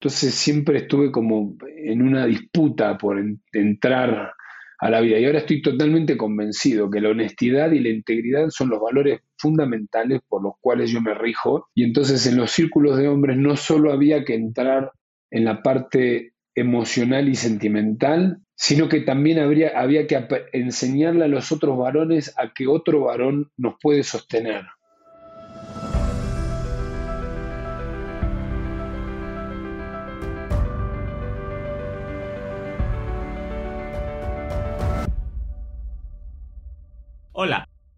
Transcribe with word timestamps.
Entonces 0.00 0.34
siempre 0.34 0.78
estuve 0.78 1.12
como 1.12 1.58
en 1.76 2.00
una 2.00 2.24
disputa 2.24 2.96
por 2.96 3.22
entrar 3.52 4.32
a 4.78 4.90
la 4.90 5.00
vida. 5.02 5.18
Y 5.18 5.26
ahora 5.26 5.40
estoy 5.40 5.60
totalmente 5.60 6.16
convencido 6.16 6.88
que 6.88 7.02
la 7.02 7.10
honestidad 7.10 7.70
y 7.72 7.80
la 7.80 7.90
integridad 7.90 8.48
son 8.48 8.70
los 8.70 8.80
valores 8.80 9.20
fundamentales 9.36 10.22
por 10.26 10.42
los 10.42 10.54
cuales 10.58 10.90
yo 10.90 11.02
me 11.02 11.12
rijo. 11.12 11.68
Y 11.74 11.84
entonces 11.84 12.26
en 12.26 12.38
los 12.38 12.50
círculos 12.50 12.96
de 12.96 13.08
hombres 13.08 13.36
no 13.36 13.56
solo 13.56 13.92
había 13.92 14.24
que 14.24 14.34
entrar 14.34 14.90
en 15.30 15.44
la 15.44 15.62
parte 15.62 16.32
emocional 16.54 17.28
y 17.28 17.34
sentimental, 17.34 18.38
sino 18.54 18.88
que 18.88 19.02
también 19.02 19.38
habría, 19.38 19.78
había 19.78 20.06
que 20.06 20.26
enseñarle 20.52 21.26
a 21.26 21.28
los 21.28 21.52
otros 21.52 21.76
varones 21.76 22.32
a 22.38 22.54
que 22.54 22.66
otro 22.66 23.04
varón 23.04 23.50
nos 23.58 23.74
puede 23.82 24.02
sostener. 24.02 24.64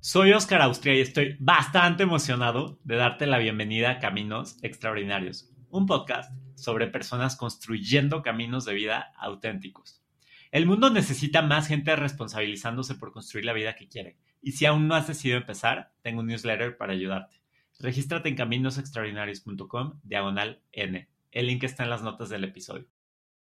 Soy 0.04 0.32
Oscar 0.32 0.62
Austria 0.62 0.96
y 0.96 1.00
estoy 1.00 1.36
bastante 1.38 2.02
emocionado 2.02 2.80
de 2.82 2.96
darte 2.96 3.24
la 3.24 3.38
bienvenida 3.38 3.88
a 3.88 3.98
Caminos 4.00 4.58
Extraordinarios, 4.60 5.54
un 5.70 5.86
podcast 5.86 6.32
sobre 6.56 6.88
personas 6.88 7.36
construyendo 7.36 8.20
caminos 8.20 8.64
de 8.64 8.74
vida 8.74 9.12
auténticos. 9.16 10.02
El 10.50 10.66
mundo 10.66 10.90
necesita 10.90 11.40
más 11.40 11.68
gente 11.68 11.94
responsabilizándose 11.94 12.96
por 12.96 13.12
construir 13.12 13.44
la 13.44 13.52
vida 13.52 13.76
que 13.76 13.86
quiere. 13.86 14.18
Y 14.42 14.52
si 14.52 14.66
aún 14.66 14.88
no 14.88 14.96
has 14.96 15.06
decidido 15.06 15.38
empezar, 15.38 15.92
tengo 16.02 16.18
un 16.18 16.26
newsletter 16.26 16.76
para 16.76 16.94
ayudarte. 16.94 17.40
Regístrate 17.78 18.28
en 18.28 18.34
caminosextraordinarios.com 18.34 20.00
diagonal 20.02 20.62
N. 20.72 21.08
El 21.30 21.46
link 21.46 21.62
está 21.62 21.84
en 21.84 21.90
las 21.90 22.02
notas 22.02 22.28
del 22.28 22.42
episodio. 22.42 22.88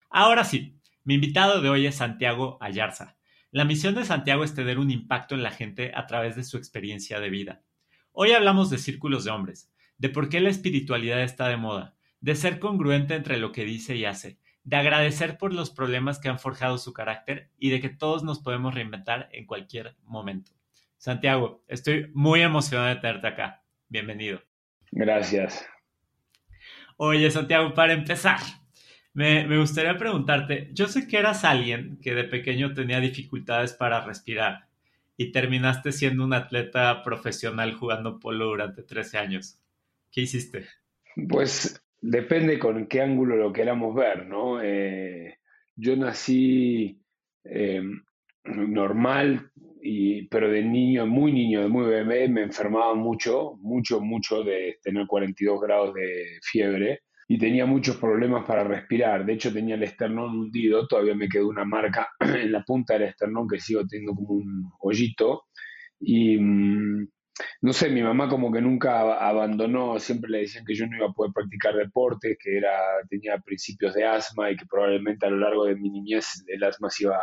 Ahora 0.09 0.43
sí, 0.43 0.81
mi 1.05 1.17
invitado 1.17 1.61
de 1.61 1.69
hoy 1.69 1.87
es 1.87 1.97
Santiago 1.97 2.57
Ayarza. 2.63 3.16
La 3.57 3.65
misión 3.65 3.95
de 3.95 4.05
Santiago 4.05 4.45
es 4.45 4.55
tener 4.55 4.79
un 4.79 4.91
impacto 4.91 5.35
en 5.35 5.43
la 5.43 5.51
gente 5.51 5.91
a 5.95 6.07
través 6.07 6.37
de 6.37 6.45
su 6.45 6.59
experiencia 6.59 7.21
de 7.21 7.31
vida. 7.31 7.63
Hoy 8.13 8.33
hablamos 8.33 8.69
de 8.69 8.77
círculos 8.77 9.25
de 9.25 9.31
hombres, 9.31 9.73
de 9.97 10.11
por 10.11 10.29
qué 10.29 10.41
la 10.41 10.51
espiritualidad 10.51 11.23
está 11.23 11.49
de 11.49 11.57
moda, 11.57 11.97
de 12.21 12.35
ser 12.35 12.59
congruente 12.59 13.15
entre 13.15 13.39
lo 13.39 13.53
que 13.53 13.65
dice 13.65 13.97
y 13.97 14.05
hace, 14.05 14.39
de 14.65 14.77
agradecer 14.77 15.39
por 15.39 15.55
los 15.55 15.71
problemas 15.71 16.19
que 16.19 16.29
han 16.29 16.39
forjado 16.39 16.77
su 16.77 16.93
carácter 16.93 17.51
y 17.57 17.71
de 17.71 17.81
que 17.81 17.89
todos 17.89 18.23
nos 18.25 18.41
podemos 18.41 18.75
reinventar 18.75 19.31
en 19.33 19.47
cualquier 19.47 19.97
momento. 20.03 20.53
Santiago, 20.99 21.65
estoy 21.67 22.11
muy 22.13 22.43
emocionado 22.43 22.89
de 22.89 22.97
tenerte 22.97 23.29
acá. 23.29 23.65
Bienvenido. 23.89 24.43
Gracias. 24.91 25.67
Oye, 26.99 27.31
Santiago, 27.31 27.73
para 27.73 27.95
empezar, 27.95 28.41
me, 29.17 29.59
gustaría 29.59 29.97
preguntarte, 29.97 30.69
yo 30.75 30.89
sé 30.89 31.09
que 31.09 31.17
eras 31.17 31.43
alguien 31.43 31.99
que 32.03 32.15
de 32.15 32.25
pequeño 32.25 32.75
tenía 32.75 33.01
dificultades 33.01 33.73
para 33.73 34.05
respirar 34.05 34.69
y 35.17 35.33
terminaste 35.33 35.91
siendo 35.91 36.23
un 36.23 36.35
atleta 36.35 37.03
profesional 37.03 37.73
jugando 37.73 38.21
polo 38.21 38.45
durante 38.45 38.83
13 38.83 39.17
años. 39.17 39.59
¿Qué 40.13 40.21
hiciste? 40.21 40.67
Pues 41.31 41.83
depende 42.03 42.59
con 42.59 42.87
qué 42.89 43.01
ángulo 43.01 43.37
lo 43.37 43.55
queramos 43.55 43.95
ver, 43.95 44.27
¿no? 44.27 44.61
Eh, 44.63 45.39
yo 45.77 45.97
nací 45.97 47.01
eh, 47.45 47.83
normal, 48.45 49.51
y, 49.81 50.27
pero 50.27 50.51
de 50.51 50.63
niño, 50.63 51.07
muy 51.07 51.33
niño, 51.33 51.63
de 51.63 51.69
muy 51.69 51.87
bebé, 51.87 52.29
me 52.29 52.43
enfermaba 52.43 52.95
mucho, 52.95 53.57
mucho, 53.63 53.99
mucho 53.99 54.43
de 54.43 54.79
tener 54.83 55.07
42 55.07 55.59
grados 55.63 55.95
de 55.95 56.39
fiebre 56.43 57.06
y 57.29 57.39
tenía 57.39 57.67
muchos 57.67 57.97
problemas 57.97 58.45
para 58.47 58.65
respirar. 58.65 59.25
De 59.25 59.33
hecho, 59.33 59.53
tenía 59.53 59.75
el 59.75 59.83
esternón 59.83 60.39
hundido, 60.39 60.87
todavía 60.87 61.15
me 61.15 61.29
quedó 61.29 61.49
una 61.49 61.65
marca 61.65 62.11
en 62.21 62.53
la 62.53 62.63
punta 62.63 62.95
del 62.95 63.05
esternón 63.05 63.49
que 63.49 63.61
sigo 63.61 63.87
teniendo 63.87 64.15
como 64.15 64.35
un 64.35 64.71
hoyito. 64.81 65.45
Y 65.99 66.39
mm, 66.39 67.09
no 67.63 67.73
sé, 67.73 67.91
mi 67.91 68.03
mamá 68.03 68.29
como 68.29 68.53
que 68.53 68.61
nunca 68.61 69.01
abandonó, 69.17 69.99
siempre 69.99 70.31
le 70.31 70.39
decían 70.41 70.65
que 70.65 70.75
yo 70.75 70.87
no 70.87 70.97
iba 70.97 71.07
a 71.07 71.13
poder 71.13 71.33
practicar 71.35 71.75
deporte, 71.75 72.37
que 72.41 72.57
era, 72.59 72.73
tenía 73.09 73.39
principios 73.39 73.95
de 73.95 74.05
asma 74.05 74.51
y 74.51 74.57
que 74.57 74.67
probablemente 74.67 75.27
a 75.27 75.31
lo 75.31 75.39
largo 75.39 75.65
de 75.67 75.77
mi 75.77 75.91
niñez 75.91 76.45
el 76.47 76.63
asma 76.63 76.91
se 76.91 77.05
iba 77.05 77.21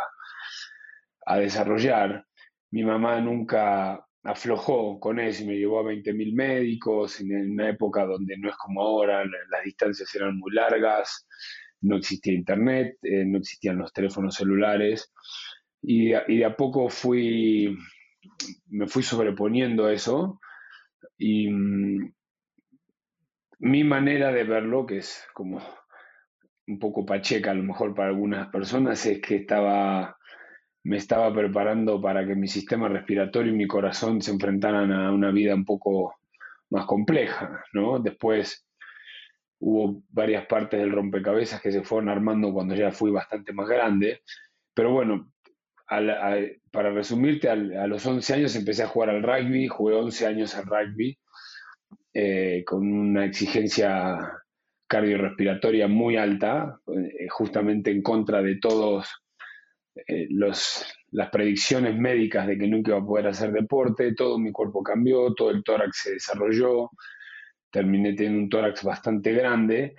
a 1.26 1.38
desarrollar. 1.38 2.26
Mi 2.70 2.84
mamá 2.84 3.20
nunca 3.20 4.04
aflojó 4.24 4.98
con 4.98 5.20
eso 5.20 5.42
y 5.42 5.46
me 5.46 5.56
llevó 5.56 5.80
a 5.80 5.84
20.000 5.84 6.34
médicos 6.34 7.20
en 7.20 7.52
una 7.52 7.68
época 7.68 8.06
donde 8.06 8.36
no 8.38 8.48
es 8.48 8.56
como 8.56 8.82
ahora, 8.82 9.24
las 9.24 9.64
distancias 9.64 10.12
eran 10.14 10.38
muy 10.38 10.52
largas, 10.52 11.26
no 11.82 11.96
existía 11.96 12.32
internet, 12.32 12.96
eh, 13.02 13.24
no 13.26 13.38
existían 13.38 13.78
los 13.78 13.92
teléfonos 13.92 14.34
celulares 14.34 15.12
y, 15.82 16.08
de 16.12 16.44
a 16.44 16.56
poco 16.56 16.88
fui, 16.88 17.76
me 18.68 18.86
fui 18.86 19.02
sobreponiendo 19.02 19.90
eso 19.90 20.40
y 21.18 21.50
mm, 21.50 22.14
mi 23.58 23.84
manera 23.84 24.32
de 24.32 24.44
verlo, 24.44 24.86
que 24.86 24.98
es 24.98 25.26
como 25.34 25.60
un 26.66 26.78
poco 26.78 27.04
pacheca 27.04 27.50
a 27.50 27.54
lo 27.54 27.62
mejor 27.62 27.94
para 27.94 28.08
algunas 28.08 28.48
personas, 28.48 29.04
es 29.04 29.20
que 29.20 29.36
estaba 29.36 30.16
me 30.84 30.98
estaba 30.98 31.32
preparando 31.32 32.00
para 32.00 32.26
que 32.26 32.34
mi 32.34 32.46
sistema 32.46 32.88
respiratorio 32.88 33.52
y 33.52 33.56
mi 33.56 33.66
corazón 33.66 34.20
se 34.20 34.30
enfrentaran 34.30 34.92
a 34.92 35.10
una 35.12 35.30
vida 35.30 35.54
un 35.54 35.64
poco 35.64 36.14
más 36.70 36.84
compleja, 36.86 37.64
¿no? 37.72 37.98
Después 37.98 38.66
hubo 39.60 40.02
varias 40.10 40.46
partes 40.46 40.78
del 40.78 40.92
rompecabezas 40.92 41.62
que 41.62 41.72
se 41.72 41.82
fueron 41.82 42.10
armando 42.10 42.52
cuando 42.52 42.74
ya 42.74 42.90
fui 42.90 43.10
bastante 43.10 43.52
más 43.54 43.66
grande, 43.66 44.20
pero 44.74 44.92
bueno, 44.92 45.30
para 45.86 46.90
resumirte, 46.90 47.48
a 47.48 47.56
los 47.56 48.04
11 48.04 48.34
años 48.34 48.56
empecé 48.56 48.82
a 48.82 48.88
jugar 48.88 49.10
al 49.10 49.22
rugby, 49.22 49.68
jugué 49.68 49.94
11 49.94 50.26
años 50.26 50.54
al 50.54 50.66
rugby, 50.66 51.18
eh, 52.12 52.62
con 52.66 52.90
una 52.92 53.24
exigencia 53.24 54.18
cardiorrespiratoria 54.86 55.88
muy 55.88 56.16
alta, 56.16 56.78
eh, 56.86 57.28
justamente 57.30 57.90
en 57.90 58.02
contra 58.02 58.42
de 58.42 58.56
todos 58.56 59.23
eh, 59.94 60.26
las 60.30 61.30
predicciones 61.30 61.96
médicas 61.96 62.46
de 62.46 62.58
que 62.58 62.66
nunca 62.66 62.92
iba 62.92 63.00
a 63.00 63.06
poder 63.06 63.28
hacer 63.28 63.52
deporte, 63.52 64.14
todo 64.14 64.38
mi 64.38 64.50
cuerpo 64.50 64.82
cambió, 64.82 65.32
todo 65.34 65.50
el 65.50 65.62
tórax 65.62 66.02
se 66.02 66.12
desarrolló, 66.14 66.90
terminé 67.70 68.14
teniendo 68.14 68.40
un 68.40 68.48
tórax 68.48 68.82
bastante 68.82 69.32
grande, 69.32 69.94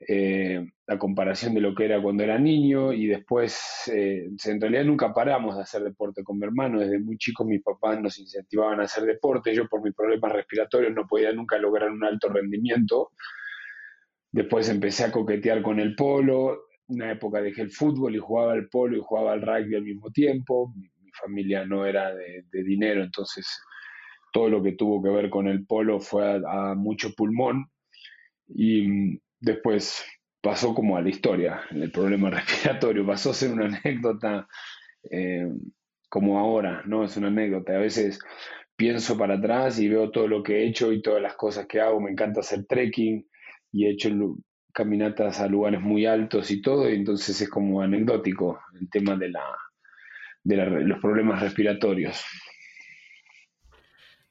eh, 0.00 0.66
a 0.86 0.98
comparación 0.98 1.54
de 1.54 1.60
lo 1.60 1.74
que 1.74 1.84
era 1.84 2.00
cuando 2.00 2.22
era 2.22 2.38
niño, 2.38 2.92
y 2.92 3.06
después, 3.06 3.90
eh, 3.92 4.28
en 4.44 4.60
realidad 4.60 4.84
nunca 4.84 5.12
paramos 5.12 5.56
de 5.56 5.62
hacer 5.62 5.82
deporte 5.82 6.22
con 6.22 6.38
mi 6.38 6.46
hermano, 6.46 6.80
desde 6.80 6.98
muy 6.98 7.18
chicos 7.18 7.46
mis 7.46 7.62
papás 7.62 8.00
nos 8.00 8.18
incentivaban 8.18 8.80
a 8.80 8.84
hacer 8.84 9.04
deporte, 9.04 9.54
yo 9.54 9.68
por 9.68 9.82
mis 9.82 9.94
problemas 9.94 10.32
respiratorios 10.32 10.94
no 10.94 11.06
podía 11.06 11.32
nunca 11.32 11.58
lograr 11.58 11.90
un 11.90 12.04
alto 12.04 12.28
rendimiento, 12.28 13.10
Después 14.36 14.68
empecé 14.68 15.04
a 15.04 15.12
coquetear 15.12 15.62
con 15.62 15.80
el 15.80 15.94
polo, 15.94 16.65
una 16.88 17.12
época 17.12 17.40
dejé 17.40 17.62
el 17.62 17.70
fútbol 17.70 18.14
y 18.14 18.18
jugaba 18.18 18.52
al 18.52 18.68
polo 18.68 18.96
y 18.96 19.00
jugaba 19.02 19.32
al 19.32 19.42
rugby 19.42 19.76
al 19.76 19.82
mismo 19.82 20.10
tiempo. 20.10 20.72
Mi, 20.76 20.88
familia 21.18 21.64
no 21.64 21.86
era 21.86 22.14
de, 22.14 22.44
dinero, 22.62 23.02
entonces 23.02 23.46
todo 24.34 24.50
lo 24.50 24.62
que 24.62 24.72
tuvo 24.72 25.02
que 25.02 25.08
ver 25.08 25.30
con 25.30 25.48
el 25.48 25.64
polo 25.64 25.98
fue 25.98 26.42
a, 26.46 26.74
mucho 26.74 27.14
pulmón. 27.16 27.70
Y 28.48 28.86
mm, 28.86 29.20
después 29.40 30.04
pasó 30.42 30.74
como 30.74 30.96
a 30.96 31.00
la 31.00 31.08
historia, 31.08 31.62
el 31.70 31.90
problema 31.90 32.28
respiratorio, 32.30 33.06
pasó 33.06 33.30
a 33.30 33.34
ser 33.34 33.50
una 33.50 33.64
anécdota 33.64 34.46
eh, 35.10 35.48
como 36.10 36.38
ahora, 36.38 36.82
¿no? 36.84 37.04
Es 37.04 37.16
una 37.16 37.28
anécdota. 37.28 37.76
A 37.76 37.78
veces 37.78 38.18
pienso 38.76 39.16
para 39.16 39.36
atrás 39.36 39.78
y 39.80 39.88
veo 39.88 40.10
todo 40.10 40.28
lo 40.28 40.42
que 40.42 40.58
he 40.58 40.68
hecho 40.68 40.92
y 40.92 41.00
todas 41.00 41.22
las 41.22 41.34
cosas 41.34 41.66
que 41.66 41.80
hago. 41.80 42.00
Me 42.00 42.10
encanta 42.10 42.40
hacer 42.40 42.66
trekking 42.66 43.26
y 43.72 43.86
he 43.86 43.90
hecho 43.92 44.10
caminatas 44.76 45.40
a 45.40 45.48
lugares 45.48 45.80
muy 45.80 46.04
altos 46.04 46.50
y 46.50 46.60
todo, 46.60 46.90
y 46.90 46.94
entonces 46.94 47.40
es 47.40 47.48
como 47.48 47.80
anecdótico 47.80 48.60
el 48.78 48.90
tema 48.90 49.16
de, 49.16 49.30
la, 49.30 49.42
de 50.44 50.56
los 50.84 51.00
problemas 51.00 51.40
respiratorios. 51.40 52.22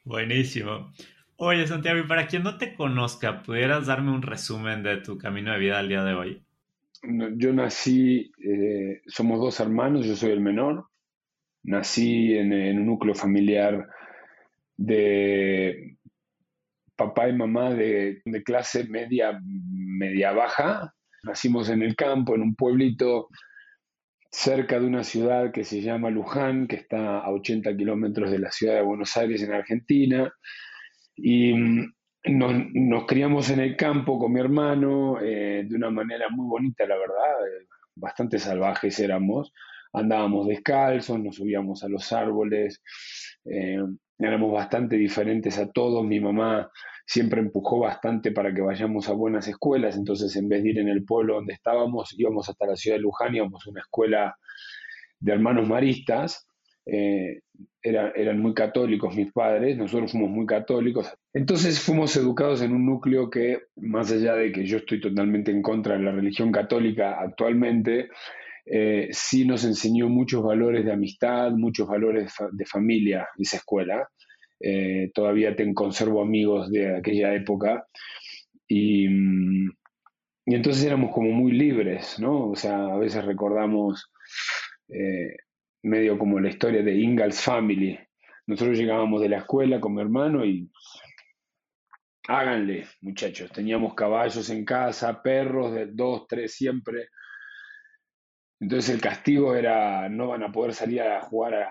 Buenísimo. 0.04 0.94
Oye, 1.38 1.66
Santiago, 1.66 2.00
y 2.00 2.08
para 2.08 2.28
quien 2.28 2.44
no 2.44 2.60
te 2.60 2.76
conozca, 2.76 3.42
¿pudieras 3.42 3.88
darme 3.88 4.12
un 4.12 4.22
resumen 4.22 4.84
de 4.84 4.98
tu 4.98 5.18
camino 5.18 5.52
de 5.52 5.58
vida 5.58 5.80
al 5.80 5.90
día 5.90 6.04
de 6.04 6.14
hoy? 6.14 6.44
Yo 7.38 7.52
nací, 7.52 8.32
eh, 8.40 9.02
somos 9.08 9.40
dos 9.40 9.60
hermanos, 9.60 10.06
yo 10.06 10.16
soy 10.16 10.30
el 10.30 10.42
menor. 10.42 10.86
Nací 11.64 12.38
en, 12.38 12.54
en 12.54 12.78
un 12.78 12.86
núcleo 12.86 13.16
familiar 13.16 13.90
de 14.78 15.98
papá 16.96 17.30
y 17.30 17.34
mamá 17.34 17.74
de, 17.74 18.22
clase 18.46 18.86
media, 18.86 19.40
media 19.44 20.32
baja. 20.32 20.94
Nacimos 21.24 21.70
en 21.70 21.82
el 21.82 21.96
campo, 21.96 22.36
en 22.36 22.42
un 22.42 22.56
pueblito 22.56 23.30
cerca 24.32 24.80
de 24.80 24.86
una 24.86 25.04
ciudad 25.04 25.52
que 25.52 25.64
se 25.64 25.82
llama 25.82 26.10
Luján, 26.10 26.68
que 26.68 26.76
está 26.76 27.20
a 27.20 27.32
80 27.32 27.76
kilómetros 27.78 28.32
de 28.32 28.40
la 28.40 28.52
ciudad 28.52 28.76
de 28.76 28.82
Buenos 28.82 29.16
Aires, 29.18 29.42
en 29.42 29.54
Argentina. 29.54 30.32
Y 31.16 31.54
mm, 31.54 31.94
nos, 32.28 33.06
criamos 33.06 33.50
en 33.50 33.60
el 33.60 33.76
campo 33.76 34.20
con 34.20 34.34
mi 34.34 34.40
hermano 34.40 35.20
eh, 35.22 35.66
de 35.68 35.76
una 35.76 35.90
manera 35.90 36.28
muy 36.30 36.48
bonita, 36.48 36.86
la 36.86 36.98
verdad, 36.98 37.48
eh, 37.48 37.68
bastante 37.96 38.40
salvajes 38.40 39.00
éramos. 39.00 39.54
Andábamos 39.94 40.48
descalzos, 40.48 41.20
nos 41.20 41.38
subíamos 41.38 41.84
a 41.84 41.88
los 41.88 42.12
árboles, 42.12 42.82
eh, 43.46 43.80
éramos 44.20 44.52
bastante 44.52 44.96
diferentes 44.96 45.58
a 45.58 45.72
todos. 45.72 46.06
Mi 46.06 46.20
mamá 46.20 46.72
siempre 47.06 47.42
empujó 47.42 47.80
bastante 47.80 48.32
para 48.32 48.54
que 48.54 48.62
vayamos 48.62 49.10
a 49.10 49.14
buenas 49.14 49.48
escuelas, 49.48 49.96
entonces 49.96 50.36
en 50.36 50.50
vez 50.50 50.64
de 50.64 50.70
ir 50.70 50.80
en 50.80 50.90
el 50.90 51.06
pueblo 51.06 51.36
donde 51.36 51.54
estábamos, 51.54 52.14
íbamos 52.18 52.50
hasta 52.50 52.66
la 52.66 52.76
ciudad 52.76 52.98
de 52.98 53.04
Luján, 53.04 53.36
íbamos 53.36 53.66
a 53.66 53.70
una 53.70 53.82
escuela 53.82 54.36
de 55.20 55.32
hermanos 55.32 55.68
maristas 55.68 56.48
eh, 56.86 57.42
eran 57.82 58.40
muy 58.40 58.56
católicos 58.56 59.16
mis 59.16 59.32
padres, 59.32 59.78
nosotros 59.78 60.12
fuimos 60.12 60.30
muy 60.32 60.46
católicos. 60.46 61.12
Entonces 61.34 61.80
fuimos 61.80 62.16
educados 62.16 62.62
en 62.62 62.74
un 62.74 62.86
núcleo 62.86 63.30
que, 63.30 63.60
más 63.76 64.12
allá 64.12 64.36
de 64.36 64.52
que 64.52 64.66
yo 64.66 64.78
estoy 64.78 65.00
totalmente 65.00 65.52
en 65.52 65.62
contra 65.62 65.96
de 65.96 66.04
la 66.04 66.12
religión 66.12 66.52
católica 66.52 67.20
actualmente, 67.20 68.10
eh, 68.66 69.10
sí 69.12 69.46
nos 69.46 69.64
enseñó 69.64 70.10
muchos 70.10 70.44
valores 70.44 70.84
de 70.86 70.92
amistad, 70.92 71.52
muchos 71.52 71.88
valores 71.88 72.34
de 72.52 72.66
familia 72.66 73.28
esa 73.38 73.58
escuela. 73.58 74.08
Eh, 74.60 75.12
todavía 75.14 75.56
te 75.56 75.72
conservo 75.74 76.22
amigos 76.22 76.72
de 76.72 76.96
aquella 76.96 77.34
época 77.36 77.86
y, 78.68 79.08
y, 79.08 79.70
entonces 80.46 80.84
éramos 80.86 81.14
como 81.14 81.30
muy 81.32 81.52
libres, 81.52 82.20
¿no? 82.20 82.50
O 82.50 82.56
sea, 82.56 82.88
a 82.88 82.98
veces 82.98 83.24
recordamos 83.26 84.12
eh, 84.90 85.36
medio 85.84 86.18
como 86.18 86.40
la 86.40 86.50
historia 86.50 86.82
de 86.82 86.96
Ingalls 86.96 87.42
Family. 87.42 88.00
Nosotros 88.48 88.78
llegábamos 88.78 89.22
de 89.22 89.30
la 89.30 89.40
escuela 89.40 89.80
con 89.80 89.96
mi 89.96 90.02
hermano 90.02 90.46
y 90.46 90.70
háganle, 92.28 92.88
muchachos. 93.02 93.52
Teníamos 93.52 93.94
caballos 93.94 94.50
en 94.50 94.66
casa, 94.66 95.22
perros 95.22 95.74
de 95.74 95.88
dos, 95.88 96.26
tres 96.28 96.56
siempre. 96.56 97.10
Entonces 98.60 98.94
el 98.94 99.02
castigo 99.02 99.56
era 99.56 100.08
no 100.10 100.30
van 100.30 100.44
a 100.44 100.52
poder 100.52 100.74
salir 100.74 101.02
a 101.02 101.22
jugar 101.22 101.68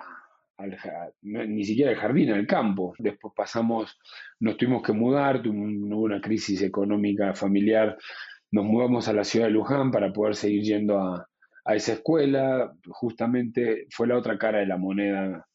al, 0.57 0.79
ni 1.23 1.65
siquiera 1.65 1.91
al 1.91 1.97
jardín, 1.97 2.31
al 2.31 2.47
campo. 2.47 2.95
Después 2.99 3.33
pasamos, 3.37 3.99
nos 4.41 4.57
tuvimos 4.57 4.83
que 4.83 4.93
mudar, 4.93 5.47
hubo 5.47 6.03
una 6.03 6.21
crisis 6.21 6.63
económica 6.63 7.35
familiar. 7.35 7.97
Nos 8.51 8.65
mudamos 8.65 9.09
a 9.09 9.13
la 9.13 9.25
ciudad 9.25 9.47
de 9.47 9.53
Luján 9.53 9.91
para 9.91 10.13
poder 10.13 10.37
seguir 10.37 10.63
yendo 10.63 10.99
a, 10.99 11.29
a 11.65 11.75
esa 11.75 11.95
escuela, 11.95 12.75
justamente 12.89 13.87
fue 13.91 14.07
la 14.07 14.19
otra 14.19 14.39
cara 14.39 14.59
de 14.59 14.67
la 14.67 14.77
moneda, 14.77 15.47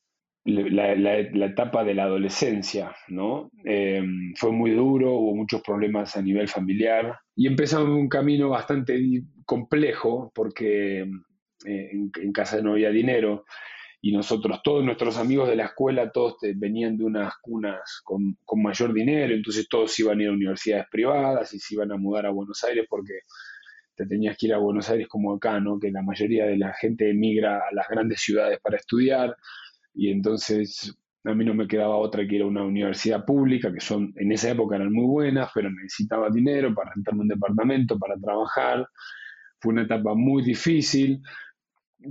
la, 0.46 1.20
etapa 1.46 1.84
de 1.84 1.94
la 1.94 2.04
adolescencia, 2.04 2.96
¿no? 3.08 3.52
Eh, 3.66 4.04
fue 4.36 4.52
muy 4.52 4.72
duro, 4.72 5.14
hubo 5.14 5.36
muchos 5.36 5.62
problemas 5.62 6.16
a 6.16 6.22
nivel 6.22 6.48
familiar 6.48 7.20
y 7.36 7.48
empezamos 7.48 7.90
un 7.90 8.10
camino 8.10 8.50
bastante 8.50 9.00
complejo 9.46 10.32
porque 10.34 11.02
eh, 11.66 11.92
en, 11.92 12.32
casa 12.32 12.62
no 12.62 12.72
había 12.72 12.90
dinero 12.90 13.46
y 14.02 14.14
nosotros, 14.14 14.62
todos 14.64 14.84
nuestros 14.84 15.18
amigos 15.18 15.50
de 15.50 15.58
la 15.58 15.66
escuela, 15.66 16.10
todos 16.10 16.38
venían 16.56 16.98
de 16.98 17.04
unas 17.04 17.34
cunas 17.42 18.02
con, 18.04 18.38
con, 18.46 18.62
mayor 18.62 18.94
dinero, 18.94 19.34
entonces 19.34 19.68
todos 19.68 20.00
iban 20.00 20.20
a 20.20 20.24
ir 20.24 20.30
a 20.30 20.34
universidades 20.34 20.86
privadas 20.90 21.54
y 21.54 21.60
se 21.60 21.76
iban 21.76 21.92
a 21.92 21.98
mudar 21.98 22.26
a 22.26 22.32
Buenos 22.32 22.64
Aires 22.64 22.86
porque 22.90 23.20
te 23.96 24.06
tenías 24.06 24.38
que 24.38 24.48
ir 24.48 24.54
a 24.54 24.58
Buenos 24.60 24.90
Aires 24.90 25.10
como 25.10 25.36
acá, 25.36 25.60
¿no? 25.60 25.78
Que 25.78 25.92
la 25.92 26.02
mayoría 26.02 26.46
de 26.46 26.58
la 26.58 26.72
gente 26.74 27.10
emigra 27.10 27.58
a 27.58 27.74
las 27.74 27.90
grandes 27.90 28.22
ciudades 28.22 28.58
para 28.62 28.78
estudiar 28.78 29.36
y 30.00 30.12
entonces 30.12 30.98
a 31.26 31.34
mí 31.34 31.44
no 31.44 31.54
me 31.54 31.68
quedaba 31.68 31.98
otra 31.98 32.26
que 32.26 32.36
ir 32.36 32.44
a 32.44 32.46
una 32.46 32.64
universidad 32.64 33.26
pública, 33.26 33.74
que 33.74 33.82
son 33.82 34.14
en 34.16 34.32
esa 34.32 34.52
época 34.52 34.78
eran 34.78 34.94
muy 34.94 35.06
buenas, 35.06 35.52
pero 35.54 35.70
necesitaba 35.70 36.30
dinero 36.30 36.74
para 36.74 36.94
rentarme 36.94 37.24
un 37.24 37.28
departamento, 37.28 38.00
para 38.00 38.16
trabajar. 38.18 38.88
Fue 39.60 39.74
una 39.74 39.82
etapa 39.82 40.14
muy 40.16 40.42
difícil. 40.42 41.22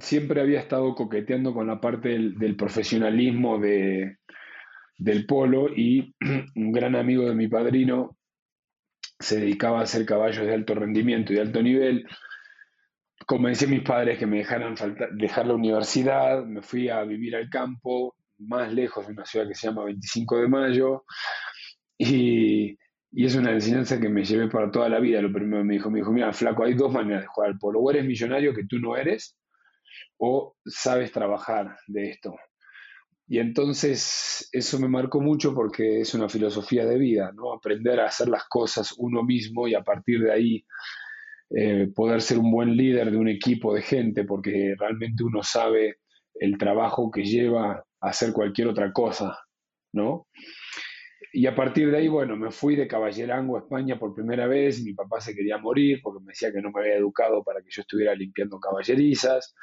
Siempre 0.00 0.42
había 0.42 0.60
estado 0.60 0.94
coqueteando 0.94 1.54
con 1.54 1.66
la 1.66 1.80
parte 1.80 2.10
del, 2.10 2.56
profesionalismo 2.56 3.58
de, 3.58 4.18
del 4.98 5.24
polo 5.24 5.70
y 5.74 6.14
un 6.56 6.72
gran 6.72 6.94
amigo 6.94 7.26
de 7.26 7.34
mi 7.34 7.48
padrino 7.48 8.18
se 9.18 9.40
dedicaba 9.40 9.80
a 9.80 9.84
hacer 9.84 10.04
caballos 10.04 10.46
de 10.46 10.52
alto 10.52 10.74
rendimiento 10.74 11.32
y 11.32 11.36
de 11.36 11.42
alto 11.42 11.62
nivel. 11.62 12.06
Convencí 13.26 13.64
a 13.64 13.68
mis 13.68 13.82
padres 13.82 14.18
que 14.18 14.26
me 14.26 14.38
dejaran 14.38 14.74
dejar 15.12 15.46
la 15.46 15.54
universidad, 15.54 16.44
me 16.44 16.62
fui 16.62 16.88
a 16.88 17.02
vivir 17.02 17.36
al 17.36 17.50
campo, 17.50 18.16
más 18.38 18.72
lejos 18.72 19.06
de 19.06 19.12
una 19.12 19.24
ciudad 19.24 19.46
que 19.48 19.54
se 19.54 19.66
llama 19.66 19.84
25 19.84 20.38
de 20.38 20.48
Mayo, 20.48 21.04
y, 21.98 22.78
y 23.10 23.26
es 23.26 23.34
una 23.34 23.52
enseñanza 23.52 24.00
que 24.00 24.08
me 24.08 24.24
llevé 24.24 24.48
para 24.48 24.70
toda 24.70 24.88
la 24.88 25.00
vida. 25.00 25.20
Lo 25.20 25.32
primero 25.32 25.64
me 25.64 25.74
dijo, 25.74 25.90
me 25.90 25.98
dijo, 25.98 26.12
mira, 26.12 26.32
flaco, 26.32 26.64
hay 26.64 26.74
dos 26.74 26.92
maneras 26.92 27.22
de 27.22 27.28
jugar 27.28 27.50
al 27.50 27.58
polo, 27.58 27.80
o 27.80 27.90
eres 27.90 28.04
millonario 28.04 28.54
que 28.54 28.66
tú 28.66 28.78
no 28.78 28.96
eres, 28.96 29.36
o 30.18 30.56
sabes 30.64 31.12
trabajar 31.12 31.76
de 31.86 32.10
esto. 32.10 32.36
Y 33.26 33.40
entonces 33.40 34.48
eso 34.52 34.78
me 34.78 34.88
marcó 34.88 35.20
mucho 35.20 35.54
porque 35.54 36.00
es 36.00 36.14
una 36.14 36.30
filosofía 36.30 36.86
de 36.86 36.96
vida, 36.96 37.30
¿no? 37.34 37.52
Aprender 37.52 38.00
a 38.00 38.06
hacer 38.06 38.28
las 38.28 38.44
cosas 38.48 38.94
uno 38.96 39.22
mismo 39.22 39.68
y 39.68 39.74
a 39.74 39.82
partir 39.82 40.22
de 40.22 40.32
ahí 40.32 40.64
eh, 41.50 41.88
poder 41.94 42.20
ser 42.20 42.38
un 42.38 42.50
buen 42.50 42.76
líder 42.76 43.10
de 43.10 43.16
un 43.16 43.28
equipo 43.28 43.74
de 43.74 43.82
gente, 43.82 44.24
porque 44.24 44.74
realmente 44.78 45.24
uno 45.24 45.42
sabe 45.42 45.96
el 46.34 46.58
trabajo 46.58 47.10
que 47.10 47.24
lleva 47.24 47.84
a 48.00 48.08
hacer 48.08 48.32
cualquier 48.32 48.68
otra 48.68 48.92
cosa, 48.92 49.38
¿no? 49.92 50.26
Y 51.32 51.46
a 51.46 51.54
partir 51.54 51.90
de 51.90 51.98
ahí, 51.98 52.08
bueno, 52.08 52.36
me 52.36 52.50
fui 52.50 52.74
de 52.74 52.88
Caballerango 52.88 53.56
a 53.56 53.60
España 53.60 53.98
por 53.98 54.14
primera 54.14 54.46
vez. 54.46 54.82
Mi 54.82 54.94
papá 54.94 55.20
se 55.20 55.34
quería 55.34 55.58
morir 55.58 56.00
porque 56.02 56.24
me 56.24 56.32
decía 56.32 56.52
que 56.52 56.62
no 56.62 56.70
me 56.70 56.80
había 56.80 56.96
educado 56.96 57.42
para 57.44 57.60
que 57.60 57.70
yo 57.70 57.82
estuviera 57.82 58.14
limpiando 58.14 58.58
caballerizas. 58.58 59.54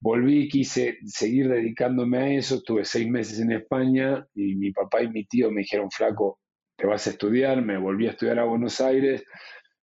Volví, 0.00 0.48
quise 0.48 0.98
seguir 1.04 1.48
dedicándome 1.48 2.18
a 2.18 2.28
eso, 2.30 2.56
estuve 2.56 2.84
seis 2.84 3.08
meses 3.08 3.38
en 3.40 3.52
España 3.52 4.26
y 4.34 4.54
mi 4.56 4.72
papá 4.72 5.02
y 5.02 5.10
mi 5.10 5.26
tío 5.26 5.50
me 5.50 5.60
dijeron, 5.60 5.90
flaco, 5.90 6.38
te 6.76 6.86
vas 6.86 7.06
a 7.06 7.10
estudiar, 7.10 7.60
me 7.62 7.76
volví 7.76 8.06
a 8.06 8.10
estudiar 8.10 8.38
a 8.38 8.44
Buenos 8.44 8.80
Aires, 8.80 9.22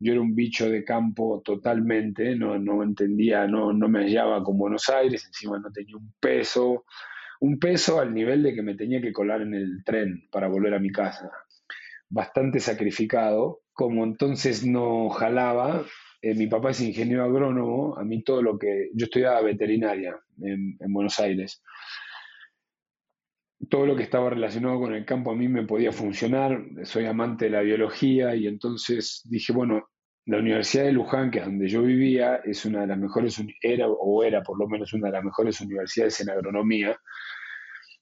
yo 0.05 0.12
era 0.12 0.21
un 0.21 0.35
bicho 0.35 0.69
de 0.69 0.85
campo 0.85 1.41
totalmente, 1.43 2.37
no, 2.37 2.59
no 2.59 2.83
entendía, 2.83 3.47
no, 3.47 3.73
no 3.73 3.89
me 3.89 4.01
hallaba 4.01 4.45
con 4.45 4.59
Buenos 4.59 4.91
Aires, 4.91 5.25
encima 5.25 5.59
no 5.59 5.73
tenía 5.73 5.97
un 5.97 6.12
peso, 6.21 6.85
un 7.41 7.59
peso 7.59 7.99
al 8.01 8.12
nivel 8.12 8.43
de 8.43 8.55
que 8.55 8.62
me 8.62 8.75
tenía 8.75 9.01
que 9.01 9.15
colar 9.15 9.41
en 9.41 9.55
el 9.55 9.83
tren 9.83 10.29
para 10.31 10.49
volver 10.49 10.75
a 10.75 10.79
mi 10.79 10.91
casa. 10.91 11.31
Bastante 12.11 12.61
sacrificado, 12.61 13.62
como 13.73 14.05
entonces 14.05 14.67
no 14.67 15.09
jalaba, 15.09 15.87
eh, 16.21 16.35
mi 16.35 16.49
papá 16.49 16.73
es 16.73 16.81
ingeniero 16.83 17.25
agrónomo, 17.25 17.97
a 17.97 18.05
mí 18.05 18.23
todo 18.23 18.43
lo 18.43 18.59
que... 18.59 18.91
Yo 18.93 19.06
estudiaba 19.06 19.41
veterinaria 19.41 20.19
en, 20.43 20.77
Buenos 20.93 21.19
Aires. 21.19 21.63
Todo 23.70 23.87
lo 23.87 23.96
que 23.96 24.03
estaba 24.03 24.29
relacionado 24.29 24.79
con 24.81 24.94
el 24.94 25.06
campo 25.06 25.31
a 25.31 25.34
mí 25.34 25.49
me 25.49 25.67
podía 25.67 25.93
funcionar, 25.93 26.63
soy 26.82 27.06
amante 27.06 27.46
de 27.46 27.53
la 27.53 27.63
biología 27.63 28.37
y 28.37 28.46
entonces 28.46 29.23
dije, 29.25 29.55
bueno, 29.55 29.89
la 30.27 30.39
Universidad 30.39 30.85
de 30.85 30.93
Luján, 30.93 31.31
que 31.31 31.41
es 31.41 31.45
donde 31.45 31.69
yo 31.69 31.83
vivía, 31.83 32.37
es 32.37 32.65
una 32.65 32.81
de 32.83 32.87
las 32.87 32.99
mejores, 32.99 33.43
era 33.61 33.89
o 33.89 34.23
era 34.25 34.43
por 34.43 34.59
lo 34.59 34.67
menos 34.67 34.93
una 34.95 35.09
de 35.09 35.13
las 35.13 35.25
mejores 35.25 35.61
universidades 35.61 36.21
en 36.21 36.31
agronomía. 36.31 36.99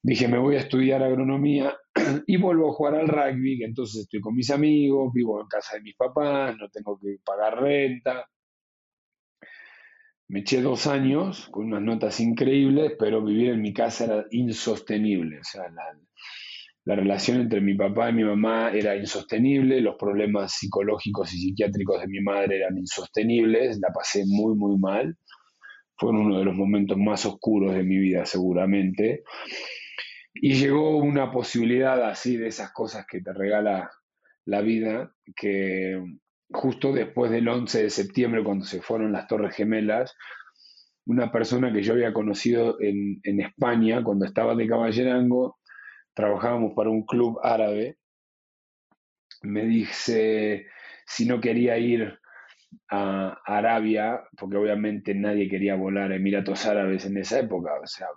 Dije, 0.00 0.28
me 0.28 0.38
voy 0.38 0.56
a 0.56 0.60
estudiar 0.60 1.02
agronomía 1.02 1.76
y 2.26 2.36
vuelvo 2.36 2.70
a 2.70 2.74
jugar 2.74 2.94
al 2.94 3.08
rugby, 3.08 3.62
entonces 3.64 4.02
estoy 4.02 4.20
con 4.20 4.34
mis 4.34 4.50
amigos, 4.50 5.12
vivo 5.12 5.40
en 5.40 5.48
casa 5.48 5.76
de 5.76 5.82
mis 5.82 5.96
papás, 5.96 6.56
no 6.56 6.68
tengo 6.68 6.98
que 6.98 7.18
pagar 7.24 7.60
renta. 7.60 8.28
Me 10.28 10.40
eché 10.40 10.62
dos 10.62 10.86
años 10.86 11.48
con 11.50 11.66
unas 11.66 11.82
notas 11.82 12.20
increíbles, 12.20 12.94
pero 12.98 13.22
vivir 13.22 13.50
en 13.50 13.60
mi 13.60 13.72
casa 13.72 14.04
era 14.04 14.26
insostenible. 14.30 15.40
O 15.40 15.44
sea, 15.44 15.68
la, 15.68 15.84
la 16.84 16.96
relación 16.96 17.40
entre 17.40 17.60
mi 17.60 17.74
papá 17.74 18.10
y 18.10 18.14
mi 18.14 18.24
mamá 18.24 18.70
era 18.72 18.96
insostenible, 18.96 19.80
los 19.80 19.94
problemas 19.96 20.52
psicológicos 20.54 21.32
y 21.32 21.38
psiquiátricos 21.38 22.00
de 22.00 22.08
mi 22.08 22.20
madre 22.20 22.56
eran 22.56 22.76
insostenibles, 22.76 23.78
la 23.80 23.92
pasé 23.92 24.24
muy, 24.26 24.56
muy 24.56 24.78
mal. 24.78 25.16
Fue 25.96 26.10
uno 26.10 26.38
de 26.38 26.44
los 26.44 26.54
momentos 26.54 26.98
más 26.98 27.24
oscuros 27.24 27.74
de 27.74 27.84
mi 27.84 27.98
vida, 27.98 28.26
seguramente. 28.26 29.22
Y 30.34 30.54
llegó 30.54 30.96
una 30.96 31.30
posibilidad 31.30 32.02
así 32.08 32.36
de 32.36 32.48
esas 32.48 32.72
cosas 32.72 33.06
que 33.08 33.20
te 33.20 33.32
regala 33.32 33.90
la 34.44 34.60
vida, 34.60 35.12
que 35.36 36.02
justo 36.50 36.92
después 36.92 37.30
del 37.30 37.48
11 37.48 37.84
de 37.84 37.90
septiembre, 37.90 38.42
cuando 38.42 38.64
se 38.64 38.82
fueron 38.82 39.12
las 39.12 39.26
Torres 39.28 39.54
Gemelas, 39.54 40.16
una 41.06 41.32
persona 41.32 41.72
que 41.72 41.82
yo 41.82 41.94
había 41.94 42.12
conocido 42.12 42.76
en, 42.80 43.40
España, 43.40 44.02
cuando 44.02 44.24
estaba 44.24 44.54
de 44.54 44.68
caballerango, 44.68 45.58
trabajábamos 46.14 46.72
para 46.74 46.90
un 46.90 47.04
club 47.04 47.38
árabe, 47.42 47.98
me 49.42 49.64
dice 49.64 50.66
si 51.06 51.26
no 51.26 51.40
quería 51.40 51.78
ir 51.78 52.18
a 52.88 53.38
Arabia, 53.44 54.22
porque 54.36 54.56
obviamente 54.56 55.14
nadie 55.14 55.48
quería 55.48 55.74
volar 55.74 56.12
a 56.12 56.16
Emiratos 56.16 56.64
Árabes 56.66 57.04
en 57.04 57.18
esa 57.18 57.40
época, 57.40 57.72
o 57.82 57.86
sea, 57.86 58.08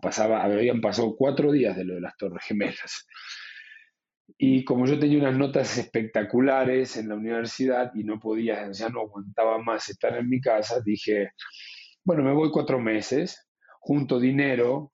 pasaba, 0.00 0.42
habían 0.42 0.80
pasado 0.80 1.14
cuatro 1.16 1.52
días 1.52 1.76
de 1.76 1.84
lo 1.84 1.94
de 1.94 2.00
las 2.00 2.16
Torres 2.16 2.44
Gemelas. 2.44 3.06
Y 4.38 4.64
como 4.64 4.86
yo 4.86 4.98
tenía 4.98 5.18
unas 5.18 5.36
notas 5.36 5.78
espectaculares 5.78 6.96
en 6.96 7.08
la 7.08 7.14
universidad 7.14 7.92
y 7.94 8.04
no 8.04 8.18
podía, 8.18 8.70
ya 8.72 8.88
no 8.88 9.02
aguantaba 9.02 9.58
más 9.58 9.88
estar 9.88 10.16
en 10.16 10.28
mi 10.28 10.40
casa, 10.40 10.80
dije, 10.84 11.30
bueno, 12.04 12.22
me 12.22 12.32
voy 12.32 12.50
cuatro 12.50 12.80
meses, 12.80 13.48
junto 13.80 14.18
dinero, 14.18 14.92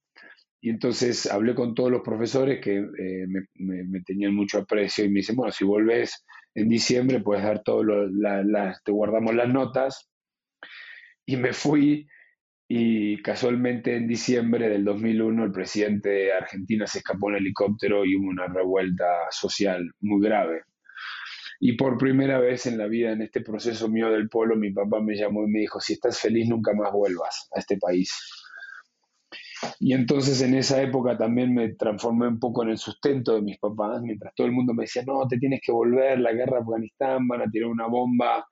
y 0.61 0.71
entonces 0.71 1.31
hablé 1.31 1.55
con 1.55 1.75
todos 1.75 1.91
los 1.91 2.03
profesores 2.03 2.61
que 2.61 2.79
eh, 2.79 3.27
me, 3.55 4.01
tenían 4.03 4.35
mucho 4.35 4.59
aprecio 4.59 5.05
y 5.05 5.09
me 5.09 5.21
dicen, 5.21 5.37
bueno, 5.37 5.53
si 5.53 5.65
vuelves 5.65 6.25
en 6.55 6.69
diciembre 6.69 7.21
puedes 7.21 7.45
dar 7.45 7.63
todo, 7.63 7.85
lo, 7.85 8.09
te 8.85 8.93
guardamos 8.93 9.35
las 9.35 9.49
notas. 9.49 10.11
Y 11.25 11.37
me 11.37 11.53
fui 11.53 12.09
y 12.67 13.23
casualmente 13.23 13.95
en 13.97 14.09
diciembre 14.09 14.69
del 14.69 14.85
2001 14.85 15.45
el 15.45 15.53
presidente 15.53 16.09
de 16.09 16.33
Argentina 16.33 16.87
se 16.87 16.99
escapó 16.99 17.31
en 17.31 17.37
helicóptero 17.37 18.05
y 18.05 18.17
hubo 18.17 18.29
una 18.29 18.47
revuelta 18.47 19.05
social 19.31 19.93
muy 20.01 20.21
grave. 20.27 20.63
Y 21.61 21.77
por 21.77 21.99
primera 21.99 22.39
vez 22.39 22.67
en 22.67 22.79
la 22.79 22.87
vida, 22.87 23.13
en 23.13 23.23
este 23.23 23.41
proceso 23.43 23.89
mío 23.89 24.11
del 24.11 24.29
polo, 24.29 24.57
mi 24.57 24.73
papá 24.73 25.01
me 25.01 25.17
llamó 25.17 25.45
y 25.45 25.51
me 25.51 25.61
dijo, 25.61 25.81
si 25.81 25.95
estás 25.95 26.19
feliz, 26.21 26.49
nunca 26.49 26.73
más 26.73 26.93
vuelvas 26.93 27.49
a 27.55 27.61
este 27.61 27.77
país. 27.79 28.11
Y 29.81 29.93
entonces 29.93 30.41
en 30.43 30.55
esa 30.55 30.81
época 30.83 31.17
también 31.17 31.55
me 31.55 31.75
transformé 31.75 32.29
un 32.29 32.39
poco 32.39 32.63
en 32.63 32.71
el 32.71 32.79
sustento 32.79 33.35
de 33.35 33.43
mis 33.43 33.59
papás, 33.59 34.03
mientras 34.03 34.35
todo 34.35 34.47
el 34.47 34.53
mundo 34.53 34.75
me 34.75 34.85
decía, 34.85 35.03
no, 35.07 35.27
te 35.27 35.39
tienes 35.39 35.61
que 35.63 35.73
volver, 35.73 36.21
la 36.21 36.33
guerra 36.33 36.59
de 36.59 36.63
Afganistán, 36.63 37.29
van 37.29 37.43
a 37.43 37.51
tirar 37.51 37.69
una 37.69 37.87
bomba 37.87 38.47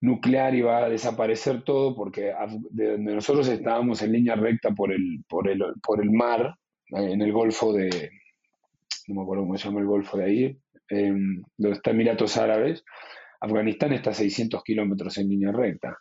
nuclear 0.00 0.54
y 0.54 0.62
va 0.62 0.84
a 0.84 0.88
desaparecer 0.88 1.62
todo 1.64 1.96
porque 1.96 2.32
de 2.70 2.92
donde 2.92 3.14
nosotros 3.14 3.48
estábamos 3.48 4.00
en 4.02 4.12
línea 4.12 4.36
recta 4.36 4.70
por 4.70 4.92
el, 4.92 5.24
por 5.28 5.48
el, 5.48 5.60
por 5.82 6.00
el 6.00 6.10
mar, 6.10 6.54
eh, 6.96 7.12
en 7.12 7.22
el 7.22 7.32
Golfo 7.32 7.72
de, 7.72 8.10
no 9.08 9.16
me 9.16 9.22
acuerdo 9.22 9.44
cómo 9.44 9.58
se 9.58 9.64
llama 9.64 9.80
el 9.80 9.86
Golfo 9.86 10.16
de 10.18 10.24
ahí, 10.24 10.58
donde 10.90 11.76
está 11.76 11.90
Emiratos 11.90 12.36
Árabes, 12.36 12.84
Afganistán 13.40 13.92
está 13.92 14.10
a 14.10 14.14
600 14.14 14.62
kilómetros 14.62 15.18
en 15.18 15.28
línea 15.28 15.52
recta. 15.52 15.98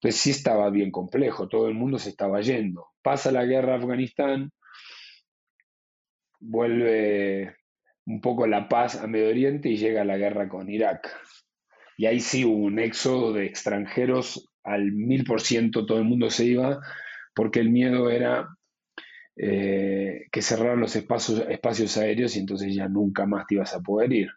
Entonces 0.00 0.20
sí 0.20 0.30
estaba 0.30 0.70
bien 0.70 0.92
complejo, 0.92 1.48
todo 1.48 1.68
el 1.68 1.74
mundo 1.74 1.98
se 1.98 2.10
estaba 2.10 2.40
yendo. 2.40 2.86
Pasa 3.02 3.32
la 3.32 3.44
guerra 3.44 3.72
de 3.72 3.78
Afganistán, 3.78 4.52
vuelve 6.38 7.56
un 8.06 8.20
poco 8.20 8.46
la 8.46 8.68
paz 8.68 8.96
a 8.96 9.08
Medio 9.08 9.28
Oriente 9.28 9.68
y 9.68 9.76
llega 9.76 10.04
la 10.04 10.16
guerra 10.16 10.48
con 10.48 10.70
Irak. 10.70 11.10
Y 11.96 12.06
ahí 12.06 12.20
sí 12.20 12.44
hubo 12.44 12.64
un 12.64 12.78
éxodo 12.78 13.32
de 13.32 13.46
extranjeros 13.46 14.48
al 14.62 14.92
mil 14.92 15.24
por 15.24 15.40
ciento, 15.40 15.84
todo 15.84 15.98
el 15.98 16.04
mundo 16.04 16.30
se 16.30 16.44
iba, 16.44 16.78
porque 17.34 17.58
el 17.58 17.70
miedo 17.70 18.08
era 18.08 18.48
eh, 19.36 20.26
que 20.30 20.42
cerraran 20.42 20.80
los 20.80 20.94
espacios, 20.94 21.44
espacios 21.48 21.96
aéreos 21.96 22.36
y 22.36 22.40
entonces 22.40 22.74
ya 22.74 22.88
nunca 22.88 23.26
más 23.26 23.46
te 23.46 23.56
ibas 23.56 23.74
a 23.74 23.80
poder 23.80 24.12
ir. 24.12 24.28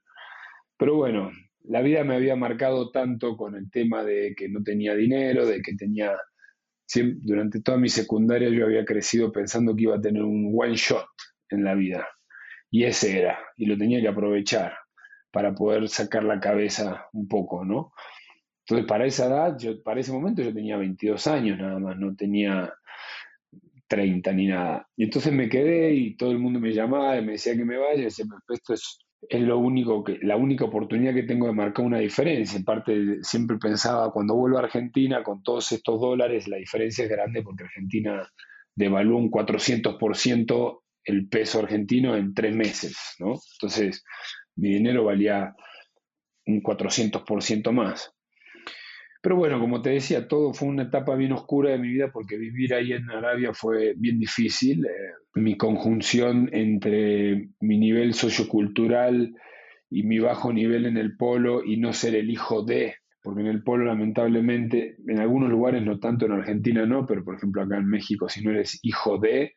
Pero 0.77 0.95
bueno, 0.95 1.31
la 1.63 1.81
vida 1.81 2.03
me 2.03 2.15
había 2.15 2.35
marcado 2.35 2.91
tanto 2.91 3.37
con 3.37 3.55
el 3.55 3.69
tema 3.69 4.03
de 4.03 4.33
que 4.35 4.49
no 4.49 4.63
tenía 4.63 4.95
dinero, 4.95 5.45
de 5.45 5.61
que 5.61 5.75
tenía... 5.75 6.17
durante 7.21 7.61
toda 7.61 7.77
mi 7.77 7.89
secundaria 7.89 8.49
yo 8.49 8.65
había 8.65 8.85
crecido 8.85 9.31
pensando 9.31 9.75
que 9.75 9.83
iba 9.83 9.95
a 9.95 10.01
tener 10.01 10.23
un 10.23 10.53
one 10.57 10.75
shot 10.75 11.07
en 11.49 11.63
la 11.63 11.75
vida. 11.75 12.07
Y 12.69 12.85
ese 12.85 13.19
era, 13.19 13.37
y 13.57 13.65
lo 13.65 13.77
tenía 13.77 14.01
que 14.01 14.07
aprovechar 14.07 14.73
para 15.31 15.53
poder 15.53 15.87
sacar 15.89 16.23
la 16.23 16.39
cabeza 16.39 17.07
un 17.13 17.27
poco, 17.27 17.65
¿no? 17.65 17.93
Entonces, 18.65 18.87
para 18.87 19.05
esa 19.05 19.27
edad, 19.27 19.57
yo, 19.57 19.81
para 19.83 19.99
ese 19.99 20.11
momento 20.11 20.41
yo 20.41 20.53
tenía 20.53 20.77
22 20.77 21.27
años 21.27 21.59
nada 21.59 21.79
más, 21.79 21.97
no 21.97 22.15
tenía 22.15 22.73
30 23.87 24.31
ni 24.33 24.47
nada. 24.47 24.87
Y 24.95 25.05
entonces 25.05 25.33
me 25.33 25.49
quedé 25.49 25.93
y 25.93 26.15
todo 26.15 26.31
el 26.31 26.39
mundo 26.39 26.59
me 26.59 26.71
llamaba 26.71 27.17
y 27.17 27.25
me 27.25 27.33
decía 27.33 27.55
que 27.55 27.65
me 27.65 27.77
vaya, 27.77 28.01
y 28.01 28.03
decía, 28.05 28.25
esto 28.49 28.73
es, 28.73 28.99
es 29.29 29.41
lo 29.41 29.59
único 29.59 30.03
que, 30.03 30.17
la 30.21 30.35
única 30.35 30.65
oportunidad 30.65 31.13
que 31.13 31.23
tengo 31.23 31.47
de 31.47 31.53
marcar 31.53 31.85
una 31.85 31.99
diferencia. 31.99 32.57
En 32.57 32.65
parte, 32.65 33.23
siempre 33.23 33.57
pensaba, 33.57 34.11
cuando 34.11 34.35
vuelvo 34.35 34.57
a 34.57 34.61
Argentina 34.61 35.23
con 35.23 35.43
todos 35.43 35.71
estos 35.71 35.99
dólares, 35.99 36.47
la 36.47 36.57
diferencia 36.57 37.03
es 37.03 37.09
grande 37.09 37.43
porque 37.43 37.63
Argentina 37.63 38.27
devaluó 38.75 39.17
un 39.17 39.29
400% 39.29 40.81
el 41.03 41.27
peso 41.27 41.59
argentino 41.59 42.15
en 42.15 42.33
tres 42.33 42.55
meses, 42.55 43.15
¿no? 43.19 43.35
Entonces, 43.53 44.03
mi 44.55 44.73
dinero 44.73 45.05
valía 45.05 45.55
un 46.45 46.61
400% 46.61 47.71
más. 47.71 48.13
Pero 49.21 49.35
bueno, 49.35 49.59
como 49.59 49.81
te 49.81 49.91
decía, 49.91 50.27
todo 50.27 50.51
fue 50.53 50.67
una 50.67 50.83
etapa 50.83 51.15
bien 51.15 51.31
oscura 51.31 51.69
de 51.71 51.77
mi 51.77 51.89
vida 51.89 52.11
porque 52.11 52.37
vivir 52.37 52.73
ahí 52.73 52.91
en 52.93 53.09
Arabia 53.09 53.53
fue 53.53 53.93
bien 53.95 54.17
difícil. 54.17 54.85
Eh, 54.85 54.89
mi 55.35 55.57
conjunción 55.57 56.49
entre 56.51 57.49
mi 57.59 57.77
nivel 57.77 58.15
sociocultural 58.15 59.35
y 59.91 60.03
mi 60.03 60.17
bajo 60.19 60.51
nivel 60.51 60.87
en 60.87 60.97
el 60.97 61.17
polo 61.17 61.63
y 61.63 61.77
no 61.77 61.93
ser 61.93 62.15
el 62.15 62.31
hijo 62.31 62.63
de, 62.63 62.95
porque 63.21 63.41
en 63.41 63.47
el 63.47 63.63
polo 63.63 63.85
lamentablemente, 63.85 64.95
en 65.07 65.19
algunos 65.19 65.49
lugares, 65.51 65.83
no 65.83 65.99
tanto 65.99 66.25
en 66.25 66.31
Argentina 66.31 66.85
no, 66.85 67.05
pero 67.05 67.23
por 67.23 67.35
ejemplo 67.35 67.61
acá 67.61 67.77
en 67.77 67.87
México, 67.87 68.27
si 68.27 68.43
no 68.43 68.51
eres 68.51 68.79
hijo 68.81 69.19
de, 69.19 69.53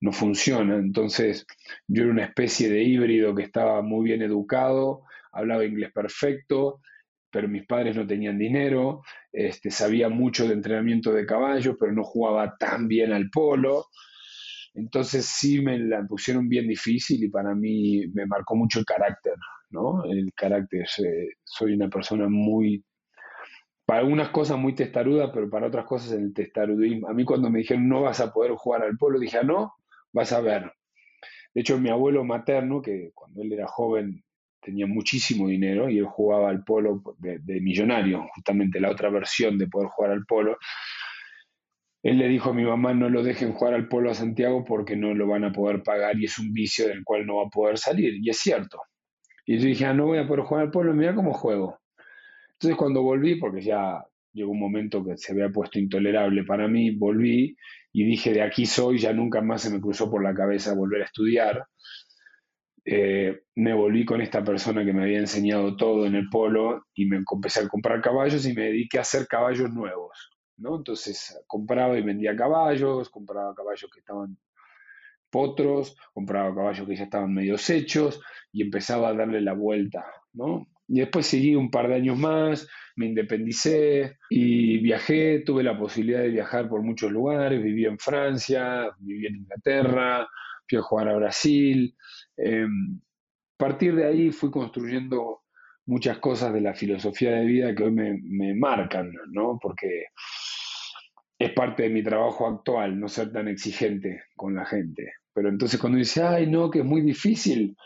no 0.00 0.12
funciona. 0.12 0.76
Entonces 0.76 1.46
yo 1.88 2.04
era 2.04 2.12
una 2.12 2.24
especie 2.24 2.68
de 2.68 2.84
híbrido 2.84 3.34
que 3.34 3.42
estaba 3.42 3.82
muy 3.82 4.04
bien 4.04 4.22
educado, 4.22 5.02
hablaba 5.32 5.64
inglés 5.64 5.90
perfecto, 5.92 6.80
pero 7.30 7.48
mis 7.48 7.66
padres 7.66 7.96
no 7.96 8.06
tenían 8.06 8.38
dinero, 8.38 9.02
este, 9.32 9.70
sabía 9.70 10.08
mucho 10.08 10.46
de 10.46 10.54
entrenamiento 10.54 11.12
de 11.12 11.26
caballos, 11.26 11.76
pero 11.78 11.92
no 11.92 12.04
jugaba 12.04 12.56
tan 12.56 12.88
bien 12.88 13.12
al 13.12 13.30
polo. 13.30 13.86
Entonces 14.74 15.26
sí 15.26 15.60
me 15.60 15.78
la 15.78 16.06
pusieron 16.06 16.48
bien 16.48 16.68
difícil 16.68 17.22
y 17.24 17.28
para 17.28 17.54
mí 17.54 18.06
me 18.14 18.26
marcó 18.26 18.54
mucho 18.54 18.78
el 18.78 18.84
carácter, 18.84 19.34
¿no? 19.70 20.04
El 20.04 20.32
carácter, 20.34 20.86
eh, 21.04 21.28
soy 21.44 21.74
una 21.74 21.88
persona 21.88 22.28
muy, 22.28 22.84
para 23.84 24.00
algunas 24.00 24.28
cosas 24.30 24.58
muy 24.58 24.74
testaruda, 24.74 25.32
pero 25.32 25.50
para 25.50 25.66
otras 25.66 25.86
cosas 25.86 26.12
el 26.12 26.32
testarudismo. 26.32 27.08
A 27.08 27.14
mí 27.14 27.24
cuando 27.24 27.50
me 27.50 27.60
dijeron 27.60 27.88
no 27.88 28.02
vas 28.02 28.20
a 28.20 28.32
poder 28.32 28.52
jugar 28.52 28.82
al 28.82 28.96
polo, 28.96 29.18
dije, 29.18 29.38
ah, 29.38 29.42
no, 29.42 29.74
vas 30.12 30.32
a 30.32 30.40
ver. 30.40 30.72
De 31.54 31.62
hecho, 31.62 31.78
mi 31.78 31.90
abuelo 31.90 32.24
materno, 32.24 32.80
que 32.80 33.10
cuando 33.14 33.42
él 33.42 33.52
era 33.52 33.66
joven 33.66 34.22
tenía 34.60 34.86
muchísimo 34.86 35.48
dinero 35.48 35.88
y 35.88 35.98
él 35.98 36.06
jugaba 36.06 36.50
al 36.50 36.64
polo 36.64 37.02
de, 37.18 37.60
millonario, 37.60 38.26
justamente 38.34 38.80
la 38.80 38.90
otra 38.90 39.10
versión 39.10 39.58
de 39.58 39.66
poder 39.66 39.88
jugar 39.88 40.12
al 40.12 40.24
polo, 40.24 40.58
él 42.02 42.18
le 42.18 42.28
dijo 42.28 42.50
a 42.50 42.54
mi 42.54 42.64
mamá 42.64 42.94
no 42.94 43.08
lo 43.08 43.22
dejen 43.22 43.52
jugar 43.52 43.74
al 43.74 43.88
polo 43.88 44.10
a 44.10 44.14
Santiago 44.14 44.64
porque 44.64 44.96
no 44.96 45.14
lo 45.14 45.26
van 45.26 45.44
a 45.44 45.52
poder 45.52 45.82
pagar 45.82 46.18
y 46.18 46.26
es 46.26 46.38
un 46.38 46.52
vicio 46.52 46.86
del 46.86 47.04
cual 47.04 47.26
no 47.26 47.36
va 47.36 47.46
a 47.46 47.50
poder 47.50 47.76
salir. 47.76 48.14
Y 48.22 48.30
es 48.30 48.38
cierto. 48.38 48.78
Y 49.44 49.58
yo 49.58 49.66
dije, 49.66 49.84
ah, 49.86 49.94
no 49.94 50.06
voy 50.06 50.18
a 50.18 50.26
poder 50.26 50.44
jugar 50.44 50.64
al 50.64 50.70
polo, 50.70 50.94
mira 50.94 51.14
cómo 51.14 51.32
juego. 51.32 51.80
Entonces 52.52 52.76
cuando 52.76 53.02
volví, 53.02 53.36
porque 53.36 53.62
ya 53.62 54.04
llegó 54.32 54.52
un 54.52 54.60
momento 54.60 55.04
que 55.04 55.16
se 55.16 55.32
había 55.32 55.48
puesto 55.48 55.78
intolerable 55.78 56.44
para 56.44 56.68
mí, 56.68 56.90
volví 56.90 57.56
y 57.92 58.04
dije, 58.04 58.32
de 58.32 58.42
aquí 58.42 58.66
soy, 58.66 58.98
ya 58.98 59.12
nunca 59.12 59.40
más 59.40 59.62
se 59.62 59.70
me 59.70 59.80
cruzó 59.80 60.10
por 60.10 60.22
la 60.22 60.34
cabeza 60.34 60.74
volver 60.74 61.02
a 61.02 61.06
estudiar. 61.06 61.64
Eh, 62.90 63.42
me 63.56 63.74
volví 63.74 64.06
con 64.06 64.22
esta 64.22 64.42
persona 64.42 64.82
que 64.82 64.94
me 64.94 65.02
había 65.02 65.18
enseñado 65.18 65.76
todo 65.76 66.06
en 66.06 66.14
el 66.14 66.30
polo 66.30 66.86
y 66.94 67.04
me 67.04 67.18
empecé 67.18 67.60
a 67.60 67.68
comprar 67.68 68.00
caballos 68.00 68.46
y 68.46 68.54
me 68.54 68.62
dediqué 68.62 68.96
a 68.96 69.02
hacer 69.02 69.26
caballos 69.26 69.70
nuevos. 69.70 70.30
¿no? 70.56 70.76
Entonces 70.76 71.38
compraba 71.46 71.98
y 71.98 72.02
vendía 72.02 72.34
caballos, 72.34 73.10
compraba 73.10 73.54
caballos 73.54 73.90
que 73.92 74.00
estaban 74.00 74.38
potros, 75.28 75.98
compraba 76.14 76.54
caballos 76.54 76.88
que 76.88 76.96
ya 76.96 77.04
estaban 77.04 77.34
medio 77.34 77.56
hechos 77.56 78.22
y 78.52 78.62
empezaba 78.62 79.10
a 79.10 79.14
darle 79.14 79.42
la 79.42 79.52
vuelta. 79.52 80.06
¿no? 80.32 80.66
Y 80.86 81.00
después 81.00 81.26
seguí 81.26 81.54
un 81.56 81.70
par 81.70 81.88
de 81.88 81.96
años 81.96 82.16
más, 82.16 82.66
me 82.96 83.04
independicé 83.04 84.16
y 84.30 84.78
viajé, 84.78 85.40
tuve 85.40 85.62
la 85.62 85.78
posibilidad 85.78 86.20
de 86.20 86.30
viajar 86.30 86.70
por 86.70 86.82
muchos 86.82 87.12
lugares, 87.12 87.62
viví 87.62 87.84
en 87.84 87.98
Francia, 87.98 88.88
viví 88.98 89.26
en 89.26 89.36
Inglaterra, 89.36 90.26
fui 90.68 90.78
a 90.78 90.82
jugar 90.82 91.08
a 91.08 91.16
Brasil. 91.16 91.96
A 92.38 93.56
partir 93.56 93.94
de 93.94 94.06
ahí 94.06 94.30
fui 94.30 94.50
construyendo 94.50 95.42
muchas 95.86 96.18
cosas 96.18 96.52
de 96.52 96.60
la 96.60 96.74
filosofía 96.74 97.32
de 97.32 97.46
vida 97.46 97.74
que 97.74 97.84
hoy 97.84 97.92
me, 97.92 98.20
me 98.22 98.54
marcan, 98.54 99.12
¿no? 99.32 99.58
Porque 99.60 100.06
es 101.38 101.52
parte 101.52 101.84
de 101.84 101.90
mi 101.90 102.02
trabajo 102.02 102.46
actual, 102.46 102.98
no 102.98 103.08
ser 103.08 103.32
tan 103.32 103.48
exigente 103.48 104.24
con 104.36 104.54
la 104.54 104.66
gente. 104.66 105.12
Pero 105.32 105.48
entonces 105.48 105.80
cuando 105.80 105.98
dice, 105.98 106.22
ay, 106.22 106.46
no, 106.46 106.70
que 106.70 106.80
es 106.80 106.84
muy 106.84 107.00
difícil, 107.00 107.76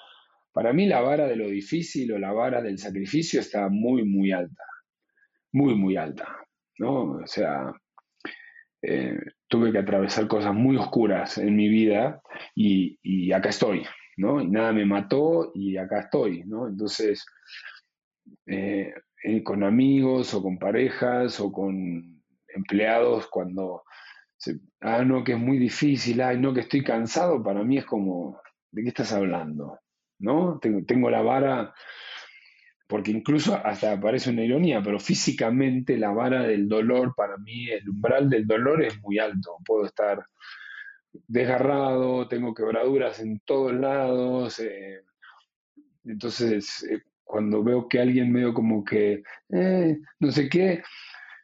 para 0.52 0.72
mí 0.72 0.86
la 0.86 1.00
vara 1.00 1.26
de 1.26 1.36
lo 1.36 1.48
difícil 1.48 2.12
o 2.12 2.18
la 2.18 2.32
vara 2.32 2.62
del 2.62 2.78
sacrificio 2.78 3.40
está 3.40 3.68
muy, 3.68 4.04
muy 4.04 4.32
alta, 4.32 4.64
muy, 5.52 5.74
muy 5.74 5.96
alta, 5.96 6.26
¿no? 6.78 7.12
O 7.12 7.26
sea, 7.26 7.72
eh, 8.82 9.18
tuve 9.48 9.72
que 9.72 9.78
atravesar 9.78 10.26
cosas 10.26 10.54
muy 10.54 10.76
oscuras 10.76 11.38
en 11.38 11.54
mi 11.54 11.68
vida 11.68 12.20
y, 12.54 13.32
acá 13.32 13.50
estoy, 13.50 13.84
¿no? 14.16 14.40
Y 14.40 14.48
nada 14.48 14.72
me 14.72 14.84
mató 14.84 15.52
y 15.54 15.76
acá 15.76 16.00
estoy, 16.00 16.44
¿no? 16.44 16.68
Entonces, 16.68 17.24
eh, 18.46 18.92
eh, 19.24 19.42
con 19.44 19.62
amigos 19.62 20.34
o 20.34 20.42
con 20.42 20.58
parejas 20.58 21.38
o 21.40 21.52
con 21.52 22.22
empleados, 22.48 23.28
cuando, 23.28 23.84
ah, 24.80 25.04
no, 25.04 25.22
que 25.24 25.32
es 25.32 25.38
muy 25.38 25.58
difícil, 25.58 26.20
ay, 26.20 26.38
no, 26.38 26.52
que 26.52 26.60
estoy 26.60 26.82
cansado, 26.82 27.42
para 27.42 27.62
mí 27.62 27.78
es 27.78 27.86
como, 27.86 28.40
¿de 28.72 28.82
qué 28.82 28.88
estás 28.88 29.12
hablando? 29.12 29.78
¿no? 30.22 30.58
Tengo, 30.60 30.84
tengo 30.86 31.10
la 31.10 31.20
vara, 31.20 31.74
porque 32.92 33.10
incluso 33.10 33.58
hasta 33.64 33.98
parece 33.98 34.28
una 34.28 34.44
ironía, 34.44 34.82
pero 34.82 35.00
físicamente 35.00 35.96
la 35.96 36.10
vara 36.10 36.42
del 36.42 36.68
dolor 36.68 37.14
para 37.16 37.38
mí, 37.38 37.70
el 37.70 37.88
umbral 37.88 38.28
del 38.28 38.46
dolor 38.46 38.84
es 38.84 39.00
muy 39.00 39.18
alto. 39.18 39.56
Puedo 39.64 39.86
estar 39.86 40.22
desgarrado, 41.26 42.28
tengo 42.28 42.52
quebraduras 42.52 43.18
en 43.20 43.40
todos 43.46 43.72
lados. 43.72 44.60
Eh, 44.60 45.00
entonces, 46.04 46.82
eh, 46.82 47.00
cuando 47.24 47.64
veo 47.64 47.88
que 47.88 47.98
alguien 47.98 48.30
medio 48.30 48.52
como 48.52 48.84
que, 48.84 49.22
eh, 49.48 49.98
no 50.20 50.30
sé 50.30 50.50
qué, 50.50 50.82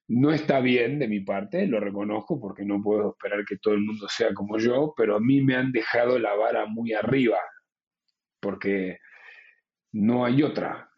no 0.08 0.32
está 0.32 0.60
bien 0.60 0.98
de 0.98 1.08
mi 1.08 1.20
parte, 1.20 1.66
lo 1.66 1.80
reconozco 1.80 2.38
porque 2.38 2.66
no 2.66 2.82
puedo 2.82 3.12
esperar 3.12 3.46
que 3.46 3.56
todo 3.56 3.72
el 3.72 3.80
mundo 3.80 4.06
sea 4.10 4.34
como 4.34 4.58
yo, 4.58 4.92
pero 4.94 5.16
a 5.16 5.20
mí 5.20 5.40
me 5.40 5.56
han 5.56 5.72
dejado 5.72 6.18
la 6.18 6.34
vara 6.34 6.66
muy 6.66 6.92
arriba, 6.92 7.38
porque 8.38 8.98
no 9.92 10.26
hay 10.26 10.42
otra. 10.42 10.88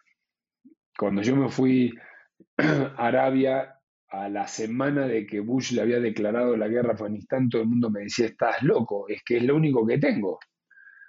Cuando 1.00 1.22
yo 1.22 1.34
me 1.34 1.48
fui 1.48 1.94
a 2.58 3.06
Arabia 3.06 3.74
a 4.10 4.28
la 4.28 4.46
semana 4.46 5.06
de 5.06 5.24
que 5.24 5.40
Bush 5.40 5.72
le 5.72 5.80
había 5.80 5.98
declarado 5.98 6.56
la 6.56 6.68
guerra 6.68 6.90
a 6.90 6.92
Afganistán, 6.92 7.48
todo 7.48 7.62
el 7.62 7.68
mundo 7.68 7.90
me 7.90 8.00
decía, 8.00 8.26
estás 8.26 8.62
loco, 8.62 9.08
es 9.08 9.22
que 9.24 9.38
es 9.38 9.44
lo 9.44 9.56
único 9.56 9.86
que 9.86 9.96
tengo. 9.96 10.38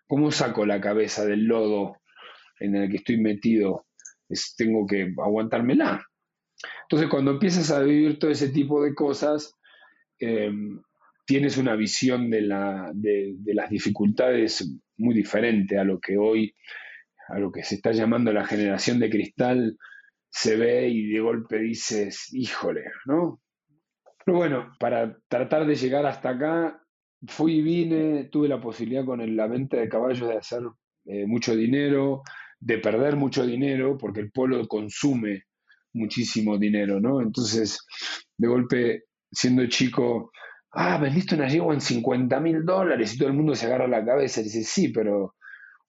¿Cómo 0.08 0.32
saco 0.32 0.66
la 0.66 0.80
cabeza 0.80 1.26
del 1.26 1.44
lodo 1.46 1.98
en 2.62 2.76
el 2.76 2.90
que 2.90 2.98
estoy 2.98 3.18
metido, 3.18 3.88
tengo 4.56 4.86
que 4.86 5.14
aguantármela. 5.18 6.06
Entonces, 6.84 7.10
cuando 7.10 7.32
empiezas 7.32 7.72
a 7.72 7.82
vivir 7.82 8.20
todo 8.20 8.32
ese 8.32 8.50
tipo 8.50 8.84
de 8.84 8.94
cosas, 8.94 9.56
em, 10.20 10.80
tienes 11.26 11.58
una 11.58 11.76
visión 11.76 12.30
de, 12.30 12.42
la, 12.42 12.92
de, 12.94 13.36
las 13.46 13.70
dificultades 13.70 14.72
muy 14.98 15.16
diferente 15.16 15.78
a 15.78 15.84
lo 15.84 16.00
que 16.00 16.18
hoy, 16.18 16.54
a 17.32 17.40
lo 17.40 17.52
que 17.52 17.64
se 17.64 17.76
está 17.76 17.92
llamando 17.92 18.32
la 18.34 18.46
generación 18.46 19.00
de 19.00 19.10
cristal, 19.10 19.78
se 20.30 20.56
ve 20.56 20.88
y 20.90 21.08
de 21.08 21.20
golpe 21.20 21.60
dices, 21.60 22.30
híjole, 22.34 22.84
¿no? 23.06 23.42
Pero 24.26 24.38
bueno, 24.38 24.74
para 24.80 25.18
tratar 25.28 25.66
de 25.66 25.76
llegar 25.76 26.06
hasta 26.06 26.30
acá, 26.30 26.82
fui 27.28 27.58
y 27.58 27.62
vine, 27.62 28.26
tuve 28.26 28.48
la 28.48 28.62
posibilidad 28.62 29.06
con 29.06 29.36
la 29.36 29.48
venta 29.48 29.78
de 29.78 29.90
caballos 29.90 30.28
de 30.28 30.38
hacer 30.38 30.62
eh, 31.06 31.26
mucho 31.26 31.56
dinero, 31.56 32.24
de 32.60 32.78
perder 32.78 33.16
mucho 33.16 33.46
dinero, 33.46 33.98
porque 33.98 34.22
el 34.22 34.32
polo 34.32 34.68
consume 34.68 35.44
muchísimo 35.94 36.58
dinero, 36.58 37.00
¿no? 37.00 37.22
Entonces, 37.22 37.86
de 38.38 38.48
golpe, 38.48 39.04
siendo 39.32 39.66
chico, 39.68 40.32
ah, 40.72 40.98
vendiste 40.98 41.36
una 41.36 41.48
yegua 41.48 41.74
en 41.74 41.82
50 41.82 42.40
mil 42.40 42.64
dólares 42.64 43.14
y 43.14 43.18
todo 43.18 43.28
el 43.28 43.36
mundo 43.36 43.56
se 43.56 43.66
agarra 43.66 43.88
la 43.88 44.06
cabeza 44.06 44.42
y 44.42 44.46
dice, 44.46 44.64
sí, 44.64 44.90
pero 44.90 45.36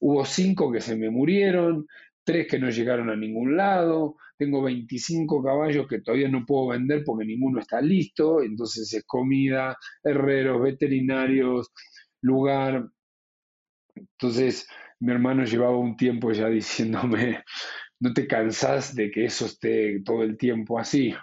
hubo 0.02 0.24
cinco 0.24 0.70
que 0.72 0.80
se 0.80 0.96
me 0.96 1.10
murieron, 1.10 1.86
tres 2.24 2.48
que 2.48 2.58
no 2.58 2.70
llegaron 2.70 3.08
a 3.08 3.16
ningún 3.16 3.56
lado, 3.56 4.16
tengo 4.36 4.62
25 4.62 5.42
caballos 5.42 5.86
que 5.86 6.00
todavía 6.00 6.28
no 6.28 6.44
puedo 6.44 6.68
vender 6.68 7.04
porque 7.04 7.24
ninguno 7.24 7.60
está 7.60 7.80
listo, 7.80 8.42
entonces 8.42 8.92
es 8.92 9.04
comida, 9.04 9.76
herreros, 10.02 10.60
veterinarios, 10.60 11.70
lugar. 12.20 12.88
Entonces, 13.94 14.66
mi 14.98 15.12
hermano 15.12 15.44
llevaba 15.44 15.76
un 15.78 15.96
tiempo 15.96 16.32
ya 16.32 16.48
diciéndome, 16.48 17.44
no 18.00 18.12
te 18.12 18.26
cansás 18.26 18.94
de 18.96 19.10
que 19.10 19.26
eso 19.26 19.46
esté 19.46 20.00
todo 20.04 20.24
el 20.24 20.36
tiempo 20.36 20.80
así. 20.80 21.14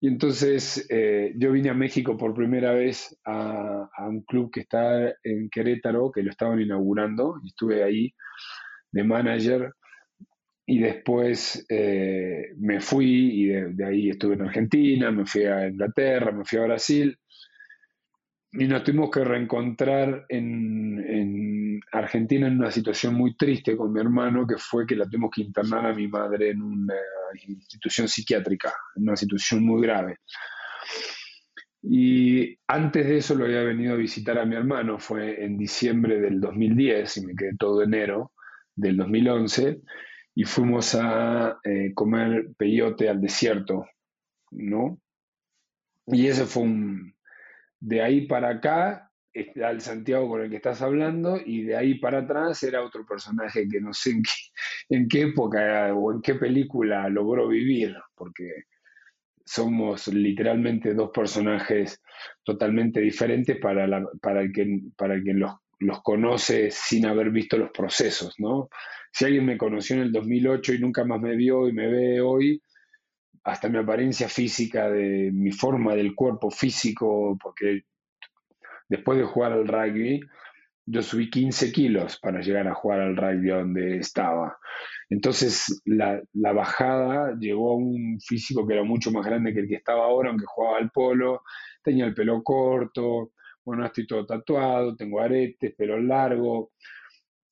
Y 0.00 0.08
entonces 0.08 0.86
eh, 0.90 1.32
yo 1.36 1.52
vine 1.52 1.70
a 1.70 1.74
México 1.74 2.16
por 2.16 2.34
primera 2.34 2.72
vez 2.72 3.18
a, 3.24 3.88
un 4.08 4.22
club 4.22 4.50
que 4.52 4.60
está 4.60 5.12
en 5.24 5.50
Querétaro, 5.50 6.12
que 6.12 6.22
lo 6.22 6.30
estaban 6.30 6.60
inaugurando, 6.60 7.40
y 7.42 7.48
estuve 7.48 7.82
ahí 7.82 8.14
de 8.92 9.04
manager. 9.04 9.72
Y 10.66 10.80
después 10.80 11.64
eh, 11.70 12.52
me 12.58 12.80
fui 12.80 13.42
y 13.42 13.46
de, 13.46 13.74
de, 13.74 13.84
ahí 13.86 14.10
estuve 14.10 14.34
en 14.34 14.42
Argentina, 14.42 15.10
me 15.10 15.24
fui 15.26 15.44
a 15.44 15.66
Inglaterra, 15.66 16.30
me 16.30 16.44
fui 16.44 16.58
a 16.58 16.64
Brasil 16.64 17.18
y 18.52 18.66
nos 18.66 18.82
tuvimos 18.82 19.10
que 19.10 19.24
reencontrar 19.24 20.24
en, 20.28 21.80
Argentina 21.92 22.46
en 22.46 22.58
una 22.58 22.70
situación 22.70 23.14
muy 23.14 23.36
triste 23.36 23.76
con 23.76 23.92
mi 23.92 24.00
hermano, 24.00 24.46
que 24.46 24.56
fue 24.58 24.86
que 24.86 24.96
la 24.96 25.06
tuvimos 25.06 25.30
que 25.34 25.42
internar 25.42 25.86
a 25.86 25.94
mi 25.94 26.08
madre 26.08 26.50
en 26.50 26.60
una 26.60 26.94
institución 27.46 28.08
psiquiátrica, 28.08 28.72
en 28.96 29.04
una 29.04 29.16
situación 29.16 29.64
muy 29.64 29.82
grave. 29.82 30.18
Y 31.82 32.58
antes 32.66 33.06
de 33.06 33.18
eso 33.18 33.34
lo 33.34 33.44
había 33.44 33.62
venido 33.62 33.94
a 33.94 33.96
visitar 33.96 34.38
a 34.38 34.44
mi 34.44 34.56
hermano, 34.56 34.98
fue 34.98 35.44
en 35.44 35.56
diciembre 35.56 36.20
del 36.20 36.40
2010 36.40 37.16
y 37.16 37.26
me 37.26 37.34
quedé 37.34 37.56
todo 37.56 37.82
enero 37.82 38.32
del 38.74 38.96
2011 38.96 39.80
y 40.34 40.44
fuimos 40.44 40.94
a 40.94 41.58
eh, 41.64 41.92
comer 41.94 42.48
peyote 42.56 43.08
al 43.08 43.20
desierto, 43.20 43.86
¿no? 44.50 45.00
Y 46.06 46.26
ese 46.26 46.46
fue 46.46 46.64
un, 46.64 47.14
de 47.80 48.02
ahí 48.02 48.26
para 48.26 48.50
acá 48.50 49.10
está 49.32 49.70
el 49.70 49.80
Santiago 49.80 50.28
con 50.28 50.42
el 50.42 50.50
que 50.50 50.56
estás 50.56 50.82
hablando 50.82 51.38
y 51.44 51.62
de 51.62 51.76
ahí 51.76 51.98
para 51.98 52.20
atrás 52.20 52.62
era 52.62 52.82
otro 52.82 53.06
personaje 53.06 53.68
que 53.68 53.80
no 53.80 53.92
sé 53.92 54.20
en 54.88 55.08
qué, 55.08 55.20
época 55.22 55.94
o 55.94 56.12
en 56.12 56.22
qué 56.22 56.34
película 56.34 57.08
logró 57.08 57.48
vivir, 57.48 57.96
porque 58.14 58.64
somos 59.44 60.08
literalmente 60.08 60.94
dos 60.94 61.10
personajes 61.10 62.02
totalmente 62.42 63.00
diferentes 63.00 63.58
para, 63.58 63.86
para 64.20 64.42
el 64.42 64.52
que, 64.52 64.80
para 64.96 65.14
el 65.14 65.24
que 65.24 65.32
los, 65.32 65.52
los, 65.78 66.02
conoce 66.02 66.70
sin 66.70 67.06
haber 67.06 67.30
visto 67.30 67.56
los 67.56 67.70
procesos, 67.70 68.34
¿no? 68.38 68.68
Si 69.10 69.24
alguien 69.24 69.46
me 69.46 69.56
conoció 69.56 69.96
en 69.96 70.02
el 70.02 70.12
2008 70.12 70.74
y 70.74 70.78
nunca 70.80 71.04
más 71.04 71.20
me 71.20 71.34
vio 71.34 71.66
y 71.66 71.72
me 71.72 71.86
ve 71.86 72.20
hoy, 72.20 72.60
hasta 73.48 73.68
mi 73.68 73.78
apariencia 73.78 74.28
física, 74.28 74.90
de 74.90 75.30
mi 75.32 75.52
forma 75.52 75.94
del 75.94 76.14
cuerpo 76.14 76.50
físico, 76.50 77.36
porque 77.42 77.82
después 78.88 79.18
de 79.18 79.24
jugar 79.24 79.52
al 79.52 79.66
rugby, 79.66 80.20
yo 80.84 81.02
subí 81.02 81.30
15 81.30 81.72
kilos 81.72 82.18
para 82.18 82.40
llegar 82.40 82.68
a 82.68 82.74
jugar 82.74 83.00
al 83.00 83.16
rugby 83.16 83.48
donde 83.48 83.96
estaba. 83.98 84.58
Entonces 85.10 85.82
la, 85.86 86.22
bajada 86.34 87.36
llegó 87.38 87.72
a 87.72 87.76
un 87.76 88.18
físico 88.20 88.66
que 88.66 88.74
era 88.74 88.84
mucho 88.84 89.10
más 89.10 89.24
grande 89.24 89.54
que 89.54 89.60
el 89.60 89.68
que 89.68 89.76
estaba 89.76 90.04
ahora, 90.04 90.30
aunque 90.30 90.46
jugaba 90.46 90.78
al 90.78 90.90
polo, 90.90 91.42
tenía 91.82 92.04
el 92.04 92.14
pelo 92.14 92.42
corto, 92.42 93.32
bueno, 93.64 93.86
estoy 93.86 94.06
todo 94.06 94.26
tatuado, 94.26 94.96
tengo 94.96 95.20
aretes, 95.20 95.74
pelo 95.74 95.98
largo. 95.98 96.72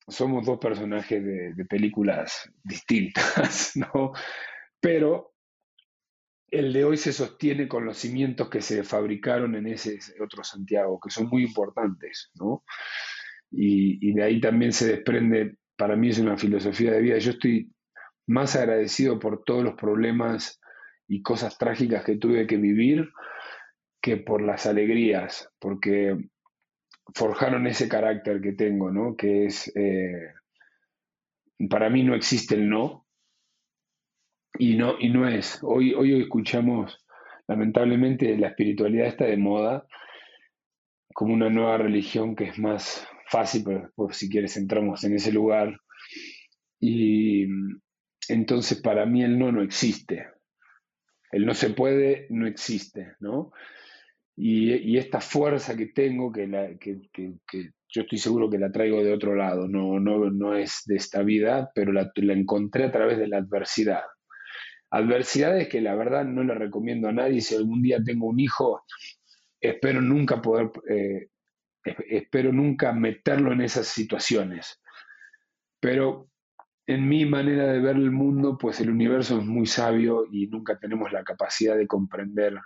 Somos 0.07 0.45
dos 0.45 0.59
personajes 0.59 1.23
de, 1.23 1.53
de 1.53 1.65
películas 1.65 2.51
distintas, 2.63 3.75
¿no? 3.75 4.13
Pero 4.79 5.36
el 6.49 6.71
de 6.71 6.85
hoy 6.85 6.97
se 6.97 7.11
sostiene 7.11 7.67
con 7.67 7.85
los 7.85 7.97
cimientos 7.97 8.49
que 8.49 8.61
se 8.61 8.83
fabricaron 8.83 9.55
en 9.55 9.67
ese 9.67 9.99
otro 10.21 10.43
Santiago, 10.43 10.99
que 10.99 11.09
son 11.09 11.27
muy 11.27 11.43
importantes, 11.43 12.31
¿no? 12.35 12.63
Y, 13.51 14.13
de 14.13 14.23
ahí 14.23 14.41
también 14.41 14.71
se 14.73 14.87
desprende, 14.87 15.57
para 15.77 15.95
mí 15.95 16.09
es 16.09 16.19
una 16.19 16.37
filosofía 16.37 16.91
de 16.91 17.01
vida. 17.01 17.17
Yo 17.17 17.31
estoy 17.31 17.71
más 18.27 18.55
agradecido 18.55 19.19
por 19.19 19.43
todos 19.43 19.63
los 19.63 19.75
problemas 19.75 20.59
y 21.07 21.21
cosas 21.21 21.57
trágicas 21.57 22.03
que 22.03 22.17
tuve 22.17 22.47
que 22.47 22.57
vivir 22.57 23.09
que 24.01 24.17
por 24.17 24.41
las 24.41 24.65
alegrías, 24.65 25.49
porque 25.59 26.17
forjaron 27.13 27.67
ese 27.67 27.87
carácter 27.87 28.41
que 28.41 28.53
tengo, 28.53 28.91
¿no? 28.91 29.15
Que 29.15 29.45
es, 29.45 29.71
eh, 29.75 30.33
para 31.69 31.89
mí 31.89 32.03
no 32.03 32.15
existe 32.15 32.55
el 32.55 32.69
no, 32.69 33.06
y 34.57 34.75
no, 34.75 34.95
y 34.99 35.09
no 35.09 35.27
es. 35.27 35.59
Hoy, 35.61 35.93
hoy 35.93 36.21
escuchamos, 36.21 37.03
lamentablemente, 37.47 38.37
la 38.37 38.49
espiritualidad 38.49 39.07
está 39.07 39.25
de 39.25 39.37
moda 39.37 39.85
como 41.13 41.33
una 41.33 41.49
nueva 41.49 41.77
religión 41.77 42.35
que 42.35 42.45
es 42.45 42.59
más 42.59 43.07
fácil, 43.29 43.63
pero 43.65 43.91
por 43.95 44.13
si 44.13 44.29
quieres 44.29 44.57
entramos 44.57 45.03
en 45.03 45.15
ese 45.15 45.31
lugar. 45.31 45.79
Y 46.79 47.47
entonces 48.29 48.81
para 48.81 49.05
mí 49.05 49.23
el 49.23 49.37
no 49.37 49.51
no 49.51 49.61
existe. 49.61 50.27
El 51.31 51.45
no 51.45 51.53
se 51.53 51.71
puede 51.71 52.27
no 52.29 52.47
existe, 52.47 53.15
¿no? 53.19 53.51
Y, 54.35 54.97
esta 54.97 55.19
fuerza 55.19 55.75
que 55.75 55.87
tengo, 55.87 56.31
que, 56.31 56.45
la, 56.45 56.77
que, 56.77 57.01
yo 57.89 58.01
estoy 58.01 58.19
seguro 58.19 58.49
que 58.51 58.59
la 58.59 58.71
traigo 58.71 59.03
de 59.03 59.11
otro 59.11 59.35
lado, 59.35 59.67
no, 59.67 59.99
no, 59.99 60.29
no 60.29 60.55
es 60.55 60.83
de 60.85 60.97
esta 60.97 61.23
vida, 61.23 61.71
pero 61.73 61.91
la 61.91 62.11
encontré 62.15 62.83
a 62.83 62.91
través 62.91 63.17
de 63.17 63.27
la 63.27 63.37
adversidad 63.37 64.03
adversidades 64.89 65.67
que 65.67 65.81
la 65.81 65.95
verdad 65.95 66.25
no 66.25 66.43
le 66.43 66.55
recomiendo 66.55 67.09
a 67.09 67.13
nadie. 67.13 67.41
Si 67.41 67.55
algún 67.55 67.81
día 67.81 68.03
tengo 68.03 68.27
un 68.27 68.39
hijo, 68.39 68.83
espero 69.59 70.01
nunca 70.01 70.41
poder, 70.41 70.71
eh, 70.89 71.29
espero 72.09 72.51
nunca 72.51 72.93
meterlo 72.93 73.51
en 73.51 73.61
esas 73.61 73.87
situaciones. 73.87 74.81
Pero 75.79 76.29
en 76.85 77.07
mi 77.07 77.25
manera 77.25 77.71
de 77.71 77.79
ver 77.79 77.97
el 77.97 78.11
mundo, 78.11 78.57
pues 78.57 78.79
el 78.79 78.89
universo 78.89 79.39
es 79.39 79.45
muy 79.45 79.65
sabio 79.65 80.25
y 80.31 80.47
nunca 80.47 80.79
tenemos 80.79 81.11
la 81.11 81.23
capacidad 81.23 81.77
de 81.77 81.87
comprender 81.87 82.57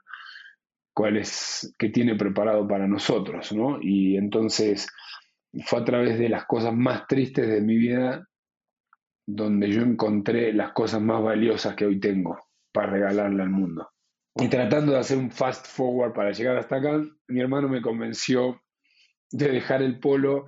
cuál 0.93 1.17
es, 1.17 1.73
qué 1.77 1.89
tiene 1.89 2.15
preparado 2.15 2.67
para 2.67 2.87
nosotros, 2.87 3.51
¿no? 3.51 3.79
Y 3.81 4.17
entonces 4.17 4.87
fue 5.65 5.79
a 5.79 5.85
través 5.85 6.19
de 6.19 6.29
las 6.29 6.45
cosas 6.45 6.73
más 6.73 7.07
tristes 7.07 7.47
de 7.47 7.61
mi 7.61 7.75
vida 7.77 8.27
donde 9.35 9.69
yo 9.71 9.81
encontré 9.81 10.51
las 10.53 10.73
cosas 10.73 11.01
más 11.01 11.23
valiosas 11.23 11.75
que 11.75 11.85
hoy 11.85 11.99
tengo 11.99 12.37
para 12.71 12.91
regalarle 12.91 13.43
al 13.43 13.49
mundo. 13.49 13.89
Y 14.35 14.47
tratando 14.47 14.93
de 14.93 14.99
hacer 14.99 15.17
un 15.17 15.31
fast 15.31 15.67
forward 15.67 16.13
para 16.13 16.31
llegar 16.31 16.57
hasta 16.57 16.77
acá, 16.77 17.01
mi 17.27 17.39
hermano 17.39 17.67
me 17.69 17.81
convenció 17.81 18.61
de 19.31 19.49
dejar 19.49 19.81
el 19.81 19.99
polo. 19.99 20.45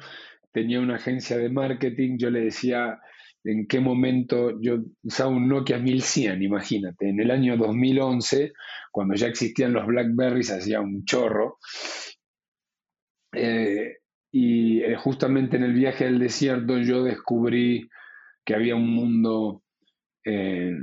Tenía 0.52 0.80
una 0.80 0.96
agencia 0.96 1.38
de 1.38 1.50
marketing, 1.50 2.18
yo 2.18 2.30
le 2.30 2.42
decía 2.42 3.00
en 3.46 3.68
qué 3.68 3.80
momento 3.80 4.60
yo 4.62 4.80
usaba 5.04 5.32
un 5.32 5.50
Nokia 5.50 5.78
1100, 5.78 6.42
imagínate, 6.42 7.10
en 7.10 7.20
el 7.20 7.30
año 7.30 7.58
2011, 7.58 8.54
cuando 8.92 9.16
ya 9.16 9.28
existían 9.28 9.74
los 9.74 9.86
Blackberries, 9.86 10.52
hacía 10.52 10.80
un 10.80 11.04
chorro. 11.04 11.58
Eh, 13.34 13.98
y 14.32 14.82
eh, 14.82 14.96
justamente 14.96 15.58
en 15.58 15.64
el 15.64 15.74
viaje 15.74 16.06
del 16.06 16.20
desierto 16.20 16.78
yo 16.80 17.04
descubrí 17.04 17.90
que 18.46 18.56
había 18.56 18.76
un 18.76 18.90
mundo 18.90 19.64
eh, 20.26 20.78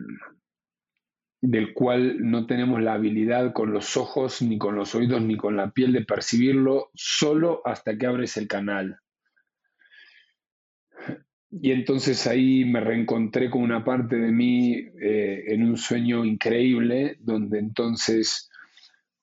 del 1.40 1.72
cual 1.72 2.18
no 2.20 2.46
tenemos 2.46 2.82
la 2.82 2.94
habilidad 2.94 3.52
con 3.52 3.72
los 3.72 3.96
ojos, 3.96 4.42
ni 4.42 4.58
con 4.58 4.76
los 4.76 4.94
oídos, 4.94 5.22
ni 5.22 5.36
con 5.36 5.56
la 5.56 5.70
piel 5.70 5.92
de 5.92 6.04
percibirlo, 6.04 6.90
solo 6.94 7.62
hasta 7.64 7.96
que 7.96 8.06
abres 8.06 8.36
el 8.36 8.46
canal. 8.46 8.98
Y 11.50 11.72
entonces 11.72 12.26
ahí 12.26 12.64
me 12.64 12.80
reencontré 12.80 13.50
con 13.50 13.62
una 13.62 13.84
parte 13.84 14.16
de 14.16 14.30
mí 14.30 14.74
eh, 15.02 15.44
en 15.48 15.64
un 15.64 15.76
sueño 15.76 16.24
increíble, 16.24 17.16
donde 17.20 17.58
entonces 17.58 18.48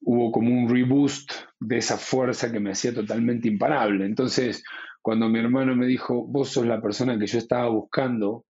hubo 0.02 0.32
como 0.32 0.54
un 0.54 0.70
reboost 0.70 1.32
de 1.60 1.78
esa 1.78 1.98
fuerza 1.98 2.52
que 2.52 2.60
me 2.60 2.72
hacía 2.72 2.94
totalmente 2.94 3.48
imparable. 3.48 4.06
Entonces, 4.06 4.64
cuando 5.08 5.30
mi 5.30 5.40
hermano 5.40 5.74
me 5.74 5.86
dijo, 5.86 6.28
vos 6.28 6.50
sos 6.50 6.66
la 6.66 6.82
persona 6.82 7.18
que 7.18 7.28
yo 7.28 7.38
estaba 7.38 7.70
buscando, 7.70 8.46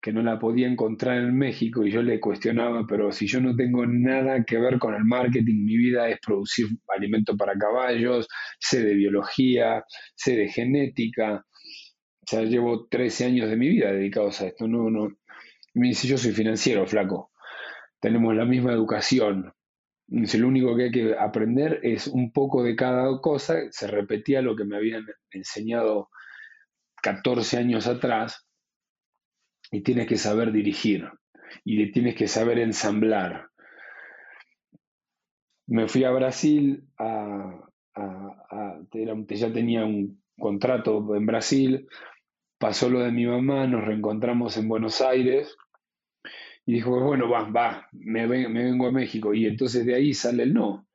que 0.00 0.10
no 0.10 0.22
la 0.22 0.38
podía 0.38 0.66
encontrar 0.66 1.18
en 1.18 1.36
México 1.36 1.84
y 1.84 1.90
yo 1.90 2.00
le 2.00 2.18
cuestionaba, 2.18 2.86
pero 2.88 3.12
si 3.12 3.26
yo 3.26 3.42
no 3.42 3.54
tengo 3.54 3.84
nada 3.84 4.42
que 4.42 4.56
ver 4.56 4.78
con 4.78 4.94
el 4.94 5.04
marketing, 5.04 5.66
mi 5.66 5.76
vida 5.76 6.08
es 6.08 6.18
producir 6.24 6.66
alimento 6.88 7.36
para 7.36 7.58
caballos, 7.58 8.26
sé 8.58 8.82
de 8.82 8.94
biología, 8.94 9.84
sé 10.14 10.34
de 10.34 10.48
genética, 10.48 11.44
ya 12.22 12.40
llevo 12.40 12.86
13 12.88 13.26
años 13.26 13.50
de 13.50 13.56
mi 13.58 13.68
vida 13.68 13.92
dedicados 13.92 14.40
a 14.40 14.46
esto, 14.46 14.66
no, 14.66 14.88
no, 14.88 15.10
me 15.74 15.88
dice, 15.88 16.08
yo 16.08 16.16
soy 16.16 16.32
financiero, 16.32 16.86
flaco, 16.86 17.32
tenemos 18.00 18.34
la 18.34 18.46
misma 18.46 18.72
educación, 18.72 19.52
dice, 20.10 20.38
lo 20.38 20.48
único 20.48 20.76
que 20.76 20.84
hay 20.84 20.90
que 20.90 21.16
aprender 21.18 21.80
es 21.82 22.06
un 22.06 22.32
poco 22.32 22.62
de 22.62 22.76
cada 22.76 23.20
cosa, 23.20 23.70
se 23.70 23.86
repetía 23.86 24.42
lo 24.42 24.56
que 24.56 24.64
me 24.64 24.76
habían 24.76 25.06
enseñado 25.30 26.10
14 27.02 27.56
años 27.56 27.86
atrás, 27.86 28.46
y 29.70 29.82
tienes 29.82 30.06
que 30.06 30.16
saber 30.16 30.52
dirigir 30.52 31.08
y 31.64 31.90
tienes 31.92 32.14
que 32.14 32.26
saber 32.26 32.58
ensamblar. 32.58 33.48
Me 35.66 35.88
fui 35.88 36.04
a 36.04 36.10
Brasil, 36.10 36.84
a, 36.98 37.66
ya 39.28 39.52
tenía 39.52 39.84
un 39.84 40.22
contrato 40.38 41.14
en 41.14 41.26
Brasil, 41.26 41.86
pasó 42.58 42.90
lo 42.90 43.00
de 43.00 43.12
mi 43.12 43.26
mamá, 43.26 43.66
nos 43.66 43.84
reencontramos 43.84 44.56
en 44.56 44.68
Buenos 44.68 45.00
Aires 45.00 45.56
y 46.66 46.74
dijo, 46.74 47.00
bueno, 47.00 47.28
va, 47.28 47.48
va, 47.50 47.88
me, 47.92 48.26
me 48.26 48.64
vengo 48.64 48.86
a 48.86 48.92
México. 48.92 49.34
Y 49.34 49.46
entonces 49.46 49.84
de 49.86 49.94
ahí 49.94 50.14
sale 50.14 50.44
el 50.44 50.54
no. 50.54 50.86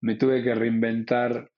Me 0.00 0.16
tuve 0.16 0.42
que 0.42 0.54
reinventar 0.54 1.50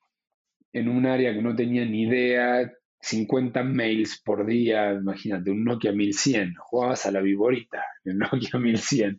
en 0.73 0.89
un 0.89 1.07
área 1.07 1.33
que 1.33 1.41
no 1.43 1.55
tenía 1.55 1.85
ni 1.85 2.03
idea, 2.03 2.71
50 3.01 3.63
mails 3.63 4.21
por 4.25 4.47
día, 4.47 4.93
imagínate, 4.93 5.51
un 5.51 5.65
Nokia 5.65 5.93
1100, 5.93 6.55
jugabas 6.59 7.07
a 7.07 7.13
la 7.13 7.21
viborita, 7.21 7.85
el 8.05 8.19
Nokia 8.19 8.59
1100. 8.59 9.19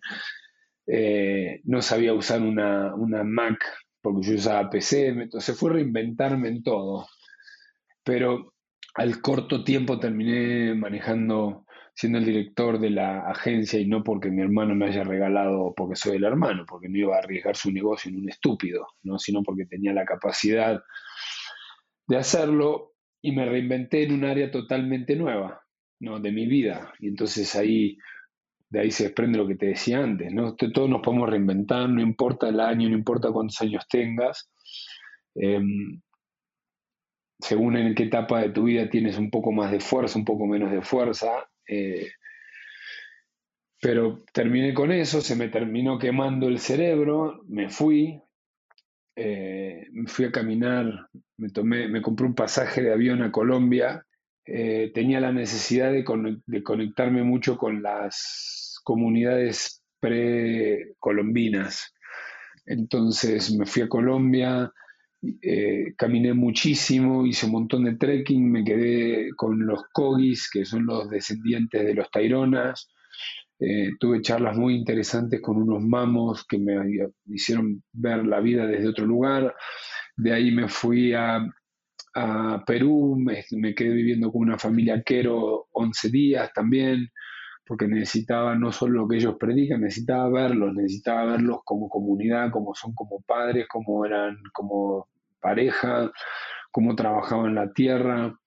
Eh, 0.87 1.61
no 1.63 1.81
sabía 1.81 2.13
usar 2.13 2.41
una, 2.41 2.93
Mac 3.23 3.63
porque 4.01 4.27
yo 4.27 4.35
usaba 4.35 4.69
PC, 4.69 5.07
entonces 5.07 5.57
fue 5.57 5.73
reinventarme 5.73 6.49
en 6.49 6.63
todo. 6.63 7.07
Pero 8.03 8.53
al 8.95 9.21
corto 9.21 9.63
tiempo 9.63 9.99
terminé 9.99 10.75
manejando, 10.75 11.64
siendo 11.95 12.17
el 12.19 12.25
director 12.25 12.79
de 12.79 12.89
la 12.89 13.21
agencia 13.21 13.79
y 13.79 13.87
no 13.87 14.03
porque 14.03 14.29
mi 14.29 14.41
hermano 14.41 14.75
me 14.75 14.87
haya 14.87 15.03
regalado, 15.03 15.73
porque 15.75 15.95
soy 15.95 16.17
el 16.17 16.25
hermano, 16.25 16.65
porque 16.67 16.89
no 16.89 16.97
iba 16.97 17.15
a 17.15 17.19
arriesgar 17.19 17.55
su 17.55 17.71
negocio 17.71 18.11
en 18.11 18.17
un 18.17 18.29
estúpido, 18.29 18.85
¿no? 19.03 19.17
sino 19.17 19.41
porque 19.41 19.65
tenía 19.65 19.93
la 19.93 20.05
capacidad 20.05 20.83
de 22.07 22.17
hacerlo 22.17 22.95
y 23.21 23.31
me 23.31 23.45
reinventé 23.45 24.03
en 24.03 24.13
un 24.13 24.25
área 24.25 24.51
totalmente 24.51 25.15
nueva, 25.15 25.61
¿no? 25.99 26.19
De 26.19 26.31
mi 26.31 26.45
vida. 26.45 26.93
Y 26.99 27.07
entonces 27.07 27.55
ahí, 27.55 27.97
de 28.69 28.81
ahí 28.81 28.91
se 28.91 29.05
desprende 29.05 29.39
lo 29.39 29.47
que 29.47 29.55
te 29.55 29.67
decía 29.67 30.03
antes, 30.03 30.31
¿no? 30.31 30.55
Todos 30.55 30.87
nos 30.87 31.01
podemos 31.01 31.29
reinventar, 31.29 31.89
no 31.89 32.01
importa 32.01 32.49
el 32.49 32.59
año, 32.59 32.87
no 32.87 32.95
importa 32.95 33.31
cuántos 33.31 33.59
años 33.61 33.87
tengas. 33.89 34.51
Em, 35.33 35.99
según 37.39 37.77
en 37.77 37.95
qué 37.95 38.03
etapa 38.03 38.41
de 38.41 38.49
tu 38.51 38.65
vida 38.65 38.89
tienes 38.89 39.17
un 39.17 39.31
poco 39.31 39.51
más 39.51 39.71
de 39.71 39.79
fuerza, 39.79 40.19
un 40.19 40.25
poco 40.25 40.45
menos 40.45 40.71
de 40.71 40.83
fuerza. 40.83 41.49
Eh, 41.67 42.11
pero 43.81 44.23
terminé 44.33 44.73
con 44.73 44.91
eso, 44.91 45.21
se 45.21 45.35
me 45.35 45.49
terminó 45.49 45.99
quemando 45.99 46.47
el 46.47 46.59
cerebro, 46.59 47.41
me 47.47 47.69
fui, 47.69 48.19
eh, 49.15 49.87
fui 50.07 50.25
a 50.25 50.31
caminar, 50.31 51.07
me, 51.37 51.49
tomé, 51.49 51.87
me 51.87 52.01
compré 52.01 52.25
un 52.25 52.35
pasaje 52.35 52.81
de 52.81 52.91
avión 52.91 53.21
a 53.21 53.31
Colombia, 53.31 54.05
eh, 54.45 54.91
tenía 54.93 55.19
la 55.19 55.31
necesidad 55.31 55.91
de, 55.91 56.03
conectarme 56.63 57.23
mucho 57.23 57.57
con 57.57 57.81
las 57.81 58.79
comunidades 58.83 59.83
precolombinas. 59.99 61.93
Entonces 62.65 63.51
me 63.55 63.65
fui 63.65 63.83
a 63.83 63.89
Colombia, 63.89 64.71
eh, 65.41 65.93
caminé 65.97 66.33
muchísimo, 66.33 67.25
hice 67.25 67.45
un 67.45 67.53
montón 67.53 67.85
de 67.85 67.95
trekking, 67.95 68.51
me 68.51 68.63
quedé 68.63 69.29
con 69.35 69.65
los 69.65 69.83
Kogis, 69.93 70.49
que 70.51 70.65
son 70.65 70.85
los 70.85 71.09
descendientes 71.09 71.85
de 71.85 71.93
los 71.93 72.09
Taironas, 72.11 72.89
eh, 73.59 73.91
tuve 73.99 74.21
charlas 74.21 74.57
muy 74.57 74.75
interesantes 74.75 75.41
con 75.41 75.57
unos 75.57 75.81
mamos 75.81 76.45
que 76.45 76.57
me 76.57 76.75
hicieron 77.27 77.81
ver 77.93 78.25
la 78.25 78.41
vida 78.41 78.67
desde 78.67 78.89
otro 78.89 79.05
lugar. 79.05 79.55
De 80.17 80.33
ahí 80.33 80.51
me 80.51 80.67
fui 80.67 81.13
a, 81.13 81.45
Perú, 82.65 83.17
me, 83.17 83.75
quedé 83.75 83.89
viviendo 83.89 84.31
con 84.31 84.43
una 84.43 84.57
familia 84.57 85.03
quero 85.03 85.67
11 85.73 86.09
días 86.09 86.49
también, 86.53 87.09
porque 87.67 87.87
necesitaba 87.89 88.55
no 88.55 88.71
solo 88.71 89.01
lo 89.01 89.07
que 89.07 89.17
ellos 89.17 89.35
predican, 89.37 89.81
necesitaba 89.81 90.29
verlos, 90.29 90.73
necesitaba 90.73 91.33
verlos 91.33 91.59
como 91.65 91.89
comunidad, 91.89 92.51
como 92.51 92.73
son 92.73 92.93
como 92.95 93.21
padres, 93.21 93.67
como 93.67 94.05
eran 94.05 94.37
como 94.53 95.09
pareja, 95.39 96.11
cómo 96.71 96.95
trabajaban 96.95 97.55
la 97.55 97.71
tierra. 97.71 98.37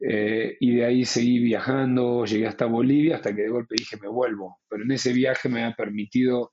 Eh, 0.00 0.56
y 0.60 0.76
de 0.76 0.84
ahí 0.84 1.04
seguí 1.04 1.38
viajando, 1.38 2.24
llegué 2.24 2.46
hasta 2.46 2.66
Bolivia, 2.66 3.16
hasta 3.16 3.34
que 3.34 3.42
de 3.42 3.48
golpe 3.48 3.76
dije, 3.78 3.96
me 4.00 4.08
vuelvo. 4.08 4.58
Pero 4.68 4.84
en 4.84 4.92
ese 4.92 5.12
viaje 5.12 5.48
me 5.48 5.64
ha 5.64 5.74
permitido, 5.74 6.52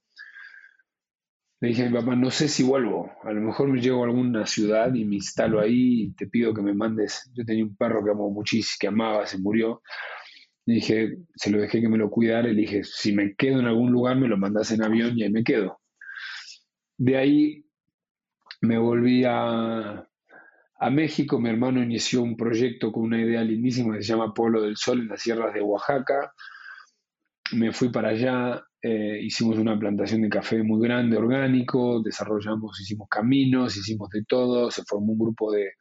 le 1.62 1.70
dije 1.70 1.84
a 1.84 1.90
mi 1.90 1.94
papá, 1.94 2.16
no 2.16 2.32
sé 2.32 2.48
si 2.48 2.64
vuelvo, 2.64 3.12
a 3.24 3.32
lo 3.32 3.42
mejor 3.42 3.68
me 3.70 3.80
llego 3.80 4.02
a 4.04 4.08
alguna 4.08 4.46
ciudad 4.48 4.94
y 4.94 5.06
me 5.06 5.16
instalo 5.16 5.60
ahí 5.60 6.04
y 6.04 6.14
te 6.14 6.28
pido 6.28 6.54
que 6.54 6.62
me 6.62 6.74
mandes. 6.74 7.30
Yo 7.34 7.46
tenía 7.46 7.64
un 7.64 7.76
perro 7.76 8.04
que 8.04 8.12
amo 8.12 8.30
muchísimo, 8.32 8.78
que 8.80 8.88
amaba, 8.88 9.26
se 9.26 9.38
murió. 9.38 9.82
Le 10.66 10.76
dije, 10.76 11.18
se 11.36 11.50
lo 11.52 11.60
dejé 11.60 11.82
que 11.82 11.90
me 11.90 11.98
lo 11.98 12.10
cuidara 12.10 12.48
le 12.48 12.56
dije, 12.56 12.84
si 12.84 13.14
me 13.14 13.36
quedo 13.36 13.60
en 13.60 13.68
algún 13.68 13.92
lugar, 13.92 14.18
me 14.18 14.28
lo 14.28 14.38
mandas 14.38 14.72
en 14.72 14.84
avión 14.84 15.18
y 15.18 15.24
ahí 15.24 15.32
me 15.32 15.44
quedo. 15.44 15.80
De 16.98 17.18
ahí 17.18 17.66
me 18.62 18.78
volví 18.78 19.24
a, 19.26 20.08
México. 20.92 21.40
Mi 21.40 21.50
hermano 21.50 21.84
inició 21.84 22.22
un 22.24 22.36
proyecto 22.36 22.92
con 22.92 23.04
una 23.04 23.22
idea 23.22 23.44
lindísima 23.44 23.96
que 23.96 24.04
se 24.04 24.14
llama 24.14 24.34
Pueblo 24.34 24.62
del 24.62 24.78
Sol 24.78 25.02
en 25.02 25.10
las 25.10 25.22
sierras 25.22 25.54
de 25.54 25.62
Oaxaca. 25.62 26.34
Me 27.54 27.72
fui 27.72 27.90
para 27.90 28.10
allá, 28.10 28.64
eh, 28.82 29.20
hicimos 29.22 29.58
una 29.58 29.78
plantación 29.78 30.22
de 30.22 30.30
café 30.30 30.64
muy 30.64 30.82
grande, 30.88 31.18
orgánico, 31.18 32.02
desarrollamos, 32.02 32.80
hicimos 32.80 33.08
caminos, 33.10 33.76
hicimos 33.78 34.10
de 34.10 34.24
todo, 34.26 34.72
se 34.72 34.84
formó 34.84 35.14
un 35.14 35.20
grupo 35.20 35.52
de, 35.52 35.74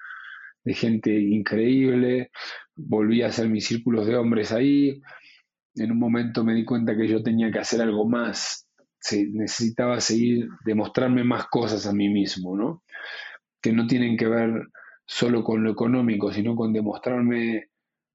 gente 0.75 1.11
increíble, 1.19 2.31
volví 2.77 3.23
a 3.23 3.29
hacer 3.29 3.49
mis 3.49 3.67
círculos 3.67 4.07
de 4.07 4.17
hombres 4.17 4.53
ahí. 4.53 5.01
En 5.77 5.93
un 5.93 5.99
momento 5.99 6.45
me 6.45 6.55
di 6.55 6.65
cuenta 6.65 6.97
que 6.97 7.09
yo 7.09 7.23
tenía 7.23 7.51
que 7.51 7.59
hacer 7.61 7.81
algo 7.81 8.07
más, 8.09 8.70
necesitaba 9.33 10.01
seguir, 10.01 10.49
demostrarme 10.65 11.25
más 11.25 11.47
cosas 11.47 11.87
a 11.87 11.93
mí 11.93 12.09
mismo, 12.09 12.57
¿no? 12.57 12.83
Que 13.61 13.73
no 13.73 13.87
tienen 13.87 14.17
que 14.17 14.29
ver 14.29 14.69
solo 15.07 15.43
con 15.43 15.65
lo 15.65 15.71
económico, 15.71 16.33
sino 16.33 16.55
con 16.55 16.73
demostrarme 16.73 17.69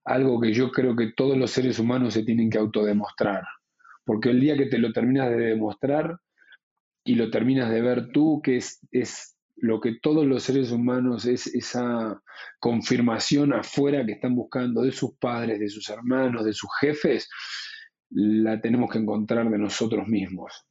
algo 0.05 0.39
que 0.39 0.53
yo 0.53 0.71
creo 0.71 0.95
que 0.95 1.11
todos 1.15 1.37
los 1.37 1.51
seres 1.51 1.79
humanos 1.79 2.13
se 2.13 2.23
tienen 2.23 2.49
que 2.49 2.57
autodemostrar. 2.57 3.43
Porque 4.05 4.29
el 4.29 4.39
día 4.39 4.55
que 4.55 4.67
te 4.67 4.77
lo 4.77 4.93
terminas 4.93 5.29
de 5.29 5.37
demostrar 5.37 6.19
y 7.03 7.15
lo 7.15 7.29
terminas 7.31 7.69
de 7.71 7.81
ver 7.81 8.11
tú, 8.11 8.41
que 8.43 8.57
es, 8.57 8.79
es 8.91 9.35
lo 9.55 9.79
que 9.79 9.95
todos 10.01 10.25
los 10.25 10.43
seres 10.43 10.71
humanos 10.71 11.25
es 11.25 11.47
esa 11.47 12.21
confirmación 12.59 13.53
afuera 13.53 14.05
que 14.05 14.13
están 14.13 14.35
buscando 14.35 14.81
de 14.81 14.91
sus 14.91 15.17
padres, 15.17 15.59
de 15.59 15.69
sus 15.69 15.89
hermanos, 15.89 16.45
de 16.45 16.53
sus 16.53 16.69
jefes, 16.79 17.29
la 18.09 18.61
tenemos 18.61 18.91
que 18.91 18.99
encontrar 18.99 19.49
de 19.49 19.57
nosotros 19.57 20.07
mismos. 20.07 20.65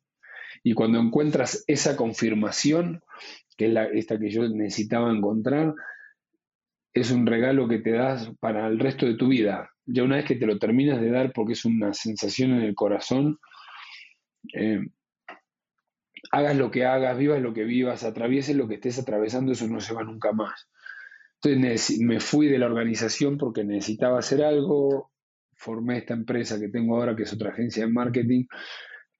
Y 0.66 0.72
cuando 0.72 0.98
encuentras 0.98 1.62
esa 1.66 1.94
confirmación, 1.94 3.02
que 3.56 3.66
es 3.66 3.76
esta 3.92 4.18
que 4.18 4.30
yo 4.30 4.48
necesitaba 4.48 5.12
encontrar, 5.12 5.74
es 6.94 7.10
un 7.10 7.26
regalo 7.26 7.68
que 7.68 7.78
te 7.78 7.92
das 7.92 8.32
para 8.40 8.66
el 8.66 8.78
resto 8.78 9.04
de 9.04 9.14
tu 9.14 9.28
vida. 9.28 9.70
Ya 9.84 10.02
una 10.02 10.16
vez 10.16 10.24
que 10.24 10.36
te 10.36 10.46
lo 10.46 10.58
terminas 10.58 11.00
de 11.00 11.10
dar, 11.10 11.32
porque 11.34 11.52
es 11.52 11.66
una 11.66 11.92
sensación 11.92 12.52
en 12.52 12.62
el 12.62 12.74
corazón, 12.74 13.38
eh, 14.54 14.80
hagas 16.30 16.56
lo 16.56 16.70
que 16.70 16.86
hagas, 16.86 17.18
vivas 17.18 17.42
lo 17.42 17.52
que 17.52 17.64
vivas, 17.64 18.02
atravieses 18.02 18.56
lo 18.56 18.66
que 18.66 18.76
estés 18.76 18.98
atravesando, 18.98 19.52
eso 19.52 19.68
no 19.68 19.80
se 19.80 19.92
va 19.92 20.02
nunca 20.02 20.32
más. 20.32 20.68
Entonces 21.42 22.00
me 22.00 22.20
fui 22.20 22.48
de 22.48 22.58
la 22.58 22.66
organización 22.66 23.36
porque 23.36 23.64
necesitaba 23.64 24.18
hacer 24.18 24.42
algo, 24.42 25.12
formé 25.52 25.98
esta 25.98 26.14
empresa 26.14 26.58
que 26.58 26.68
tengo 26.68 26.96
ahora, 26.96 27.14
que 27.14 27.24
es 27.24 27.32
otra 27.34 27.50
agencia 27.50 27.84
de 27.84 27.92
marketing, 27.92 28.46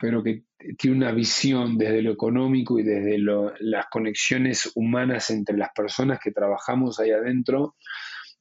pero 0.05 0.23
que 0.23 0.45
tiene 0.77 0.99
una 0.99 1.13
visión 1.13 1.79
desde 1.79 2.03
lo 2.03 2.13
económico 2.13 2.79
y 2.79 2.83
desde 2.83 3.17
las 3.61 3.87
conexiones 3.91 4.71
humanas 4.75 5.31
entre 5.31 5.57
las 5.57 5.71
personas 5.75 6.19
que 6.23 6.31
trabajamos 6.31 7.01
ahí 7.01 7.11
adentro, 7.11 7.75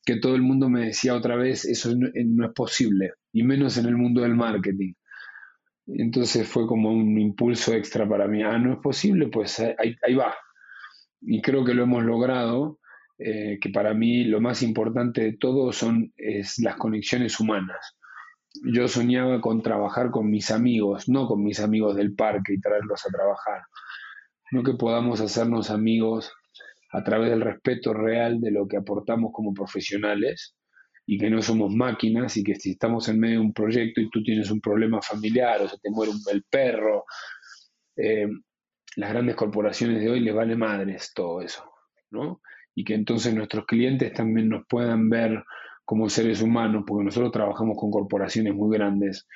que 0.05 0.17
todo 0.17 0.35
el 0.35 0.41
mundo 0.41 0.67
me 0.67 0.87
decía 0.87 1.15
otra 1.15 1.37
vez, 1.37 1.63
eso 1.63 1.95
no, 1.95 2.09
no 2.13 2.47
es 2.47 2.53
posible, 2.53 3.13
y 3.31 3.43
menos 3.43 3.77
en 3.77 3.85
el 3.85 3.95
mundo 3.95 4.23
del 4.23 4.35
marketing. 4.35 4.91
Entonces 5.87 6.45
fue 6.45 6.67
como 6.67 6.91
un 6.91 7.17
impulso 7.17 7.73
extra 7.73 8.05
para 8.09 8.27
mí. 8.27 8.43
Ah, 8.43 8.57
no 8.57 8.73
es 8.73 8.79
posible, 8.79 9.29
pues 9.29 9.61
ahí, 9.61 10.15
va. 10.15 10.35
Y 11.21 11.41
creo 11.41 11.63
que 11.63 11.73
lo 11.73 11.83
hemos 11.83 12.03
logrado, 12.03 12.81
eh, 13.17 13.57
que 13.61 13.69
para 13.69 13.93
mí 13.93 14.25
lo 14.25 14.41
más 14.41 14.63
importante 14.63 15.21
de 15.21 15.37
todo 15.37 15.71
son 15.71 16.11
es 16.17 16.59
las 16.59 16.75
conexiones 16.75 17.39
humanas. 17.39 17.95
Yo 18.61 18.87
soñaba 18.87 19.41
con 19.41 19.61
trabajar 19.61 20.11
con 20.11 20.29
mis 20.29 20.51
amigos, 20.51 21.09
no 21.09 21.27
con 21.27 21.43
mis 21.43 21.59
amigos 21.59 21.95
del 21.95 22.13
parque 22.15 22.53
y 22.53 22.61
traerlos 22.61 23.05
a 23.05 23.09
trabajar. 23.09 23.63
No 24.51 24.63
que 24.63 24.73
podamos 24.73 25.21
hacernos 25.21 25.71
amigos 25.71 26.31
a 26.91 27.03
través 27.03 27.31
del 27.31 27.41
respeto 27.41 27.93
real 27.93 28.39
de 28.39 28.51
lo 28.51 28.67
que 28.67 28.77
aportamos 28.77 29.31
como 29.33 29.53
profesionales 29.53 30.55
y 31.05 31.17
que 31.17 31.29
no 31.29 31.41
somos 31.41 31.73
máquinas 31.73 32.37
y 32.37 32.43
que 32.43 32.55
si 32.55 32.71
estamos 32.71 33.09
en 33.09 33.19
medio 33.19 33.39
de 33.39 33.45
un 33.45 33.53
proyecto 33.53 33.99
y 33.99 34.09
tú 34.09 34.23
tienes 34.23 34.51
un 34.51 34.61
problema 34.61 35.01
familiar 35.01 35.61
o 35.61 35.67
se 35.67 35.79
te 35.79 35.89
muere 35.89 36.11
el 36.31 36.43
perro, 36.43 37.05
eh, 37.97 38.27
las 38.95 39.09
grandes 39.09 39.35
corporaciones 39.35 40.01
de 40.01 40.09
hoy 40.09 40.19
les 40.19 40.35
vale 40.35 40.55
madres 40.55 41.11
todo 41.13 41.41
eso, 41.41 41.63
¿no? 42.11 42.41
Y 42.75 42.83
que 42.83 42.93
entonces 42.93 43.33
nuestros 43.33 43.65
clientes 43.65 44.13
también 44.13 44.49
nos 44.49 44.65
puedan 44.67 45.09
ver 45.09 45.43
como 45.85 46.09
seres 46.09 46.41
humanos, 46.41 46.83
porque 46.87 47.05
nosotros 47.05 47.31
trabajamos 47.31 47.77
con 47.77 47.91
corporaciones 47.91 48.53
muy 48.53 48.75
grandes 48.77 49.27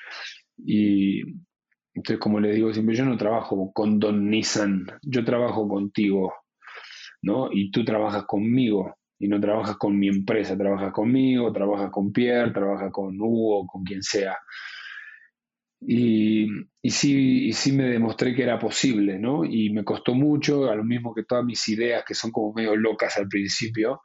y 0.57 1.21
entonces 1.93 2.19
como 2.19 2.39
le 2.39 2.51
digo 2.51 2.71
siempre, 2.73 2.95
yo 2.95 3.05
no 3.05 3.17
trabajo 3.17 3.71
con 3.73 3.99
Don 3.99 4.29
Nissan, 4.29 4.85
yo 5.01 5.25
trabajo 5.25 5.67
contigo, 5.67 6.33
¿no? 7.23 7.49
Y 7.51 7.71
tú 7.71 7.83
trabajas 7.83 8.25
conmigo 8.25 8.95
y 9.19 9.27
no 9.27 9.39
trabajas 9.39 9.77
con 9.77 9.97
mi 9.97 10.07
empresa, 10.07 10.57
trabajas 10.57 10.93
conmigo, 10.93 11.51
trabajas 11.51 11.89
con 11.91 12.11
Pierre, 12.11 12.51
trabajas 12.51 12.91
con 12.91 13.19
Hugo, 13.19 13.65
con 13.65 13.83
quien 13.83 14.03
sea. 14.03 14.37
Y, 15.79 16.47
y, 16.81 16.89
sí, 16.89 17.47
y 17.47 17.53
sí 17.53 17.71
me 17.71 17.85
demostré 17.85 18.35
que 18.35 18.43
era 18.43 18.59
posible, 18.59 19.17
¿no? 19.19 19.43
Y 19.43 19.71
me 19.71 19.83
costó 19.83 20.13
mucho, 20.13 20.69
a 20.69 20.75
lo 20.75 20.83
mismo 20.83 21.13
que 21.13 21.23
todas 21.23 21.45
mis 21.45 21.67
ideas, 21.69 22.03
que 22.05 22.13
son 22.13 22.31
como 22.31 22.53
medio 22.53 22.75
locas 22.75 23.17
al 23.17 23.27
principio, 23.27 24.01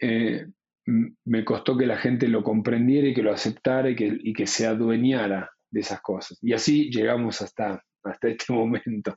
eh, 0.00 0.46
me 1.24 1.44
costó 1.44 1.76
que 1.76 1.86
la 1.86 1.96
gente 1.96 2.28
lo 2.28 2.42
comprendiera 2.42 3.08
y 3.08 3.14
que 3.14 3.22
lo 3.22 3.32
aceptara 3.32 3.90
y 3.90 3.96
que, 3.96 4.18
y 4.22 4.32
que 4.32 4.46
se 4.46 4.66
adueñara 4.66 5.50
de 5.70 5.80
esas 5.80 6.00
cosas. 6.00 6.38
Y 6.42 6.52
así 6.52 6.90
llegamos 6.90 7.42
hasta, 7.42 7.82
hasta 8.02 8.28
este 8.28 8.52
momento. 8.52 9.16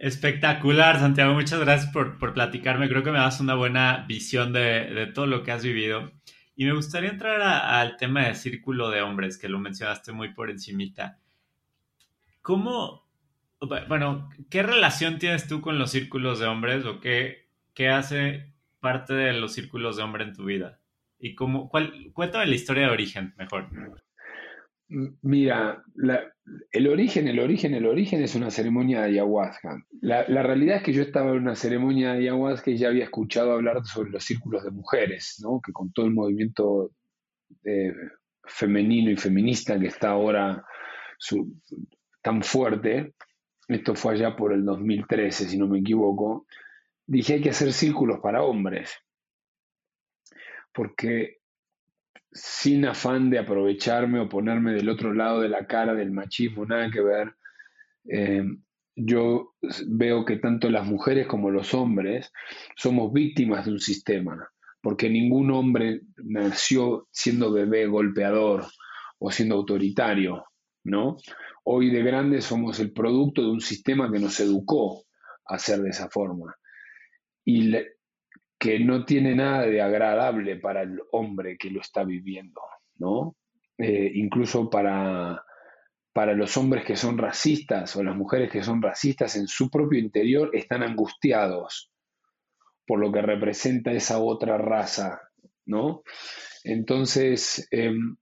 Espectacular, 0.00 0.98
Santiago. 0.98 1.34
Muchas 1.34 1.60
gracias 1.60 1.92
por, 1.92 2.18
platicarme. 2.32 2.88
Creo 2.88 3.02
que 3.02 3.10
me 3.10 3.18
das 3.18 3.40
una 3.40 3.54
buena 3.54 4.06
visión 4.08 4.52
de, 4.52 5.10
todo 5.14 5.26
lo 5.26 5.42
que 5.42 5.52
has 5.52 5.62
vivido. 5.62 6.10
Y 6.56 6.64
me 6.64 6.72
gustaría 6.72 7.10
entrar 7.10 7.40
al 7.42 7.98
tema 7.98 8.26
de 8.26 8.34
círculo 8.34 8.90
de 8.90 9.02
hombres, 9.02 9.38
que 9.38 9.48
lo 9.48 9.58
mencionaste 9.58 10.12
muy 10.12 10.32
por 10.32 10.50
encimita. 10.50 11.18
¿Cómo, 12.40 13.06
bueno, 13.88 14.30
qué 14.48 14.62
relación 14.62 15.18
tienes 15.18 15.46
tú 15.46 15.60
con 15.60 15.78
los 15.78 15.90
círculos 15.90 16.38
de 16.38 16.46
hombres 16.46 16.86
o 16.86 17.00
qué, 17.00 17.48
qué 17.74 17.88
hace 17.90 18.54
parte 18.80 19.14
de 19.14 19.32
los 19.34 19.52
círculos 19.52 19.96
de 19.96 20.02
hombre 20.02 20.24
en 20.24 20.34
tu 20.34 20.44
vida? 20.44 20.80
Y 21.18 21.34
cómo, 21.34 21.68
cuál, 21.68 21.92
cuéntame 22.12 22.46
la 22.46 22.54
historia 22.54 22.86
de 22.86 22.92
origen, 22.92 23.34
mejor. 23.36 23.68
Mira, 25.22 25.84
el 26.72 26.88
origen, 26.88 27.28
el 27.28 27.38
origen, 27.38 27.74
el 27.74 27.86
origen 27.86 28.22
es 28.22 28.34
una 28.34 28.50
ceremonia 28.50 29.02
de 29.02 29.10
ayahuasca. 29.10 29.84
La, 30.00 30.24
realidad 30.24 30.78
es 30.78 30.82
que 30.82 30.92
yo 30.92 31.02
estaba 31.02 31.30
en 31.30 31.42
una 31.42 31.54
ceremonia 31.54 32.12
de 32.12 32.20
ayahuasca 32.20 32.70
y 32.70 32.76
ya 32.76 32.88
había 32.88 33.04
escuchado 33.04 33.52
hablar 33.52 33.84
sobre 33.84 34.10
los 34.10 34.24
círculos 34.24 34.64
de 34.64 34.72
mujeres, 34.72 35.36
¿no? 35.42 35.60
que 35.64 35.72
con 35.72 35.92
todo 35.92 36.06
el 36.06 36.12
movimiento 36.12 36.90
eh, 37.64 37.94
femenino 38.44 39.10
y 39.10 39.16
feminista 39.16 39.78
que 39.78 39.86
está 39.86 40.10
ahora 40.10 40.64
tan 42.22 42.42
fuerte, 42.42 43.14
esto 43.68 43.94
fue 43.94 44.14
allá 44.14 44.34
por 44.34 44.52
el 44.52 44.64
2013, 44.64 45.48
si 45.48 45.56
no 45.56 45.68
me 45.68 45.78
equivoco, 45.78 46.46
dije 47.10 47.34
hay 47.34 47.42
que 47.42 47.50
hacer 47.50 47.72
círculos 47.72 48.20
para 48.20 48.42
hombres, 48.42 48.96
porque 50.72 51.38
sin 52.30 52.86
afán 52.86 53.30
de 53.30 53.40
aprovecharme 53.40 54.20
o 54.20 54.28
ponerme 54.28 54.72
del 54.72 54.88
otro 54.88 55.12
lado 55.12 55.40
de 55.40 55.48
la 55.48 55.66
cara 55.66 55.94
del 55.94 56.12
machismo, 56.12 56.64
nada 56.64 56.88
que 56.88 57.00
ver. 57.00 57.34
Eh, 58.08 58.44
yo 58.94 59.54
veo 59.88 60.24
que 60.24 60.36
tanto 60.36 60.70
las 60.70 60.86
mujeres 60.86 61.26
como 61.26 61.50
los 61.50 61.74
hombres 61.74 62.30
somos 62.76 63.12
víctimas 63.12 63.66
de 63.66 63.72
un 63.72 63.80
sistema, 63.80 64.48
porque 64.80 65.10
ningún 65.10 65.50
hombre 65.50 66.02
nació 66.16 67.08
siendo 67.10 67.52
bebé 67.52 67.86
golpeador 67.86 68.66
o 69.18 69.32
siendo 69.32 69.56
autoritario, 69.56 70.44
¿no? 70.84 71.16
Hoy 71.64 71.90
de 71.90 72.04
grandes 72.04 72.44
somos 72.44 72.78
el 72.78 72.92
producto 72.92 73.42
de 73.42 73.50
un 73.50 73.60
sistema 73.60 74.12
que 74.12 74.20
nos 74.20 74.38
educó 74.38 75.02
a 75.46 75.58
ser 75.58 75.80
de 75.80 75.90
esa 75.90 76.08
forma. 76.08 76.54
Y 77.44 77.74
que 78.58 78.78
no 78.78 79.04
tiene 79.04 79.34
nada 79.34 79.62
de 79.66 79.80
agradable 79.80 80.56
para 80.56 80.82
el 80.82 81.00
hombre 81.12 81.56
que 81.56 81.70
lo 81.70 81.80
está 81.80 82.04
viviendo, 82.04 82.60
¿no? 82.96 83.36
Eh, 83.78 84.12
incluso 84.14 84.68
para, 84.68 85.42
para 86.12 86.34
los 86.34 86.56
hombres 86.58 86.84
que 86.84 86.96
son 86.96 87.16
racistas 87.16 87.96
o 87.96 88.02
las 88.02 88.14
mujeres 88.14 88.50
que 88.50 88.62
son 88.62 88.82
racistas 88.82 89.36
en 89.36 89.46
su 89.46 89.70
propio 89.70 89.98
interior 89.98 90.50
están 90.52 90.82
angustiados 90.82 91.90
por 92.90 92.98
lo 92.98 93.12
que 93.12 93.22
representa 93.22 93.92
esa 93.92 94.18
otra 94.18 94.58
raza, 94.58 95.20
¿no? 95.64 96.02
Entonces, 96.64 97.68
em, 97.70 98.16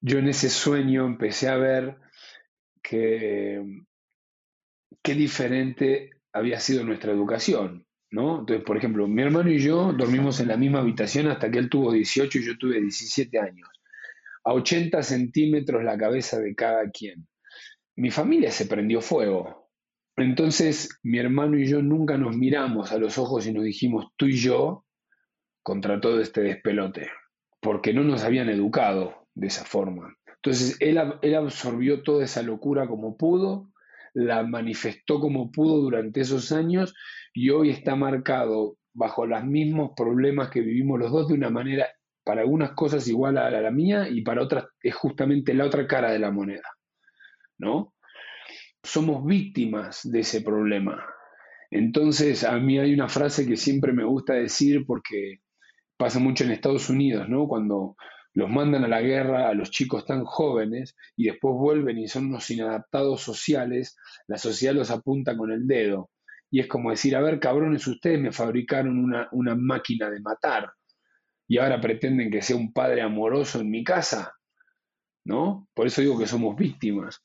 yo 0.00 0.20
en 0.20 0.28
ese 0.28 0.48
sueño 0.48 1.04
empecé 1.04 1.48
a 1.48 1.56
ver 1.56 1.96
que 2.80 3.60
qué 5.02 5.14
diferente 5.14 6.10
había 6.32 6.60
sido 6.60 6.84
nuestra 6.84 7.10
educación. 7.10 7.87
Entonces, 8.10 8.62
por 8.64 8.76
ejemplo, 8.76 9.06
mi 9.06 9.22
hermano 9.22 9.50
y 9.50 9.58
yo 9.58 9.92
dormimos 9.92 10.40
en 10.40 10.48
la 10.48 10.56
misma 10.56 10.80
habitación 10.80 11.28
hasta 11.28 11.50
que 11.50 11.58
él 11.58 11.68
tuvo 11.68 11.92
18 11.92 12.38
y 12.38 12.44
yo 12.44 12.58
tuve 12.58 12.80
17 12.80 13.38
años. 13.38 13.68
A 14.44 14.54
80 14.54 15.02
centímetros 15.02 15.84
la 15.84 15.98
cabeza 15.98 16.38
de 16.38 16.54
cada 16.54 16.90
quien. 16.90 17.26
Mi 17.96 18.10
familia 18.10 18.50
se 18.50 18.66
prendió 18.66 19.00
fuego. 19.00 19.70
Entonces, 20.16 20.98
mi 21.02 21.18
hermano 21.18 21.58
y 21.58 21.66
yo 21.66 21.82
nunca 21.82 22.16
nos 22.16 22.36
miramos 22.36 22.92
a 22.92 22.98
los 22.98 23.18
ojos 23.18 23.46
y 23.46 23.52
nos 23.52 23.64
dijimos 23.64 24.06
tú 24.16 24.26
y 24.26 24.36
yo 24.36 24.84
contra 25.62 26.00
todo 26.00 26.20
este 26.20 26.40
despelote, 26.40 27.10
porque 27.60 27.92
no 27.92 28.02
nos 28.02 28.24
habían 28.24 28.48
educado 28.48 29.28
de 29.34 29.48
esa 29.48 29.64
forma. 29.64 30.16
Entonces, 30.36 30.76
él, 30.80 30.98
él 31.20 31.34
absorbió 31.34 32.02
toda 32.02 32.24
esa 32.24 32.42
locura 32.42 32.88
como 32.88 33.16
pudo, 33.16 33.70
la 34.14 34.42
manifestó 34.42 35.20
como 35.20 35.50
pudo 35.50 35.78
durante 35.78 36.20
esos 36.20 36.52
años 36.52 36.94
y 37.32 37.50
hoy 37.50 37.70
está 37.70 37.96
marcado 37.96 38.76
bajo 38.92 39.26
los 39.26 39.44
mismos 39.44 39.92
problemas 39.96 40.50
que 40.50 40.60
vivimos 40.60 40.98
los 40.98 41.12
dos 41.12 41.28
de 41.28 41.34
una 41.34 41.50
manera, 41.50 41.86
para 42.24 42.42
algunas 42.42 42.72
cosas 42.72 43.08
igual 43.08 43.38
a 43.38 43.50
la, 43.50 43.70
mía 43.70 44.08
y 44.08 44.20
para 44.22 44.42
otras 44.42 44.66
es 44.82 44.94
justamente 44.94 45.54
la 45.54 45.64
otra 45.64 45.86
cara 45.86 46.10
de 46.10 46.18
la 46.18 46.30
moneda, 46.30 46.68
¿no? 47.58 47.94
Somos 48.82 49.24
víctimas 49.24 50.00
de 50.02 50.20
ese 50.20 50.42
problema. 50.42 51.02
Entonces, 51.70 52.44
a 52.44 52.58
mí 52.58 52.78
hay 52.78 52.92
una 52.92 53.08
frase 53.08 53.46
que 53.46 53.56
siempre 53.56 53.92
me 53.92 54.04
gusta 54.04 54.34
decir 54.34 54.84
porque 54.86 55.38
pasa 55.96 56.18
mucho 56.18 56.44
en 56.44 56.50
Estados 56.50 56.90
Unidos, 56.90 57.28
¿no? 57.28 57.48
Cuando 57.48 57.96
los 58.38 58.48
mandan 58.48 58.84
a 58.84 58.88
la 58.88 59.00
guerra 59.00 59.48
a 59.48 59.52
los 59.52 59.72
chicos 59.72 60.06
tan 60.06 60.24
jóvenes 60.24 60.94
y 61.16 61.24
después 61.24 61.56
vuelven 61.56 61.98
y 61.98 62.06
son 62.06 62.26
unos 62.26 62.48
inadaptados 62.50 63.20
sociales, 63.20 63.96
la 64.28 64.38
sociedad 64.38 64.74
los 64.74 64.92
apunta 64.92 65.36
con 65.36 65.50
el 65.50 65.66
dedo. 65.66 66.10
Y 66.48 66.60
es 66.60 66.68
como 66.68 66.90
decir, 66.90 67.16
a 67.16 67.20
ver, 67.20 67.40
cabrones, 67.40 67.84
ustedes 67.88 68.20
me 68.20 68.30
fabricaron 68.30 68.96
una, 68.96 69.28
una 69.32 69.56
máquina 69.56 70.08
de 70.08 70.20
matar 70.20 70.70
y 71.48 71.58
ahora 71.58 71.80
pretenden 71.80 72.30
que 72.30 72.40
sea 72.40 72.54
un 72.54 72.72
padre 72.72 73.02
amoroso 73.02 73.58
en 73.58 73.70
mi 73.72 73.82
casa, 73.82 74.32
¿no? 75.24 75.66
Por 75.74 75.88
eso 75.88 76.00
digo 76.00 76.16
que 76.16 76.28
somos 76.28 76.54
víctimas. 76.54 77.20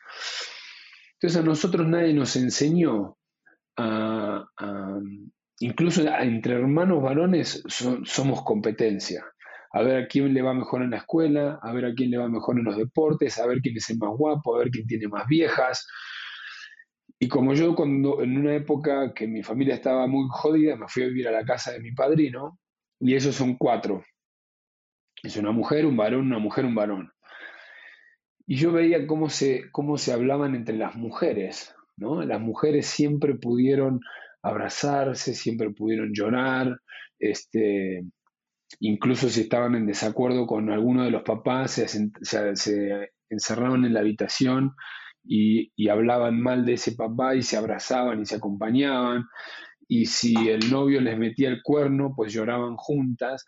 Entonces 1.14 1.40
a 1.40 1.46
nosotros 1.46 1.88
nadie 1.88 2.16
nos 2.16 2.36
enseñó 2.38 3.20
a, 3.78 4.48
incluso 5.60 6.02
entre 6.08 6.56
hermanos 6.56 7.04
varones 7.04 7.64
somos 7.68 8.44
competencia 8.44 9.24
a 9.74 9.82
ver 9.82 10.04
a 10.04 10.08
quién 10.08 10.34
le 10.34 10.42
va 10.44 10.54
mejor 10.54 10.84
en 10.84 10.92
la 10.92 10.98
escuela, 10.98 11.60
a 11.62 11.74
ver 11.74 11.86
a 11.86 11.94
quién 11.96 12.12
le 12.12 12.18
va 12.18 12.30
mejor 12.30 12.60
en 12.60 12.66
los 12.66 12.78
deportes, 12.78 13.40
a 13.40 13.48
ver 13.48 13.60
quién 13.60 13.76
es 13.76 13.90
el 13.90 13.98
más 13.98 14.12
guapo, 14.16 14.56
a 14.56 14.60
ver 14.60 14.70
quién 14.70 14.86
tiene 14.86 15.08
más 15.08 15.28
viejas. 15.28 15.88
Y 17.20 17.28
como 17.28 17.54
yo 17.56 17.76
cuando 17.76 18.22
en 18.22 18.38
una 18.38 18.54
época 18.54 19.14
que 19.16 19.28
mi 19.28 19.42
familia 19.42 19.74
estaba 19.74 20.06
muy 20.06 20.28
jodida, 20.30 20.76
me 20.76 20.88
fui 20.88 21.04
a 21.04 21.08
vivir 21.08 21.28
a 21.28 21.32
la 21.32 21.44
casa 21.44 21.72
de 21.72 21.80
mi 21.80 21.92
padrino, 21.92 22.60
y 23.00 23.16
esos 23.16 23.36
son 23.36 23.56
cuatro. 23.58 24.04
Es 25.24 25.38
una 25.38 25.52
mujer, 25.52 25.86
un 25.88 25.98
varón, 25.98 26.28
una 26.28 26.40
mujer, 26.40 26.66
un 26.66 26.76
varón. 26.76 27.12
Y 28.46 28.58
yo 28.58 28.72
veía 28.72 29.08
cómo 29.08 29.30
se, 29.30 29.72
cómo 29.72 29.98
se 29.98 30.14
hablaban 30.14 30.54
entre 30.54 30.78
las 30.78 30.96
mujeres, 30.96 31.74
¿no? 31.98 32.24
Las 32.24 32.42
mujeres 32.42 32.86
siempre 32.86 33.36
pudieron 33.36 34.02
abrazarse, 34.44 35.34
siempre 35.34 35.72
pudieron 35.72 36.14
llorar, 36.14 36.78
este, 37.18 38.04
incluso 38.80 39.30
si 39.30 39.42
estaban 39.42 39.76
en 39.76 39.86
desacuerdo 39.86 40.48
con 40.48 40.72
alguno 40.72 41.04
de 41.04 41.12
los 41.12 41.24
papás, 41.24 41.72
se, 41.72 42.12
encerraban 43.30 43.86
en 43.86 43.94
la 43.94 44.02
habitación 44.02 44.76
y, 45.24 45.72
hablaban 45.90 46.42
mal 46.42 46.66
de 46.66 46.74
ese 46.74 46.94
papá 46.94 47.36
y 47.36 47.42
se 47.42 47.58
abrazaban 47.58 48.22
y 48.22 48.26
se 48.26 48.36
acompañaban. 48.36 49.26
Y 49.88 50.06
si 50.06 50.50
el 50.50 50.72
novio 50.72 51.02
les 51.02 51.18
metía 51.18 51.50
el 51.50 51.62
cuerno, 51.62 52.14
pues 52.16 52.34
lloraban 52.34 52.76
juntas. 52.78 53.46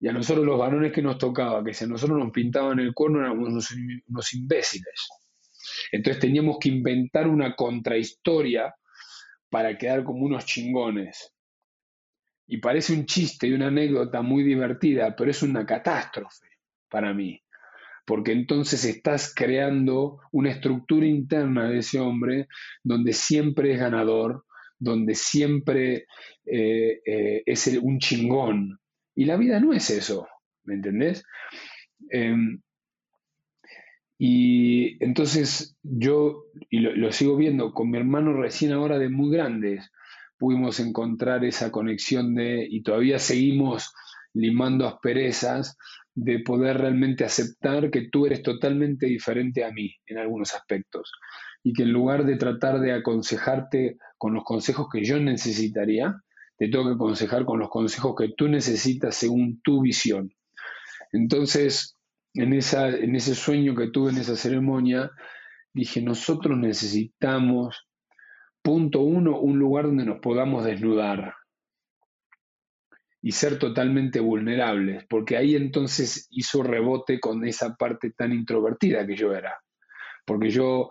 Y 0.00 0.08
a 0.08 0.12
nosotros 0.12 0.44
los 0.44 0.58
varones 0.58 0.92
que 0.92 1.02
nos 1.02 1.18
tocaba, 1.18 1.64
que 1.64 1.74
si 1.74 1.84
a 1.84 1.88
nosotros 1.88 2.18
nos 2.18 2.32
pintaban 2.32 2.80
el 2.80 2.92
cuerno 2.92 3.20
éramos 3.20 3.48
unos 4.08 4.34
imbéciles. 4.34 5.08
Entonces 5.92 6.20
teníamos 6.20 6.58
que 6.60 6.68
inventar 6.68 7.28
una 7.28 7.54
contrahistoria 7.54 8.74
para 9.50 9.76
quedar 9.78 10.04
como 10.04 10.24
unos 10.24 10.44
chingones. 10.44 11.35
Y 12.46 12.58
parece 12.58 12.92
un 12.92 13.06
chiste 13.06 13.48
y 13.48 13.52
una 13.52 13.68
anécdota 13.68 14.22
muy 14.22 14.44
divertida, 14.44 15.14
pero 15.16 15.30
es 15.30 15.42
una 15.42 15.66
catástrofe 15.66 16.46
para 16.88 17.12
mí, 17.12 17.42
porque 18.04 18.32
entonces 18.32 18.84
estás 18.84 19.34
creando 19.34 20.20
una 20.32 20.50
estructura 20.50 21.06
interna 21.06 21.68
de 21.68 21.78
ese 21.78 21.98
hombre 21.98 22.48
donde 22.84 23.12
siempre 23.12 23.72
es 23.72 23.80
ganador, 23.80 24.44
donde 24.78 25.14
siempre 25.14 26.06
eh, 26.44 27.00
eh, 27.04 27.42
es 27.44 27.66
un 27.82 27.98
chingón. 27.98 28.78
Y 29.14 29.24
la 29.24 29.36
vida 29.36 29.58
no 29.60 29.72
es 29.72 29.90
eso, 29.90 30.28
¿me 30.64 30.74
entendés? 30.74 31.24
Em, 32.10 32.60
y 34.18 35.02
entonces 35.04 35.76
yo, 35.82 36.44
y 36.70 36.78
lo, 36.78 37.12
sigo 37.12 37.36
viendo 37.36 37.72
con 37.72 37.90
mi 37.90 37.98
hermano 37.98 38.32
recién 38.32 38.72
ahora 38.72 38.98
de 38.98 39.08
muy 39.08 39.30
grandes, 39.30 39.90
pudimos 40.38 40.80
encontrar 40.80 41.44
esa 41.44 41.70
conexión 41.70 42.34
de, 42.34 42.66
y 42.68 42.82
todavía 42.82 43.18
seguimos 43.18 43.92
limando 44.34 44.86
asperezas, 44.86 45.76
de 46.16 46.38
poder 46.38 46.78
realmente 46.78 47.24
aceptar 47.24 47.90
que 47.90 48.08
tú 48.10 48.24
eres 48.24 48.42
totalmente 48.42 49.06
diferente 49.06 49.64
a 49.64 49.70
mí 49.70 49.94
en 50.06 50.16
algunos 50.18 50.54
aspectos. 50.54 51.12
Y 51.62 51.74
que 51.74 51.82
en 51.82 51.92
lugar 51.92 52.24
de 52.24 52.36
tratar 52.36 52.80
de 52.80 52.92
aconsejarte 52.92 53.98
con 54.16 54.32
los 54.32 54.44
consejos 54.44 54.88
que 54.90 55.04
yo 55.04 55.20
necesitaría, 55.20 56.16
te 56.56 56.68
tengo 56.68 56.86
que 56.86 56.94
aconsejar 56.94 57.44
con 57.44 57.58
los 57.58 57.68
consejos 57.68 58.14
que 58.16 58.32
tú 58.34 58.48
necesitas 58.48 59.14
según 59.14 59.60
tu 59.62 59.82
visión. 59.82 60.32
Entonces, 61.12 61.96
en, 62.32 62.54
esa, 62.54 62.88
en 62.88 63.14
ese 63.14 63.34
sueño 63.34 63.74
que 63.74 63.88
tuve 63.88 64.10
en 64.10 64.18
esa 64.18 64.36
ceremonia, 64.36 65.10
dije, 65.74 66.00
nosotros 66.00 66.56
necesitamos 66.56 67.86
Punto 68.66 68.98
uno, 68.98 69.38
un 69.38 69.60
lugar 69.60 69.84
donde 69.84 70.04
nos 70.04 70.18
podamos 70.18 70.64
desnudar 70.64 71.36
y 73.22 73.30
ser 73.30 73.60
totalmente 73.60 74.18
vulnerables, 74.18 75.04
porque 75.08 75.36
ahí 75.36 75.54
entonces 75.54 76.26
hizo 76.30 76.64
rebote 76.64 77.20
con 77.20 77.46
esa 77.46 77.76
parte 77.76 78.10
tan 78.10 78.32
introvertida 78.32 79.06
que 79.06 79.14
yo 79.14 79.32
era, 79.32 79.54
porque 80.24 80.50
yo 80.50 80.90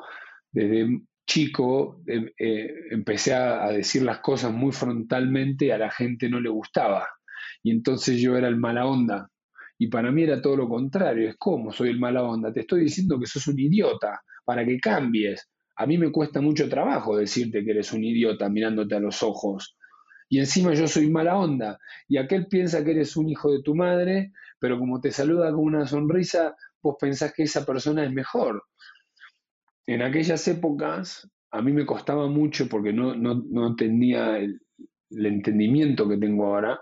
desde 0.54 1.02
chico 1.28 2.02
eh, 2.08 2.32
eh, 2.40 2.74
empecé 2.92 3.34
a, 3.34 3.66
a, 3.66 3.74
decir 3.74 4.04
las 4.04 4.20
cosas 4.20 4.54
muy 4.54 4.72
frontalmente 4.72 5.74
a 5.74 5.78
la 5.78 5.92
gente 5.92 6.30
no 6.30 6.40
le 6.40 6.48
gustaba, 6.48 7.06
y 7.62 7.72
entonces 7.72 8.22
yo 8.22 8.38
era 8.38 8.48
el 8.48 8.56
mala 8.56 8.86
onda, 8.86 9.30
y 9.78 9.88
para 9.88 10.14
mí 10.14 10.24
era 10.24 10.42
todo 10.42 10.56
lo 10.56 10.70
contrario, 10.70 11.28
es 11.30 11.36
como 11.38 11.74
soy 11.74 11.90
el 11.90 12.00
mala 12.00 12.24
onda, 12.24 12.54
te 12.54 12.62
estoy 12.62 12.84
diciendo 12.84 13.20
que 13.20 13.26
sos 13.26 13.46
un 13.48 13.60
idiota, 13.60 14.22
para 14.46 14.66
que 14.66 14.80
cambies, 14.80 15.50
a 15.76 15.86
mí 15.86 15.98
me 15.98 16.12
cuesta 16.12 16.42
mucho 16.42 16.70
trabajo 16.70 17.18
decirte 17.18 17.64
que 17.64 17.72
eres 17.72 17.92
un 17.92 18.04
idiota 18.04 18.50
mirándote 18.50 18.96
a 18.96 19.00
los 19.00 19.24
ojos. 19.24 19.78
Y 20.30 20.40
encima 20.40 20.74
yo 20.74 20.88
soy 20.88 21.10
mala 21.10 21.38
onda. 21.38 21.80
Y 22.08 22.18
aquel 22.18 22.48
piensa 22.48 22.84
que 22.84 22.92
eres 22.92 23.16
un 23.16 23.30
hijo 23.30 23.52
de 23.52 23.62
tu 23.62 23.76
madre, 23.76 24.32
pero 24.60 24.80
como 24.80 25.00
te 25.00 25.12
saluda 25.12 25.52
con 25.52 25.60
una 25.60 25.86
sonrisa, 25.86 26.56
vos 26.82 26.96
pensás 27.00 27.34
que 27.34 27.44
esa 27.44 27.66
persona 27.66 28.04
es 28.06 28.12
mejor. 28.12 28.64
En 29.86 30.02
aquellas 30.02 30.48
épocas 30.48 31.30
a 31.56 31.62
mí 31.62 31.72
me 31.72 31.86
costaba 31.86 32.28
mucho 32.28 32.68
porque 32.68 32.92
no, 32.92 33.16
no, 33.16 33.76
tenía 33.76 34.38
el, 34.38 34.60
entendimiento 35.10 36.10
que 36.10 36.18
tengo 36.18 36.48
ahora, 36.48 36.80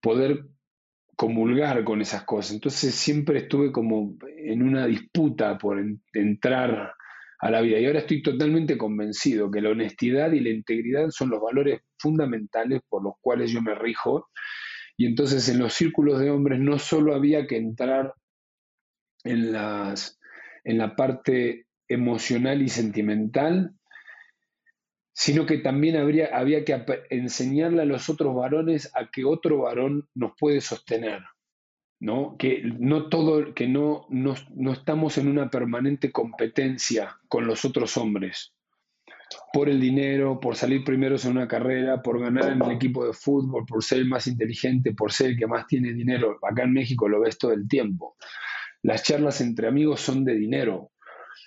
poder 0.00 0.44
comulgar 1.16 1.82
con 1.82 2.00
esas 2.00 2.22
cosas. 2.22 2.52
Entonces 2.52 2.94
siempre 2.94 3.40
estuve 3.40 3.72
como 3.72 4.16
en 4.36 4.62
una 4.62 4.86
disputa 4.86 5.58
por 5.58 5.82
entrar 6.12 6.94
a 7.38 7.50
la 7.50 7.60
vida. 7.60 7.78
Y 7.78 7.86
ahora 7.86 8.00
estoy 8.00 8.22
totalmente 8.22 8.76
convencido 8.76 9.50
que 9.50 9.60
la 9.60 9.70
honestidad 9.70 10.32
y 10.32 10.40
la 10.40 10.50
integridad 10.50 11.10
son 11.10 11.30
los 11.30 11.40
valores 11.40 11.80
fundamentales 11.98 12.80
por 12.88 13.02
los 13.02 13.14
cuales 13.20 13.50
yo 13.50 13.62
me 13.62 13.74
rijo. 13.74 14.28
Y 14.96 15.06
entonces 15.06 15.48
en 15.48 15.58
los 15.58 15.74
círculos 15.74 16.18
de 16.18 16.30
hombres 16.30 16.58
no 16.58 16.78
solo 16.78 17.14
había 17.14 17.46
que 17.46 17.56
entrar 17.56 18.14
en, 19.24 19.52
las, 19.52 20.18
en 20.64 20.78
la 20.78 20.96
parte 20.96 21.66
emocional 21.88 22.62
y 22.62 22.68
sentimental, 22.68 23.72
sino 25.14 25.46
que 25.46 25.58
también 25.58 25.96
habría, 25.96 26.36
había 26.36 26.64
que 26.64 26.80
enseñarle 27.10 27.82
a 27.82 27.86
los 27.86 28.08
otros 28.08 28.34
varones 28.34 28.90
a 28.94 29.08
que 29.10 29.24
otro 29.24 29.62
varón 29.62 30.08
nos 30.14 30.32
puede 30.38 30.60
sostener. 30.60 31.20
¿No? 32.00 32.36
Que 32.38 32.62
no 32.78 33.08
todo, 33.08 33.54
que 33.54 33.66
no, 33.66 34.06
no, 34.08 34.34
no 34.54 34.72
estamos 34.72 35.18
en 35.18 35.28
una 35.28 35.50
permanente 35.50 36.12
competencia 36.12 37.16
con 37.28 37.46
los 37.46 37.64
otros 37.64 37.96
hombres 37.96 38.54
por 39.52 39.68
el 39.68 39.80
dinero, 39.80 40.40
por 40.40 40.56
salir 40.56 40.84
primeros 40.84 41.24
en 41.24 41.32
una 41.32 41.48
carrera, 41.48 42.02
por 42.02 42.20
ganar 42.20 42.52
en 42.52 42.62
el 42.62 42.70
equipo 42.72 43.04
de 43.06 43.12
fútbol, 43.12 43.64
por 43.66 43.82
ser 43.82 43.98
el 43.98 44.08
más 44.08 44.26
inteligente, 44.26 44.94
por 44.94 45.12
ser 45.12 45.30
el 45.30 45.38
que 45.38 45.46
más 45.46 45.66
tiene 45.66 45.92
dinero. 45.92 46.38
Acá 46.42 46.64
en 46.64 46.72
México 46.72 47.08
lo 47.08 47.20
ves 47.20 47.38
todo 47.38 47.52
el 47.52 47.68
tiempo. 47.68 48.16
Las 48.82 49.02
charlas 49.02 49.40
entre 49.40 49.68
amigos 49.68 50.00
son 50.00 50.24
de 50.24 50.34
dinero 50.34 50.92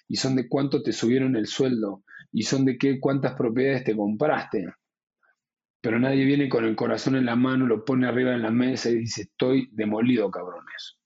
y 0.07 0.17
son 0.17 0.35
de 0.35 0.47
cuánto 0.47 0.83
te 0.83 0.91
subieron 0.91 1.35
el 1.35 1.47
sueldo 1.47 2.03
y 2.31 2.43
son 2.43 2.65
de 2.65 2.77
qué 2.77 2.99
cuántas 2.99 3.33
propiedades 3.33 3.83
te 3.83 3.95
compraste 3.95 4.67
pero 5.81 5.99
nadie 5.99 6.25
viene 6.25 6.47
con 6.47 6.63
el 6.63 6.75
corazón 6.75 7.15
en 7.15 7.25
la 7.25 7.35
mano, 7.35 7.65
lo 7.65 7.83
pone 7.83 8.07
arriba 8.07 8.33
en 8.33 8.43
la 8.43 8.51
mesa 8.51 8.89
y 8.89 8.99
dice, 8.99 9.23
estoy 9.23 9.67
demolido, 9.71 10.29
cabrones. 10.29 10.99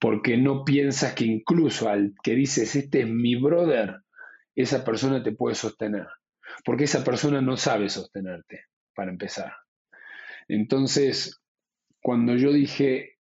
Porque 0.00 0.36
no 0.36 0.64
piensas 0.64 1.14
que 1.14 1.24
incluso 1.24 1.88
al 1.88 2.14
que 2.22 2.34
dices, 2.34 2.76
este 2.76 3.00
es 3.00 3.08
mi 3.08 3.34
brother, 3.34 3.96
esa 4.54 4.84
persona 4.84 5.22
te 5.22 5.32
puede 5.32 5.56
sostener. 5.56 6.06
Porque 6.64 6.84
esa 6.84 7.02
persona 7.02 7.40
no 7.40 7.56
sabe 7.56 7.88
sostenerte, 7.88 8.66
para 8.94 9.10
empezar. 9.10 9.52
Entonces, 10.46 11.40
cuando 12.00 12.36
yo 12.36 12.52
dije 12.52 13.18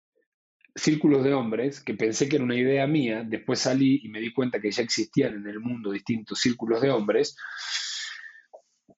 círculos 0.75 1.23
de 1.23 1.33
hombres, 1.33 1.81
que 1.81 1.93
pensé 1.93 2.27
que 2.27 2.37
era 2.37 2.45
una 2.45 2.55
idea 2.55 2.87
mía, 2.87 3.23
después 3.25 3.59
salí 3.59 3.99
y 4.03 4.09
me 4.09 4.19
di 4.19 4.33
cuenta 4.33 4.59
que 4.59 4.71
ya 4.71 4.81
existían 4.81 5.35
en 5.35 5.47
el 5.47 5.59
mundo 5.59 5.91
distintos 5.91 6.39
círculos 6.39 6.81
de 6.81 6.89
hombres, 6.89 7.35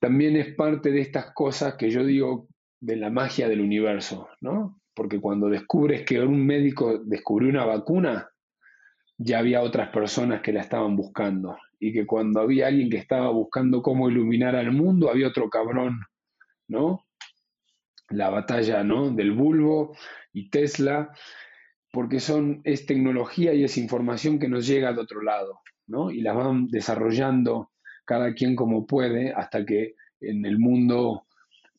también 0.02 0.36
es 0.36 0.56
parte 0.56 0.90
de 0.90 1.00
estas 1.00 1.32
cosas 1.32 1.76
que 1.76 1.92
yo 1.92 2.04
digo 2.04 2.48
de 2.80 2.96
la 2.96 3.12
magia 3.12 3.48
del 3.48 3.62
universo, 3.62 4.30
¿no? 4.42 4.82
Porque 4.96 5.22
cuando 5.22 5.48
descubres 5.48 6.04
que 6.04 6.20
un 6.20 6.44
médico 6.44 6.98
descubrió 6.98 7.52
una 7.52 7.66
vacuna, 7.66 8.28
ya 9.20 9.38
había 9.38 9.62
otras 9.62 9.90
personas 9.90 10.42
que 10.42 10.54
la 10.54 10.62
estaban 10.62 10.96
buscando. 10.96 11.56
Y 11.80 11.94
que 11.94 12.08
cuando 12.08 12.42
había 12.42 12.66
alguien 12.66 12.90
que 12.90 12.98
estaba 12.98 13.30
buscando 13.30 13.84
cómo 13.84 14.10
iluminar 14.10 14.56
al 14.56 14.72
mundo, 14.72 15.08
había 15.08 15.28
otro 15.28 15.52
cabrón, 15.52 16.02
¿no? 16.68 17.06
La 18.10 18.32
batalla, 18.32 18.84
¿no? 18.84 19.12
Del 19.12 19.34
bulbo 19.34 19.96
y 20.34 20.50
Tesla. 20.50 21.12
porque 21.92 22.20
son, 22.20 22.62
es 22.64 22.88
tecnología 22.88 23.54
y 23.54 23.66
es 23.66 23.78
información 23.78 24.40
que 24.40 24.50
nos 24.50 24.66
llega 24.66 24.94
de 24.94 25.02
otro 25.02 25.22
lado, 25.22 25.60
¿no? 25.86 26.10
Y 26.10 26.22
la 26.22 26.34
van 26.34 26.70
desarrollando 26.70 27.71
cada 28.06 28.34
quien 28.34 28.56
como 28.56 28.86
puede 28.86 29.34
hasta 29.34 29.66
que 29.66 29.96
en 30.20 30.46
el 30.46 30.60
mundo 30.60 31.26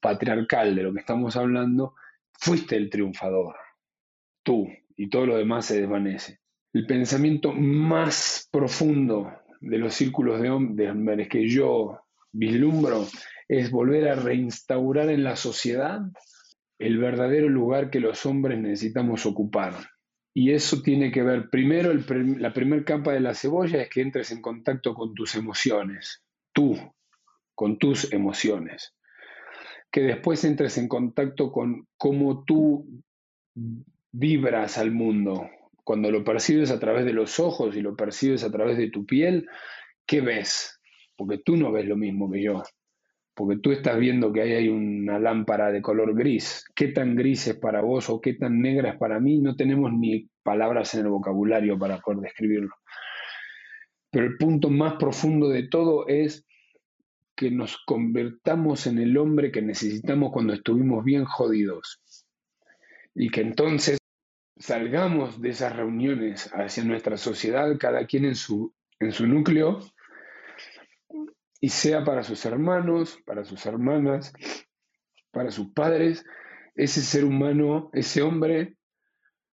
patriarcal 0.00 0.74
de 0.74 0.82
lo 0.82 0.92
que 0.92 1.00
estamos 1.00 1.36
hablando, 1.36 1.94
fuiste 2.32 2.76
el 2.76 2.90
triunfador, 2.90 3.54
tú, 4.42 4.68
y 4.96 5.08
todo 5.08 5.26
lo 5.26 5.36
demás 5.36 5.66
se 5.66 5.80
desvanece. 5.80 6.40
El 6.72 6.86
pensamiento 6.86 7.52
más 7.52 8.48
profundo 8.50 9.32
de 9.60 9.78
los 9.78 9.94
círculos 9.94 10.40
de 10.40 10.50
hombres 10.50 11.28
que 11.28 11.48
yo 11.48 12.00
vislumbro 12.32 13.06
es 13.48 13.70
volver 13.70 14.08
a 14.08 14.16
reinstaurar 14.16 15.10
en 15.10 15.22
la 15.22 15.36
sociedad 15.36 16.00
el 16.78 16.98
verdadero 16.98 17.48
lugar 17.48 17.90
que 17.90 18.00
los 18.00 18.26
hombres 18.26 18.58
necesitamos 18.58 19.24
ocupar. 19.26 19.74
Y 20.34 20.52
eso 20.52 20.80
tiene 20.82 21.10
que 21.12 21.22
ver, 21.22 21.50
primero, 21.50 21.92
la 21.92 22.52
primera 22.52 22.84
capa 22.84 23.12
de 23.12 23.20
la 23.20 23.34
cebolla 23.34 23.82
es 23.82 23.90
que 23.90 24.00
entres 24.00 24.30
en 24.30 24.40
contacto 24.40 24.94
con 24.94 25.14
tus 25.14 25.34
emociones, 25.34 26.22
tú, 26.52 26.76
con 27.54 27.78
tus 27.78 28.12
emociones. 28.12 28.94
Que 29.90 30.00
después 30.00 30.42
entres 30.44 30.78
en 30.78 30.88
contacto 30.88 31.52
con 31.52 31.86
cómo 31.98 32.44
tú 32.44 33.02
vibras 34.10 34.78
al 34.78 34.90
mundo. 34.90 35.50
Cuando 35.84 36.10
lo 36.10 36.24
percibes 36.24 36.70
a 36.70 36.80
través 36.80 37.04
de 37.04 37.12
los 37.12 37.38
ojos 37.38 37.76
y 37.76 37.82
lo 37.82 37.94
percibes 37.94 38.42
a 38.42 38.50
través 38.50 38.78
de 38.78 38.90
tu 38.90 39.04
piel, 39.04 39.46
¿qué 40.06 40.22
ves? 40.22 40.80
Porque 41.14 41.38
tú 41.38 41.56
no 41.56 41.70
ves 41.72 41.86
lo 41.86 41.96
mismo 41.96 42.30
que 42.30 42.42
yo 42.42 42.62
porque 43.34 43.60
tú 43.60 43.72
estás 43.72 43.98
viendo 43.98 44.32
que 44.32 44.42
ahí 44.42 44.52
hay 44.52 44.68
una 44.68 45.18
lámpara 45.18 45.72
de 45.72 45.80
color 45.80 46.14
gris. 46.14 46.64
¿Qué 46.74 46.88
tan 46.88 47.16
gris 47.16 47.46
es 47.48 47.56
para 47.56 47.80
vos 47.80 48.10
o 48.10 48.20
qué 48.20 48.34
tan 48.34 48.60
negra 48.60 48.90
es 48.90 48.98
para 48.98 49.20
mí? 49.20 49.38
No 49.40 49.56
tenemos 49.56 49.92
ni 49.92 50.28
palabras 50.42 50.94
en 50.94 51.00
el 51.00 51.08
vocabulario 51.08 51.78
para 51.78 51.98
poder 52.00 52.20
describirlo. 52.20 52.74
Pero 54.10 54.26
el 54.26 54.36
punto 54.36 54.68
más 54.68 54.94
profundo 54.94 55.48
de 55.48 55.68
todo 55.68 56.06
es 56.06 56.46
que 57.34 57.50
nos 57.50 57.78
convertamos 57.86 58.86
en 58.86 58.98
el 58.98 59.16
hombre 59.16 59.50
que 59.50 59.62
necesitamos 59.62 60.30
cuando 60.32 60.52
estuvimos 60.52 61.02
bien 61.02 61.24
jodidos. 61.24 62.00
Y 63.14 63.30
que 63.30 63.40
entonces 63.40 63.98
salgamos 64.58 65.40
de 65.40 65.50
esas 65.50 65.74
reuniones 65.74 66.50
hacia 66.52 66.84
nuestra 66.84 67.16
sociedad, 67.16 67.74
cada 67.78 68.06
quien 68.06 68.26
en 68.26 68.34
su, 68.34 68.74
en 69.00 69.12
su 69.12 69.26
núcleo, 69.26 69.80
y 71.62 71.68
sea 71.68 72.04
para 72.04 72.24
sus 72.24 72.44
hermanos, 72.44 73.18
para 73.24 73.44
sus 73.44 73.64
hermanas, 73.66 74.32
para 75.30 75.52
sus 75.52 75.72
padres, 75.72 76.26
ese 76.74 77.00
ser 77.02 77.24
humano, 77.24 77.88
ese 77.92 78.20
hombre 78.20 78.76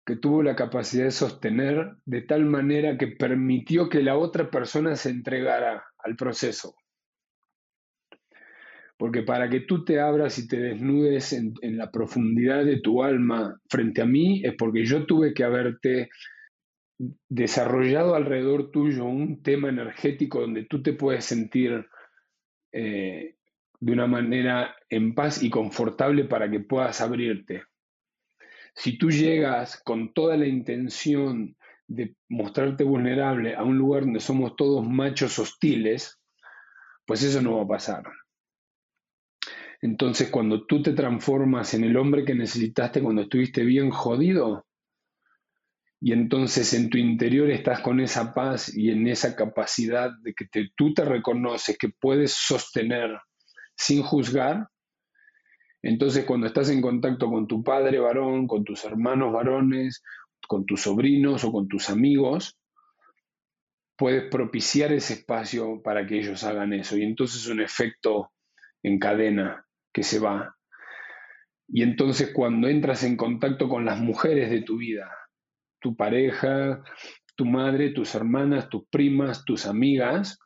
que 0.05 0.17
tuvo 0.17 0.43
la 0.43 0.57
capacidad 0.57 1.05
de 1.05 1.13
sostener 1.13 1.93
de 2.05 2.23
tal 2.23 2.45
manera 2.45 2.99
que 2.99 3.07
permitió 3.07 3.89
que 3.89 4.03
la 4.03 4.19
otra 4.19 4.51
persona 4.51 4.97
se 4.97 5.11
entregara 5.11 5.85
al 5.99 6.17
proceso. 6.17 6.75
Porque 8.99 9.23
para 9.23 9.49
que 9.49 9.61
tú 9.61 9.85
te 9.85 10.01
abras 10.01 10.41
y 10.41 10.49
te 10.49 10.59
desnudes 10.59 11.33
en, 11.33 11.55
en, 11.63 11.79
la 11.79 11.93
profundidad 11.93 12.65
de 12.65 12.81
tu 12.81 13.05
alma 13.05 13.61
frente 13.71 14.03
a 14.03 14.07
mí, 14.07 14.45
es 14.45 14.55
porque 14.59 14.85
yo 14.85 15.07
tuve 15.07 15.35
que 15.35 15.45
haberte 15.45 16.09
desarrollado 17.29 18.15
alrededor 18.15 18.71
tuyo 18.71 19.05
un 19.05 19.43
tema 19.43 19.69
energético 19.69 20.41
donde 20.41 20.65
tú 20.65 20.83
te 20.83 20.93
puedes 20.93 21.25
sentir 21.25 21.87
eh, 22.73 23.37
de 23.81 23.93
una 23.93 24.07
manera 24.07 24.77
en 24.89 25.15
paz 25.15 25.43
y 25.43 25.51
confortable 25.51 26.25
para 26.25 26.51
que 26.51 26.61
puedas 26.61 27.01
abrirte. 27.01 27.65
Si 28.75 28.97
tú 28.97 29.11
llegas 29.11 29.83
con 29.83 30.15
toda 30.15 30.37
la 30.37 30.47
intención 30.47 31.57
de 31.89 32.15
mostrarte 32.29 32.85
vulnerable 32.85 33.55
a 33.55 33.65
un 33.65 33.77
lugar 33.77 34.05
donde 34.05 34.21
somos 34.21 34.57
todos 34.57 34.87
machos 34.87 35.39
hostiles, 35.39 36.21
pues 37.05 37.23
eso 37.23 37.43
no 37.43 37.57
va 37.57 37.65
a 37.65 37.69
pasar. 37.69 38.05
Entonces, 39.83 40.31
cuando 40.31 40.65
tú 40.65 40.81
te 40.81 40.93
transformas 40.93 41.75
en 41.75 41.83
el 41.83 41.97
hombre 41.97 42.25
que 42.25 42.37
necesitaste 42.37 43.03
cuando 43.03 43.23
estuviste 43.23 43.65
bien 43.65 43.91
jodido, 43.91 44.65
y 46.05 46.13
entonces 46.13 46.75
en 46.75 46.91
tu 46.91 46.99
interior 46.99 47.49
estás 47.49 47.79
con 47.79 48.01
esa 48.01 48.35
paz 48.35 48.77
y 48.77 48.91
en 48.91 49.07
esa 49.07 49.37
capacidad 49.37 50.11
de 50.23 50.35
que 50.35 50.47
tú 50.75 50.93
te 50.93 51.05
reconoces 51.05 51.79
que 51.79 51.91
puedes 51.91 52.33
sostener 52.33 53.21
sin 53.77 54.03
juzgar. 54.03 54.67
Entonces 55.81 56.25
cuando 56.25 56.49
estás 56.49 56.71
en 56.71 56.83
contacto 56.83 57.31
con 57.31 57.47
tu 57.47 57.63
padre 57.63 58.01
varón, 58.01 58.49
con 58.49 58.65
tus 58.65 58.85
hermanos 58.85 59.33
varones, 59.33 60.03
con 60.49 60.67
tus 60.67 60.81
sobrinos 60.81 61.45
o 61.45 61.53
con 61.53 61.69
tus 61.69 61.89
amigos, 61.89 62.59
puedes 63.97 64.29
propiciar 64.29 64.93
ese 64.93 65.15
espacio 65.15 65.83
para 65.85 66.05
que 66.05 66.19
ellos 66.19 66.43
hagan 66.43 66.73
eso. 66.73 66.97
Y 66.97 67.05
entonces 67.05 67.43
es 67.43 67.49
un 67.49 67.61
efecto 67.61 68.33
en 68.83 68.99
cadena 68.99 69.69
que 69.93 70.03
se 70.03 70.19
va. 70.19 70.57
Y 71.69 71.85
entonces 71.85 72.33
cuando 72.35 72.67
entras 72.67 73.05
en 73.05 73.17
contacto 73.17 73.69
con 73.69 73.85
las 73.85 74.01
mujeres 74.01 74.51
de 74.51 74.63
tu 74.63 74.79
vida, 74.79 75.09
tu 75.83 75.97
pareja, 75.97 76.83
tu 77.35 77.45
madre, 77.45 77.91
tus 77.91 78.15
hermanas, 78.15 78.69
tus 78.69 78.85
primas, 78.89 79.45
tus 79.45 79.67
amigas, 79.67 80.39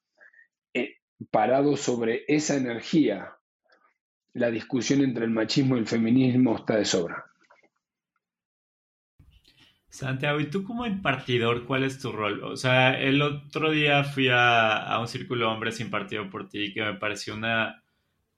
eh, 0.74 0.96
parado 1.30 1.76
sobre 1.76 2.24
esa 2.26 2.56
energía, 2.56 3.36
la 4.32 4.50
discusión 4.50 5.02
entre 5.02 5.24
el 5.24 5.30
machismo 5.30 5.76
y 5.76 5.80
el 5.80 5.86
feminismo 5.86 6.56
está 6.56 6.76
de 6.76 6.84
sobra. 6.84 7.24
Santiago, 9.88 10.40
¿y 10.40 10.50
tú 10.50 10.62
como 10.62 10.84
impartidor, 10.84 11.64
cuál 11.64 11.84
es 11.84 11.98
tu 11.98 12.12
rol? 12.12 12.42
O 12.44 12.56
sea, 12.56 13.00
el 13.00 13.22
otro 13.22 13.70
día 13.70 14.04
fui 14.04 14.28
a, 14.30 14.98
un 15.00 15.08
círculo 15.08 15.46
de 15.46 15.52
hombres 15.52 15.80
impartido 15.80 16.28
por 16.28 16.50
ti 16.50 16.74
que 16.74 16.82
me 16.82 16.94
pareció 16.94 17.34
una, 17.34 17.82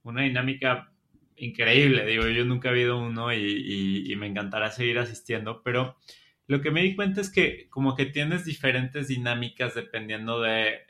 una 0.03 0.23
dinámica 0.23 0.93
increíble. 1.35 2.07
Digo, 2.07 2.29
yo 2.29 2.45
nunca 2.45 2.69
he 2.69 2.73
habido 2.73 2.99
uno 3.01 3.33
y, 3.33 4.05
y 4.07 4.15
me 4.15 4.29
encantará 4.29 4.71
seguir 4.71 5.01
asistiendo, 5.01 5.63
pero 5.65 5.97
lo 6.49 6.63
que 6.63 6.71
me 6.71 6.83
di 6.83 6.97
cuenta 6.97 7.21
es 7.21 7.31
que 7.31 7.69
como 7.69 7.95
que 7.95 8.07
tienes 8.07 8.47
diferentes 8.47 9.09
dinámicas 9.09 9.75
dependiendo 9.75 10.41
de 10.41 10.81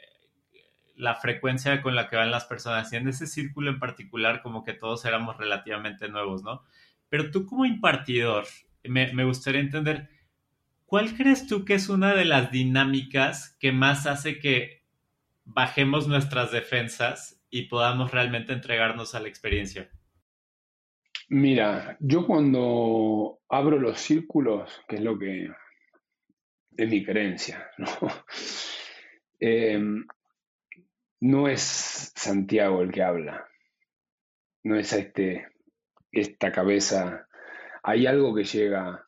la 0.95 1.17
frecuencia 1.17 1.83
con 1.83 1.97
la 1.97 2.09
que 2.09 2.17
van 2.17 2.31
las 2.31 2.45
personas. 2.45 2.93
Y 2.93 2.97
en 2.97 3.09
ese 3.09 3.27
círculo 3.27 3.69
en 3.69 3.81
particular, 3.81 4.41
como 4.41 4.65
que 4.65 4.73
todos 4.73 5.05
éramos 5.05 5.37
relativamente 5.37 6.09
nuevos, 6.09 6.45
¿no? 6.45 6.63
Pero 7.09 7.33
tú 7.33 7.45
como 7.45 7.65
impartidor, 7.65 8.47
me, 8.85 9.13
me 9.13 9.25
gustaría 9.25 9.61
entender, 9.61 10.09
¿cuál 10.87 11.17
crees 11.17 11.49
tú 11.49 11.65
que 11.65 11.75
es 11.75 11.89
una 11.89 12.15
de 12.15 12.25
las 12.25 12.53
dinámicas 12.53 13.57
que 13.59 13.73
más 13.73 14.07
hace 14.07 14.39
que 14.39 14.85
bajemos 15.45 16.07
nuestras 16.07 16.53
defensas 16.53 17.43
y 17.51 17.63
podamos 17.63 18.13
realmente 18.13 18.53
entregarnos 18.53 19.17
a 19.17 19.21
la 19.21 19.29
experiencia? 19.29 19.91
Mira, 21.31 21.97
yo 22.01 22.27
cuando 22.27 23.41
abro 23.51 23.79
los 23.79 24.01
círculos, 24.01 24.81
que 24.89 24.97
es 24.97 25.03
lo 25.03 25.19
que 25.19 25.51
es 26.77 26.89
mi 26.89 27.05
creencia, 27.05 27.71
¿no? 27.79 27.89
Em, 29.39 30.07
no 31.21 31.49
es 31.49 32.13
Santiago 32.17 32.81
el 32.81 32.91
que 32.91 33.03
habla, 33.03 33.47
no 34.65 34.77
es 34.77 34.93
este, 34.93 35.49
esta 36.13 36.51
cabeza, 36.51 37.29
hay 37.83 38.07
algo 38.07 38.35
que 38.35 38.45
llega 38.45 39.05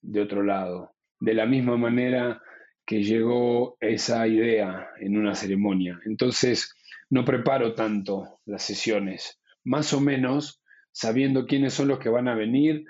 de 0.00 0.20
otro 0.20 0.42
lado, 0.42 0.94
de 1.20 1.34
la 1.34 1.46
misma 1.46 1.76
manera 1.76 2.42
que 2.84 3.02
llegó 3.02 3.76
esa 3.80 4.26
idea 4.26 4.88
en 4.98 5.16
una 5.16 5.36
ceremonia. 5.36 6.00
Entonces, 6.06 6.74
no 7.08 7.24
preparo 7.24 7.74
tanto 7.74 8.40
las 8.46 8.64
sesiones, 8.64 9.40
más 9.62 9.92
o 9.92 10.00
menos 10.00 10.61
sabiendo 10.92 11.46
quiénes 11.46 11.74
son 11.74 11.88
los 11.88 11.98
que 11.98 12.10
van 12.10 12.28
a 12.28 12.34
venir 12.34 12.84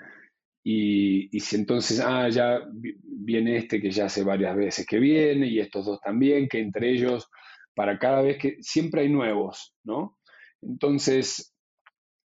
y, 0.63 1.39
si 1.41 1.57
entonces, 1.57 1.99
ah, 1.99 2.29
ya 2.29 2.61
viene 2.71 3.57
este 3.57 3.81
que 3.81 3.91
ya 3.91 4.05
hace 4.05 4.23
varias 4.23 4.55
veces 4.55 4.85
que 4.85 4.97
viene 4.97 5.47
y 5.47 5.59
estos 5.59 5.85
dos 5.85 5.99
también, 5.99 6.47
que 6.47 6.59
entre 6.59 6.91
ellos, 6.91 7.29
para 7.75 7.99
cada 7.99 8.21
vez 8.21 8.37
que 8.37 8.57
siempre 8.61 9.01
hay 9.01 9.09
nuevos, 9.09 9.75
¿no? 9.83 10.17
Entonces, 10.61 11.53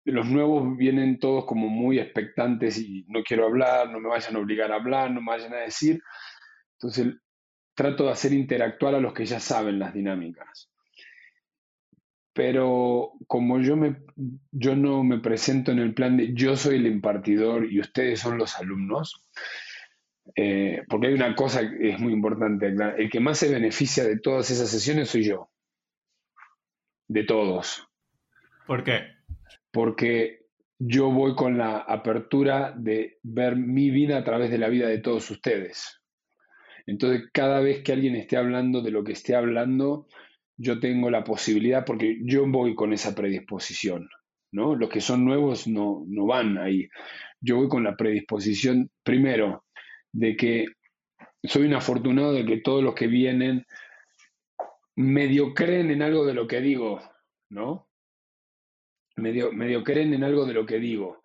los 0.04 0.26
nuevos 0.26 0.76
vienen 0.76 1.18
todos 1.20 1.44
como 1.44 1.68
muy 1.68 2.00
expectantes 2.00 2.78
y 2.78 3.04
no 3.08 3.22
quiero 3.22 3.46
hablar, 3.46 3.90
no 3.90 4.00
me 4.00 4.08
vayan 4.08 4.34
a 4.34 4.40
obligar 4.40 4.72
a 4.72 4.76
hablar, 4.76 5.12
no 5.12 5.20
me 5.20 5.30
vayan 5.30 5.54
a 5.54 5.58
decir. 5.58 6.00
Entonces, 6.78 7.14
trato 7.74 8.04
de 8.04 8.10
hacer 8.10 8.32
interactuar 8.32 8.96
a 8.96 9.00
los 9.00 9.14
que 9.14 9.26
ya 9.26 9.38
saben 9.38 9.78
las 9.78 9.94
dinámicas 9.94 10.73
pero 12.34 13.12
como 13.28 13.60
yo, 13.60 13.76
me, 13.76 13.96
yo 14.50 14.74
no 14.74 15.04
me 15.04 15.20
presento 15.20 15.70
en 15.70 15.78
el 15.78 15.94
plan 15.94 16.16
de 16.16 16.34
yo 16.34 16.56
soy 16.56 16.76
el 16.76 16.86
impartidor 16.86 17.72
y 17.72 17.80
ustedes 17.80 18.20
son 18.20 18.38
los 18.38 18.58
alumnos, 18.58 19.24
eh, 20.34 20.82
porque 20.88 21.06
hay 21.06 21.14
una 21.14 21.36
cosa 21.36 21.60
que 21.60 21.90
es 21.90 22.00
muy 22.00 22.12
importante, 22.12 22.74
el 22.98 23.08
que 23.08 23.20
más 23.20 23.38
se 23.38 23.52
beneficia 23.52 24.04
de 24.04 24.18
todas 24.18 24.50
esas 24.50 24.68
sesiones 24.68 25.10
soy 25.10 25.24
yo, 25.24 25.48
de 27.06 27.22
todos. 27.22 27.86
¿Por 28.66 28.82
qué? 28.82 29.12
Porque 29.70 30.46
yo 30.78 31.10
voy 31.10 31.36
con 31.36 31.56
la 31.56 31.78
apertura 31.78 32.74
de 32.76 33.18
ver 33.22 33.54
mi 33.54 33.90
vida 33.90 34.18
a 34.18 34.24
través 34.24 34.50
de 34.50 34.58
la 34.58 34.68
vida 34.68 34.88
de 34.88 34.98
todos 34.98 35.30
ustedes. 35.30 36.00
Entonces, 36.86 37.28
cada 37.32 37.60
vez 37.60 37.82
que 37.82 37.92
alguien 37.92 38.16
esté 38.16 38.36
hablando 38.36 38.82
de 38.82 38.90
lo 38.90 39.04
que 39.04 39.12
esté 39.12 39.36
hablando, 39.36 40.08
yo 40.56 40.78
tengo 40.80 41.10
la 41.10 41.24
posibilidad, 41.24 41.84
porque 41.84 42.18
yo 42.22 42.46
voy 42.46 42.74
con 42.74 42.92
esa 42.92 43.14
predisposición, 43.14 44.08
¿no? 44.52 44.74
Los 44.74 44.88
que 44.88 45.00
son 45.00 45.24
nuevos 45.24 45.66
no, 45.66 46.04
no 46.06 46.26
van 46.26 46.58
ahí. 46.58 46.88
Yo 47.40 47.56
voy 47.56 47.68
con 47.68 47.84
la 47.84 47.96
predisposición, 47.96 48.90
primero, 49.02 49.64
de 50.12 50.36
que 50.36 50.66
soy 51.42 51.66
un 51.66 51.74
afortunado 51.74 52.32
de 52.32 52.44
que 52.44 52.58
todos 52.58 52.82
los 52.82 52.94
que 52.94 53.06
vienen 53.06 53.66
medio 54.96 55.52
creen 55.54 55.90
en 55.90 56.02
algo 56.02 56.24
de 56.24 56.34
lo 56.34 56.46
que 56.46 56.60
digo, 56.60 57.00
¿no? 57.50 57.88
Medio, 59.16 59.52
medio 59.52 59.82
creen 59.82 60.14
en 60.14 60.24
algo 60.24 60.46
de 60.46 60.54
lo 60.54 60.66
que 60.66 60.78
digo. 60.78 61.22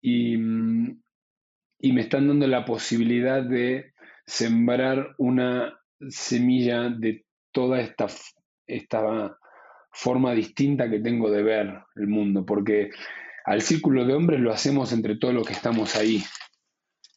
Y, 0.00 0.34
y 0.34 1.92
me 1.92 2.02
están 2.02 2.28
dando 2.28 2.46
la 2.46 2.64
posibilidad 2.64 3.42
de 3.42 3.92
sembrar 4.26 5.14
una 5.18 5.80
semilla 6.08 6.90
de 6.90 7.24
toda 7.50 7.80
esta, 7.80 8.06
esta 8.68 9.36
forma 9.90 10.32
distinta 10.32 10.88
que 10.88 11.00
tengo 11.00 11.30
de 11.30 11.42
ver 11.42 11.80
el 11.96 12.06
mundo, 12.06 12.44
porque 12.46 12.90
al 13.44 13.62
círculo 13.62 14.04
de 14.04 14.14
hombres 14.14 14.40
lo 14.40 14.52
hacemos 14.52 14.92
entre 14.92 15.16
todos 15.16 15.34
los 15.34 15.46
que 15.46 15.54
estamos 15.54 15.96
ahí. 15.96 16.22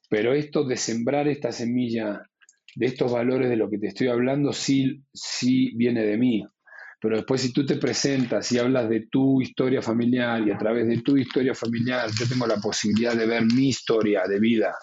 Pero 0.09 0.33
esto 0.33 0.63
de 0.63 0.77
sembrar 0.77 1.27
esta 1.27 1.51
semilla 1.51 2.23
de 2.75 2.85
estos 2.85 3.11
valores 3.11 3.49
de 3.49 3.57
lo 3.57 3.69
que 3.69 3.77
te 3.77 3.87
estoy 3.87 4.07
hablando, 4.07 4.53
sí, 4.53 5.03
sí 5.13 5.71
viene 5.75 6.03
de 6.03 6.17
mí. 6.17 6.43
Pero 7.01 7.17
después 7.17 7.41
si 7.41 7.51
tú 7.51 7.65
te 7.65 7.77
presentas 7.77 8.51
y 8.51 8.59
hablas 8.59 8.87
de 8.87 9.07
tu 9.07 9.41
historia 9.41 9.81
familiar 9.81 10.47
y 10.47 10.51
a 10.51 10.57
través 10.57 10.87
de 10.87 11.01
tu 11.01 11.17
historia 11.17 11.55
familiar 11.55 12.09
yo 12.17 12.27
tengo 12.27 12.45
la 12.45 12.57
posibilidad 12.57 13.15
de 13.15 13.25
ver 13.25 13.43
mi 13.43 13.69
historia 13.69 14.23
de 14.27 14.39
vida, 14.39 14.75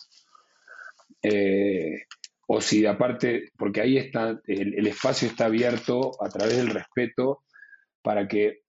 eh, 1.23 2.03
o 2.51 2.63
si 2.63 2.87
aparte, 2.87 3.51
porque 3.59 3.83
ahí 3.83 3.99
está, 3.99 4.41
el, 4.47 4.87
espacio 4.87 5.29
está 5.29 5.45
abierto 5.45 6.13
a 6.19 6.31
través 6.31 6.57
del 6.57 6.71
respeto 6.71 7.45
para 8.03 8.27
que 8.27 8.63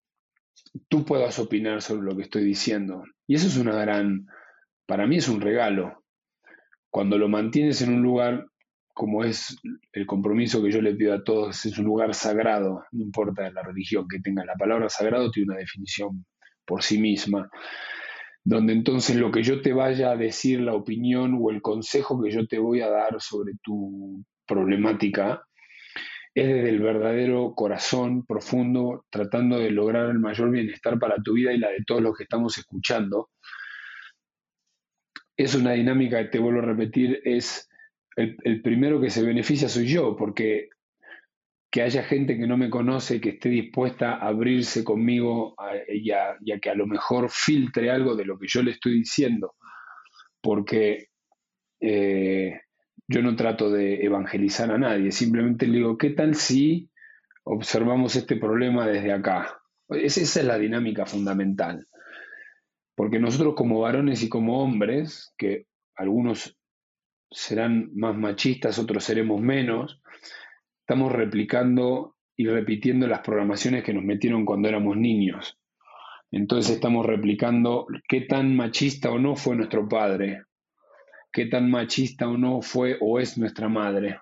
tú 0.88 1.06
puedas 1.06 1.38
opinar 1.38 1.80
sobre 1.80 2.02
lo 2.02 2.14
que 2.14 2.24
estoy 2.24 2.44
diciendo. 2.44 3.02
Y 3.26 3.36
eso 3.36 3.46
es 3.46 3.56
una 3.56 3.72
gran, 3.72 4.26
para 4.86 5.06
mí 5.06 5.16
es 5.16 5.28
un 5.28 5.40
regalo. 5.40 6.04
Cuando 6.90 7.16
lo 7.16 7.28
mantienes 7.28 7.80
en 7.80 7.94
un 7.94 8.02
lugar 8.02 8.46
como 8.92 9.24
es 9.24 9.56
el 9.92 10.04
compromiso 10.04 10.62
que 10.62 10.72
yo 10.72 10.82
le 10.82 10.94
pido 10.94 11.14
a 11.14 11.24
todos, 11.24 11.64
es 11.64 11.78
un 11.78 11.86
lugar 11.86 12.12
sagrado, 12.12 12.84
no 12.92 13.02
importa 13.02 13.50
la 13.50 13.62
religión 13.62 14.06
que 14.06 14.20
tenga, 14.20 14.44
la 14.44 14.56
palabra 14.56 14.90
sagrado 14.90 15.30
tiene 15.30 15.52
una 15.52 15.60
definición 15.60 16.26
por 16.66 16.82
sí 16.82 16.98
misma 16.98 17.48
donde 18.44 18.72
entonces 18.72 19.16
lo 19.16 19.30
que 19.30 19.42
yo 19.42 19.60
te 19.60 19.72
vaya 19.72 20.12
a 20.12 20.16
decir, 20.16 20.60
la 20.60 20.74
opinión 20.74 21.38
o 21.40 21.50
el 21.50 21.60
consejo 21.62 22.20
que 22.22 22.30
yo 22.30 22.46
te 22.46 22.58
voy 22.58 22.80
a 22.80 22.88
dar 22.88 23.20
sobre 23.20 23.52
tu 23.62 24.24
problemática, 24.46 25.44
es 26.34 26.46
desde 26.46 26.70
el 26.70 26.80
verdadero 26.80 27.54
corazón 27.54 28.24
profundo, 28.24 29.04
tratando 29.10 29.58
de 29.58 29.70
lograr 29.70 30.10
el 30.10 30.18
mayor 30.18 30.50
bienestar 30.50 30.98
para 30.98 31.16
tu 31.22 31.34
vida 31.34 31.52
y 31.52 31.58
la 31.58 31.70
de 31.70 31.84
todos 31.86 32.00
los 32.00 32.16
que 32.16 32.22
estamos 32.22 32.56
escuchando. 32.56 33.30
Es 35.36 35.54
una 35.54 35.72
dinámica 35.72 36.22
que 36.22 36.28
te 36.28 36.38
vuelvo 36.38 36.60
a 36.60 36.66
repetir, 36.66 37.20
es 37.24 37.68
el, 38.16 38.36
el 38.44 38.62
primero 38.62 39.00
que 39.00 39.10
se 39.10 39.22
beneficia 39.22 39.68
soy 39.68 39.86
yo, 39.86 40.16
porque 40.16 40.68
que 41.70 41.82
haya 41.82 42.02
gente 42.02 42.36
que 42.36 42.46
no 42.48 42.56
me 42.56 42.68
conoce, 42.68 43.20
que 43.20 43.30
esté 43.30 43.48
dispuesta 43.48 44.14
a 44.14 44.28
abrirse 44.28 44.82
conmigo 44.82 45.54
y, 45.88 46.10
a, 46.10 46.36
que 46.60 46.70
a 46.70 46.74
lo 46.74 46.86
mejor 46.86 47.30
filtre 47.30 47.90
algo 47.90 48.16
de 48.16 48.24
lo 48.24 48.38
que 48.38 48.48
yo 48.48 48.62
le 48.62 48.72
estoy 48.72 48.98
diciendo, 48.98 49.54
porque 50.40 51.08
eh, 51.80 52.60
yo 53.06 53.22
no 53.22 53.36
trato 53.36 53.70
de 53.70 54.04
evangelizar 54.04 54.72
a 54.72 54.78
nadie, 54.78 55.12
simplemente 55.12 55.68
le 55.68 55.78
digo, 55.78 55.96
¿qué 55.96 56.10
tal 56.10 56.34
si 56.34 56.90
observamos 57.44 58.16
este 58.16 58.36
problema 58.36 58.86
desde 58.86 59.12
acá? 59.12 59.56
esa 59.90 60.20
es 60.20 60.44
la 60.44 60.58
dinámica 60.58 61.04
fundamental, 61.04 61.86
porque 62.96 63.18
nosotros 63.18 63.54
como 63.56 63.80
varones 63.80 64.22
y 64.22 64.28
como 64.28 64.62
hombres, 64.62 65.32
que 65.36 65.66
algunos 65.96 66.56
serán 67.30 67.90
más 67.94 68.16
machistas, 68.16 68.78
otros 68.78 69.04
seremos 69.04 69.40
menos, 69.40 70.00
estamos 70.90 71.12
replicando 71.12 72.16
y 72.36 72.48
repitiendo 72.48 73.06
las 73.06 73.20
programaciones 73.20 73.84
que 73.84 73.94
nos 73.94 74.02
metieron 74.02 74.44
cuando 74.44 74.68
éramos 74.68 74.96
niños. 74.96 75.56
Entonces 76.32 76.74
estamos 76.74 77.06
replicando 77.06 77.86
qué 78.08 78.22
tan 78.22 78.56
machista 78.56 79.12
o 79.12 79.20
no 79.20 79.36
fue 79.36 79.54
nuestro 79.54 79.88
padre, 79.88 80.42
qué 81.32 81.46
tan 81.46 81.70
machista 81.70 82.28
o 82.28 82.36
no 82.36 82.60
fue 82.60 82.96
o 83.00 83.20
es 83.20 83.38
nuestra 83.38 83.68
madre. 83.68 84.18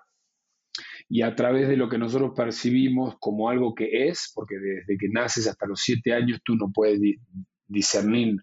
Y 1.07 1.23
a 1.23 1.33
través 1.33 1.67
de 1.69 1.75
lo 1.75 1.89
que 1.89 1.97
nosotros 1.97 2.33
percibimos 2.35 3.15
como 3.19 3.49
algo 3.49 3.73
que 3.73 4.07
es, 4.07 4.31
porque 4.35 4.59
desde 4.59 4.95
que 4.99 5.09
naces 5.09 5.47
hasta 5.47 5.65
los 5.65 5.81
siete 5.81 6.13
años 6.13 6.39
tú 6.45 6.55
no 6.55 6.71
puedes 6.71 6.99
discernir 7.65 8.35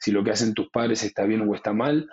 si 0.00 0.10
lo 0.10 0.24
que 0.24 0.30
hacen 0.30 0.54
tus 0.54 0.70
padres 0.70 1.04
está 1.04 1.24
bien 1.24 1.42
o 1.42 1.54
está 1.54 1.74
mal, 1.74 2.08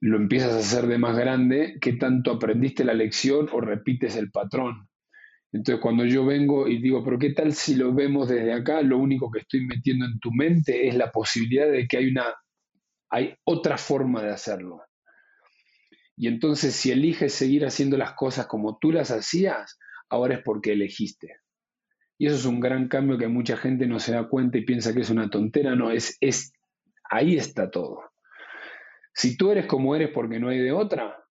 lo 0.00 0.16
empiezas 0.16 0.52
a 0.52 0.58
hacer 0.58 0.86
de 0.86 0.98
más 0.98 1.16
grande, 1.16 1.76
qué 1.80 1.92
tanto 1.92 2.32
aprendiste 2.32 2.84
la 2.84 2.94
lección 2.94 3.48
o 3.52 3.60
repites 3.60 4.16
el 4.16 4.30
patrón. 4.30 4.88
Entonces 5.52 5.82
cuando 5.82 6.04
yo 6.04 6.24
vengo 6.24 6.68
y 6.68 6.80
digo, 6.80 7.04
pero 7.04 7.18
¿qué 7.18 7.30
tal 7.30 7.52
si 7.52 7.74
lo 7.74 7.92
vemos 7.92 8.28
desde 8.28 8.52
acá? 8.52 8.82
Lo 8.82 8.98
único 8.98 9.30
que 9.30 9.40
estoy 9.40 9.66
metiendo 9.66 10.06
en 10.06 10.18
tu 10.20 10.30
mente 10.32 10.88
es 10.88 10.94
la 10.94 11.10
posibilidad 11.10 11.70
de 11.70 11.86
que 11.86 11.98
hay 11.98 12.08
una 12.08 12.34
hay 13.12 13.34
otra 13.44 13.76
forma 13.76 14.22
de 14.22 14.30
hacerlo. 14.30 14.82
Y 16.16 16.28
entonces 16.28 16.74
si 16.74 16.92
eliges 16.92 17.34
seguir 17.34 17.66
haciendo 17.66 17.96
las 17.96 18.12
cosas 18.12 18.46
como 18.46 18.78
tú 18.78 18.92
las 18.92 19.10
hacías, 19.10 19.78
ahora 20.08 20.36
es 20.36 20.42
porque 20.44 20.72
elegiste. 20.72 21.40
Y 22.16 22.26
eso 22.26 22.36
es 22.36 22.44
un 22.44 22.60
gran 22.60 22.88
cambio 22.88 23.18
que 23.18 23.26
mucha 23.26 23.56
gente 23.56 23.86
no 23.86 23.98
se 23.98 24.12
da 24.12 24.28
cuenta 24.28 24.58
y 24.58 24.64
piensa 24.64 24.94
que 24.94 25.00
es 25.00 25.10
una 25.10 25.28
tontera, 25.28 25.74
no, 25.74 25.90
es, 25.90 26.16
es 26.20 26.52
ahí 27.10 27.36
está 27.36 27.70
todo. 27.70 28.09
Si 29.20 29.36
tú 29.36 29.50
eres 29.50 29.66
como 29.66 29.94
eres 29.94 30.08
porque 30.08 30.40
no 30.40 30.48
hay 30.48 30.60
de 30.60 30.72
otra, 30.72 31.22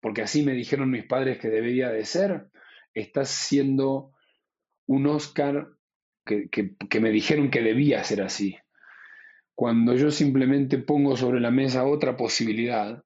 porque 0.00 0.22
así 0.22 0.44
me 0.44 0.52
dijeron 0.52 0.92
mis 0.92 1.04
padres 1.06 1.40
que 1.40 1.48
debería 1.48 1.90
de 1.90 2.04
ser, 2.04 2.46
estás 2.94 3.30
siendo 3.30 4.12
un 4.86 5.08
Oscar 5.08 5.66
que, 6.24 6.48
que, 6.48 7.00
me 7.00 7.10
dijeron 7.10 7.50
que 7.50 7.60
debía 7.60 8.04
ser 8.04 8.22
así. 8.22 8.58
Cuando 9.56 9.96
yo 9.96 10.12
simplemente 10.12 10.78
pongo 10.78 11.16
sobre 11.16 11.40
la 11.40 11.50
mesa 11.50 11.84
otra 11.84 12.16
posibilidad 12.16 13.02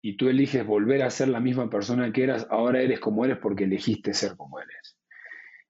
y 0.00 0.16
tú 0.16 0.30
eliges 0.30 0.64
volver 0.64 1.02
a 1.02 1.10
ser 1.10 1.28
la 1.28 1.40
misma 1.40 1.68
persona 1.68 2.10
que 2.10 2.22
eras, 2.22 2.46
ahora 2.48 2.80
eres 2.80 2.98
como 2.98 3.26
eres 3.26 3.36
porque 3.36 3.64
elegiste 3.64 4.14
ser 4.14 4.38
como 4.38 4.58
eres. 4.58 4.96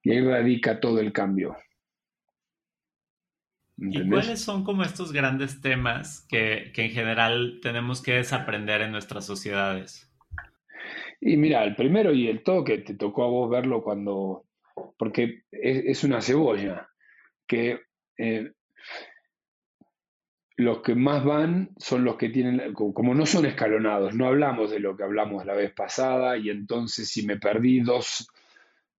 Y 0.04 0.12
ahí 0.12 0.20
radica 0.20 0.78
todo 0.78 1.00
el 1.00 1.12
cambio. 1.12 1.56
¿Y 3.80 4.08
cuáles 4.08 4.40
son 4.40 4.64
como 4.64 4.82
estos 4.82 5.12
grandes 5.12 5.60
temas 5.60 6.26
que, 6.28 6.72
en 6.74 6.90
general 6.90 7.60
tenemos 7.62 8.02
que 8.02 8.14
desaprender 8.14 8.80
en 8.80 8.90
nuestras 8.90 9.24
sociedades? 9.24 10.10
Y 11.20 11.36
mira, 11.36 11.62
el 11.62 11.76
primero 11.76 12.12
y 12.12 12.28
el 12.28 12.42
todo 12.42 12.64
que 12.64 12.78
te 12.78 12.94
tocó 12.94 13.24
a 13.24 13.28
vos 13.28 13.48
verlo 13.48 13.82
cuando, 13.82 14.44
porque 14.96 15.42
es, 15.52 16.02
una 16.02 16.20
cebolla, 16.20 16.88
que 17.46 17.80
eh, 18.16 18.50
los 20.56 20.82
que 20.82 20.96
más 20.96 21.24
van 21.24 21.70
son 21.78 22.04
los 22.04 22.16
que 22.16 22.30
tienen, 22.30 22.74
como 22.74 23.14
no 23.14 23.26
son 23.26 23.46
escalonados, 23.46 24.12
no 24.14 24.26
hablamos 24.26 24.72
de 24.72 24.80
lo 24.80 24.96
que 24.96 25.04
hablamos 25.04 25.46
la 25.46 25.54
vez 25.54 25.72
pasada 25.72 26.36
y 26.36 26.50
entonces 26.50 27.08
si 27.08 27.24
me 27.24 27.36
perdí 27.36 27.80
dos, 27.80 28.28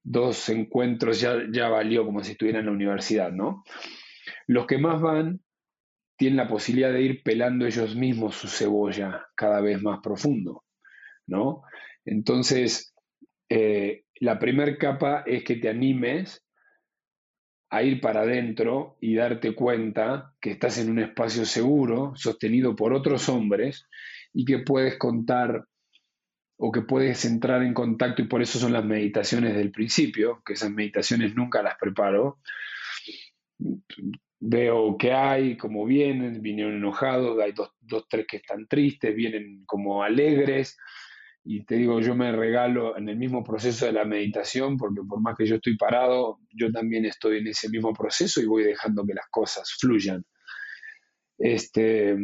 dos 0.04 0.48
encuentros 0.48 1.20
ya, 1.20 1.36
ya 1.52 1.68
valió 1.68 2.06
como 2.06 2.24
si 2.24 2.32
estuviera 2.32 2.60
en 2.60 2.68
la 2.68 2.72
universidad, 2.72 3.34
¿no? 3.34 3.66
Los 4.50 4.66
que 4.66 4.80
más 4.80 5.00
van 5.00 5.42
tienen 6.18 6.38
la 6.38 6.48
posibilidad 6.48 6.92
de 6.92 7.04
ir 7.04 7.22
pelando 7.22 7.68
ellos 7.68 7.96
mismos 7.96 8.34
su 8.36 8.48
cebolla 8.48 9.28
cada 9.36 9.62
vez 9.62 9.80
más 9.80 10.00
profundo, 10.02 10.64
¿no? 11.28 11.62
Entonces, 12.04 12.92
eh, 13.48 14.06
la 14.16 14.40
primera 14.40 14.76
capa 14.76 15.24
es 15.28 15.44
que 15.44 15.58
te 15.58 15.70
animes 15.70 16.44
a 17.70 17.84
ir 17.84 18.02
para 18.02 18.22
adentro 18.22 18.98
y 19.00 19.14
darte 19.14 19.54
cuenta 19.54 20.34
que 20.42 20.50
estás 20.50 20.80
en 20.80 20.90
un 20.90 20.98
espacio 20.98 21.46
seguro, 21.46 22.14
sostenido 22.16 22.76
por 22.76 22.92
otros 22.92 23.30
hombres, 23.30 23.88
y 24.34 24.46
que 24.46 24.60
puedes 24.60 24.98
contar 24.98 25.64
o 26.58 26.72
que 26.72 26.82
puedes 26.82 27.24
entrar 27.24 27.62
en 27.62 27.76
contacto, 27.76 28.24
y 28.24 28.28
por 28.28 28.42
eso 28.42 28.58
son 28.58 28.74
las 28.74 28.84
meditaciones 28.84 29.56
del 29.56 29.70
principio, 29.72 30.42
que 30.44 30.54
esas 30.54 30.72
meditaciones 30.72 31.36
nunca 31.36 31.62
las 31.62 31.78
preparo 31.78 32.40
veo 34.40 34.98
que 34.98 35.12
hay, 35.12 35.58
cómo 35.58 35.86
vienen, 35.86 36.42
vinieron 36.42 36.76
enojados, 36.76 37.40
hay 37.40 37.52
dos, 37.52 37.72
dos, 37.82 38.06
tres 38.10 38.26
que 38.28 38.38
están 38.38 38.68
tristes, 38.68 39.16
vienen 39.16 39.64
como 39.66 40.04
alegres, 40.04 40.78
y 41.44 41.64
te 41.64 41.76
digo, 41.76 42.00
yo 42.00 42.16
me 42.16 42.32
regalo 42.32 42.98
en 42.98 43.10
el 43.10 43.18
mismo 43.18 43.44
proceso 43.44 43.86
de 43.86 43.94
la 43.94 44.06
meditación, 44.06 44.78
porque 44.78 45.02
por 45.08 45.22
más 45.22 45.36
que 45.38 45.46
yo 45.46 45.56
estoy 45.56 45.78
parado, 45.78 46.40
yo 46.52 46.72
también 46.72 47.06
estoy 47.06 47.40
en 47.40 47.48
ese 47.48 47.70
mismo 47.70 47.94
proceso 47.94 48.42
y 48.42 48.46
voy 48.46 48.64
dejando 48.64 49.06
que 49.06 49.14
las 49.14 49.28
cosas 49.32 49.72
fluyan. 49.80 50.24
Este, 51.38 52.18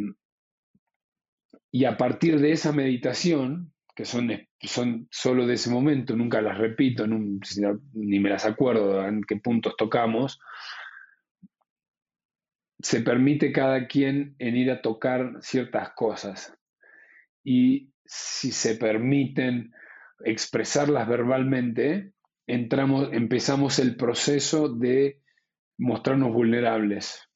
y 1.72 1.84
a 1.84 1.96
partir 1.96 2.38
de 2.38 2.52
esa 2.52 2.72
meditación, 2.72 3.72
que 3.94 4.04
son, 4.04 4.30
son 4.60 5.08
solo 5.10 5.46
de 5.46 5.54
ese 5.54 5.70
momento, 5.70 6.14
nunca 6.14 6.42
las 6.42 6.58
repito, 6.58 7.06
ni 7.06 8.20
me 8.20 8.30
las 8.30 8.44
acuerdo 8.44 9.06
en 9.08 9.22
qué 9.22 9.36
puntos 9.36 9.74
tocamos, 9.76 10.38
se 12.86 13.00
permite 13.00 13.50
cada 13.50 13.88
quien 13.88 14.36
en 14.38 14.56
ir 14.56 14.70
a 14.70 14.80
tocar 14.80 15.38
ciertas 15.40 15.90
cosas. 15.94 16.56
Y 17.42 17.90
si 18.04 18.52
se 18.52 18.76
permiten 18.76 19.72
expresarlas 20.24 21.08
verbalmente, 21.08 22.12
entramos, 22.46 23.08
empezamos 23.12 23.80
el 23.80 23.96
proceso 23.96 24.68
de 24.68 25.20
mostrarnos 25.76 26.32
vulnerables. 26.32 27.28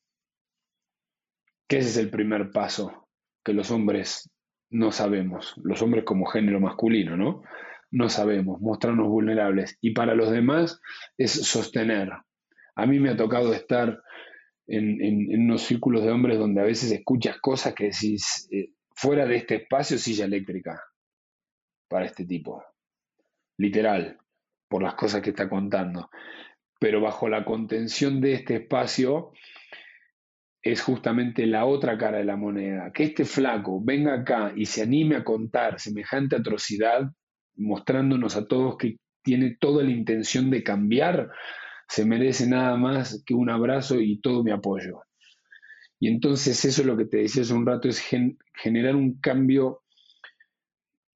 Que 1.69 1.79
ese 1.79 1.89
es 1.89 1.97
el 1.97 2.11
primer 2.11 2.53
paso 2.53 3.09
que 3.45 3.53
los 3.53 3.73
hombres 3.73 4.31
no 4.71 4.93
sabemos, 4.93 5.57
los 5.65 5.83
hombres 5.83 6.05
como 6.05 6.27
género 6.27 6.61
masculino, 6.61 7.17
¿no? 7.17 7.43
No 7.91 8.09
sabemos, 8.09 8.61
mostrarnos 8.61 9.09
vulnerables. 9.09 9.77
Y 9.81 9.95
para 9.95 10.15
los 10.15 10.31
demás 10.31 10.81
es 11.19 11.33
sostener. 11.33 12.13
A 12.77 12.87
mí 12.87 13.01
me 13.01 13.11
ha 13.11 13.17
tocado 13.17 13.53
estar 13.53 14.01
en, 14.67 15.43
unos 15.43 15.63
círculos 15.63 16.05
de 16.05 16.11
hombres 16.11 16.39
donde 16.39 16.61
a 16.61 16.65
veces 16.65 16.93
escuchas 16.93 17.39
cosas 17.41 17.75
que 17.75 17.85
decís, 17.85 18.49
eh, 18.53 18.71
fuera 18.95 19.27
de 19.27 19.37
este 19.37 19.57
espacio, 19.57 19.99
silla 19.99 20.25
eléctrica 20.25 20.83
para 21.89 22.07
este 22.07 22.25
tipo. 22.25 22.63
Literal, 23.59 24.19
por 24.69 24.83
las 24.83 24.95
cosas 24.95 25.23
que 25.23 25.31
está 25.31 25.49
contando. 25.49 26.11
Pero 26.79 27.01
bajo 27.01 27.29
la 27.29 27.45
contención 27.45 28.21
de 28.21 28.35
este 28.35 28.57
espacio, 28.57 29.33
es 30.63 30.83
justamente 30.83 31.47
la 31.47 31.65
otra 31.65 31.97
cara 31.99 32.19
de 32.19 32.25
la 32.25 32.37
moneda. 32.37 32.93
Que 32.93 33.05
este 33.05 33.25
flaco 33.25 33.81
venga 33.83 34.15
acá 34.15 34.53
y 34.55 34.67
se 34.67 34.83
anime 34.83 35.17
a 35.17 35.25
contar 35.25 35.81
semejante 35.81 36.37
atrocidad, 36.37 37.11
mostrándonos 37.57 38.37
a 38.37 38.47
todos 38.47 38.77
que 38.77 38.97
tiene 39.23 39.57
toda 39.59 39.83
la 39.83 39.91
intención 39.91 40.51
de 40.51 40.63
cambiar, 40.63 41.31
se 41.91 42.05
merece 42.05 42.47
nada 42.47 42.77
más 42.77 43.21
que 43.27 43.35
un 43.35 43.51
abrazo 43.51 44.01
y 44.01 44.21
todo 44.21 44.45
mi 44.45 44.53
apoyo. 44.53 45.03
Y 45.99 46.07
entonces 46.07 46.65
eso 46.65 46.83
es 46.83 46.87
lo 46.87 46.97
que 46.97 47.07
te 47.07 47.17
decía 47.17 47.43
hace 47.43 47.53
un 47.53 47.67
rato, 47.67 47.89
es 47.89 48.01
generar 48.55 48.95
un 48.95 49.21
cambio 49.21 49.83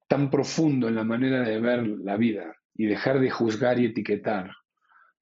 tan 0.08 0.30
profundo 0.30 0.88
en 0.88 0.96
la 0.96 1.04
manera 1.04 1.42
de 1.48 1.60
ver 1.60 1.86
la 1.86 2.16
vida 2.16 2.56
y 2.74 2.86
dejar 2.86 3.20
de 3.20 3.30
juzgar 3.30 3.78
y 3.78 3.86
etiquetar, 3.86 4.50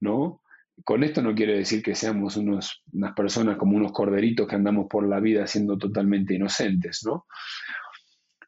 ¿no? 0.00 0.40
Con 0.84 1.04
esto 1.04 1.20
no 1.20 1.34
quiero 1.34 1.52
decir 1.52 1.82
que 1.82 1.94
seamos 1.94 2.38
unos, 2.38 2.82
unas 2.90 3.12
personas 3.12 3.58
como 3.58 3.76
unos 3.76 3.92
corderitos 3.92 4.48
que 4.48 4.56
andamos 4.56 4.86
por 4.88 5.06
la 5.06 5.20
vida 5.20 5.46
siendo 5.46 5.76
totalmente 5.76 6.34
inocentes, 6.34 7.02
¿no? 7.04 7.26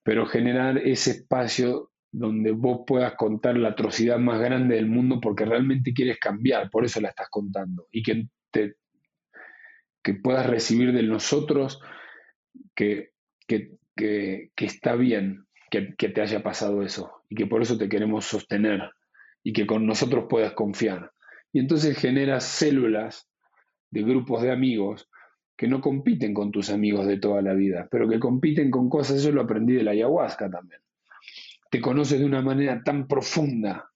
Pero 0.03 0.25
generar 0.25 0.79
ese 0.79 1.11
espacio 1.11 1.91
donde 2.17 2.53
vos 2.53 2.83
puedas 2.87 3.15
contar 3.17 3.57
la 3.57 3.71
atrocidad 3.71 4.19
más 4.19 4.41
grande 4.41 4.77
del 4.77 4.87
mundo 4.87 5.21
porque 5.21 5.45
realmente 5.45 5.93
quieres 5.93 6.21
cambiar, 6.21 6.71
por 6.71 6.85
eso 6.85 7.01
la 7.01 7.09
estás 7.09 7.29
contando, 7.29 7.89
y 7.91 8.05
que, 8.05 8.29
te, 8.53 8.77
que 10.01 10.15
puedas 10.15 10.47
recibir 10.47 10.93
de 10.93 11.03
nosotros 11.03 11.83
que, 12.77 13.11
que, 13.49 13.73
está 14.57 14.95
bien 14.95 15.47
que, 15.73 15.97
que 15.97 16.09
te 16.09 16.21
haya 16.21 16.41
pasado 16.45 16.85
eso, 16.85 17.25
y 17.29 17.35
que 17.35 17.49
por 17.49 17.63
eso 17.63 17.77
te 17.77 17.89
queremos 17.89 18.27
sostener, 18.27 18.93
y 19.43 19.53
que 19.53 19.67
con 19.67 19.85
nosotros 19.85 20.27
puedas 20.31 20.53
confiar. 20.53 21.11
Y 21.53 21.59
entonces 21.59 21.99
generas 21.99 22.45
células 22.45 23.29
de 23.91 24.03
grupos 24.03 24.43
de 24.43 24.53
amigos 24.53 25.11
que 25.57 25.67
no 25.67 25.81
compiten 25.81 26.33
con 26.33 26.53
tus 26.53 26.71
amigos 26.71 27.09
de 27.09 27.19
toda 27.19 27.43
la 27.43 27.55
vida, 27.55 27.89
pero 27.91 28.09
que 28.09 28.21
compiten 28.21 28.71
con 28.71 28.89
cosas, 28.89 29.17
eso 29.17 29.33
lo 29.33 29.43
aprendí 29.43 29.73
de 29.73 29.83
la 29.83 29.91
ayahuasca 29.91 30.49
también. 30.49 30.81
Te 31.75 31.81
conoces 31.81 32.21
de 32.21 32.25
una 32.25 32.41
manera 32.41 32.85
tan 32.85 33.09
profunda 33.09 33.91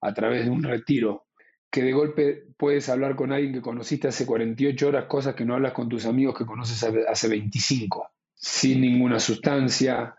a 0.00 0.14
través 0.14 0.44
de 0.44 0.50
un 0.52 0.62
retiro 0.62 1.26
que 1.68 1.82
de 1.82 1.90
golpe 1.90 2.44
puedes 2.56 2.88
hablar 2.88 3.16
con 3.16 3.32
alguien 3.32 3.52
que 3.52 3.60
conociste 3.60 4.06
hace 4.06 4.24
48 4.24 4.86
horas, 4.86 5.06
cosas 5.06 5.34
que 5.34 5.44
no 5.44 5.54
hablas 5.54 5.72
con 5.72 5.88
tus 5.88 6.06
amigos 6.06 6.38
que 6.38 6.46
conoces 6.46 6.80
hace 6.84 7.28
25, 7.28 8.12
sin 8.32 8.80
ninguna 8.80 9.18
sustancia, 9.18 10.14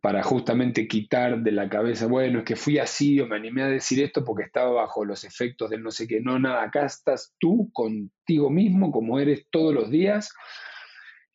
para 0.00 0.22
justamente 0.22 0.88
quitar 0.88 1.42
de 1.42 1.52
la 1.52 1.68
cabeza, 1.68 2.06
bueno, 2.06 2.38
es 2.38 2.46
que 2.46 2.56
fui 2.56 2.78
así 2.78 3.20
o 3.20 3.26
me 3.26 3.36
animé 3.36 3.62
a 3.62 3.68
decir 3.68 4.02
esto 4.02 4.24
porque 4.24 4.44
estaba 4.44 4.70
bajo 4.70 5.04
los 5.04 5.24
efectos 5.24 5.68
del 5.68 5.82
no 5.82 5.90
sé 5.90 6.08
qué, 6.08 6.22
no, 6.22 6.38
nada, 6.38 6.62
acá 6.62 6.86
estás 6.86 7.34
tú 7.38 7.70
contigo 7.70 8.48
mismo 8.48 8.90
como 8.90 9.20
eres 9.20 9.46
todos 9.50 9.74
los 9.74 9.90
días 9.90 10.32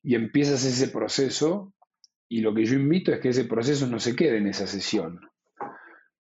y 0.01 0.15
empiezas 0.15 0.65
ese 0.65 0.87
proceso 0.87 1.75
y 2.31 2.39
lo 2.39 2.53
que 2.53 2.63
yo 2.63 2.75
invito 2.75 3.11
es 3.11 3.19
que 3.19 3.27
ese 3.27 3.43
proceso 3.43 3.87
no 3.87 3.99
se 3.99 4.15
quede 4.15 4.37
en 4.37 4.47
esa 4.47 4.65
sesión, 4.65 5.19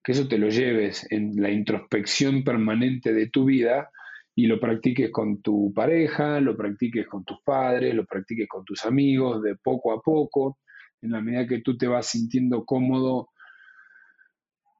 que 0.03 0.11
eso 0.11 0.27
te 0.27 0.37
lo 0.37 0.49
lleves 0.49 1.09
en 1.09 1.41
la 1.41 1.49
introspección 1.49 2.43
permanente 2.43 3.13
de 3.13 3.29
tu 3.29 3.45
vida 3.45 3.89
y 4.35 4.47
lo 4.47 4.59
practiques 4.59 5.09
con 5.09 5.41
tu 5.41 5.71
pareja, 5.73 6.41
lo 6.41 6.57
practiques 6.57 7.07
con 7.07 7.23
tus 7.23 7.37
padres, 7.45 7.95
lo 7.95 8.05
practiques 8.05 8.49
con 8.49 8.65
tus 8.65 8.85
amigos, 8.85 9.41
de 9.41 9.55
poco 9.55 9.93
a 9.93 10.01
poco 10.01 10.57
en 11.01 11.11
la 11.11 11.21
medida 11.21 11.47
que 11.47 11.61
tú 11.61 11.77
te 11.77 11.87
vas 11.87 12.07
sintiendo 12.07 12.65
cómodo 12.65 13.29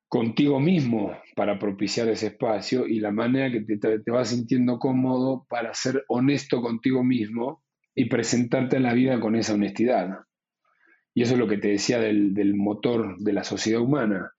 contigo 0.10 0.60
mismo 0.60 1.18
para 1.38 1.58
propiciar 1.58 2.10
ese 2.10 2.28
espacio 2.28 2.86
y 2.86 3.00
la 3.00 3.12
manera 3.12 3.50
que 3.50 3.78
te, 3.78 4.12
vas 4.12 4.32
sintiendo 4.32 4.80
cómodo 4.80 5.46
para 5.48 5.74
ser 5.74 6.04
honesto 6.10 6.62
contigo 6.62 7.06
mismo 7.06 7.64
y 7.96 8.10
presentarte 8.10 8.76
en 8.76 8.84
la 8.84 8.94
vida 8.94 9.22
con 9.22 9.38
esa 9.38 9.54
honestidad. 9.54 10.26
Y 11.14 11.24
eso 11.24 11.34
es 11.34 11.40
lo 11.40 11.48
que 11.48 11.58
te 11.58 11.70
decía 11.70 12.00
del, 12.00 12.34
del 12.34 12.56
motor 12.56 13.18
de 13.18 13.34
la 13.34 13.44
sociedad 13.44 13.82
humana. 13.82 14.32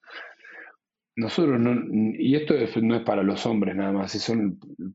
Nosotros 1.15 1.61
no, 1.61 1.75
y 2.19 2.37
esto 2.37 2.55
no 2.81 2.97
es 2.97 3.03
para 3.03 3.23
los 3.23 3.45
hombres 3.45 3.77
nada 3.77 3.93
más, 3.93 4.15
es 4.15 4.33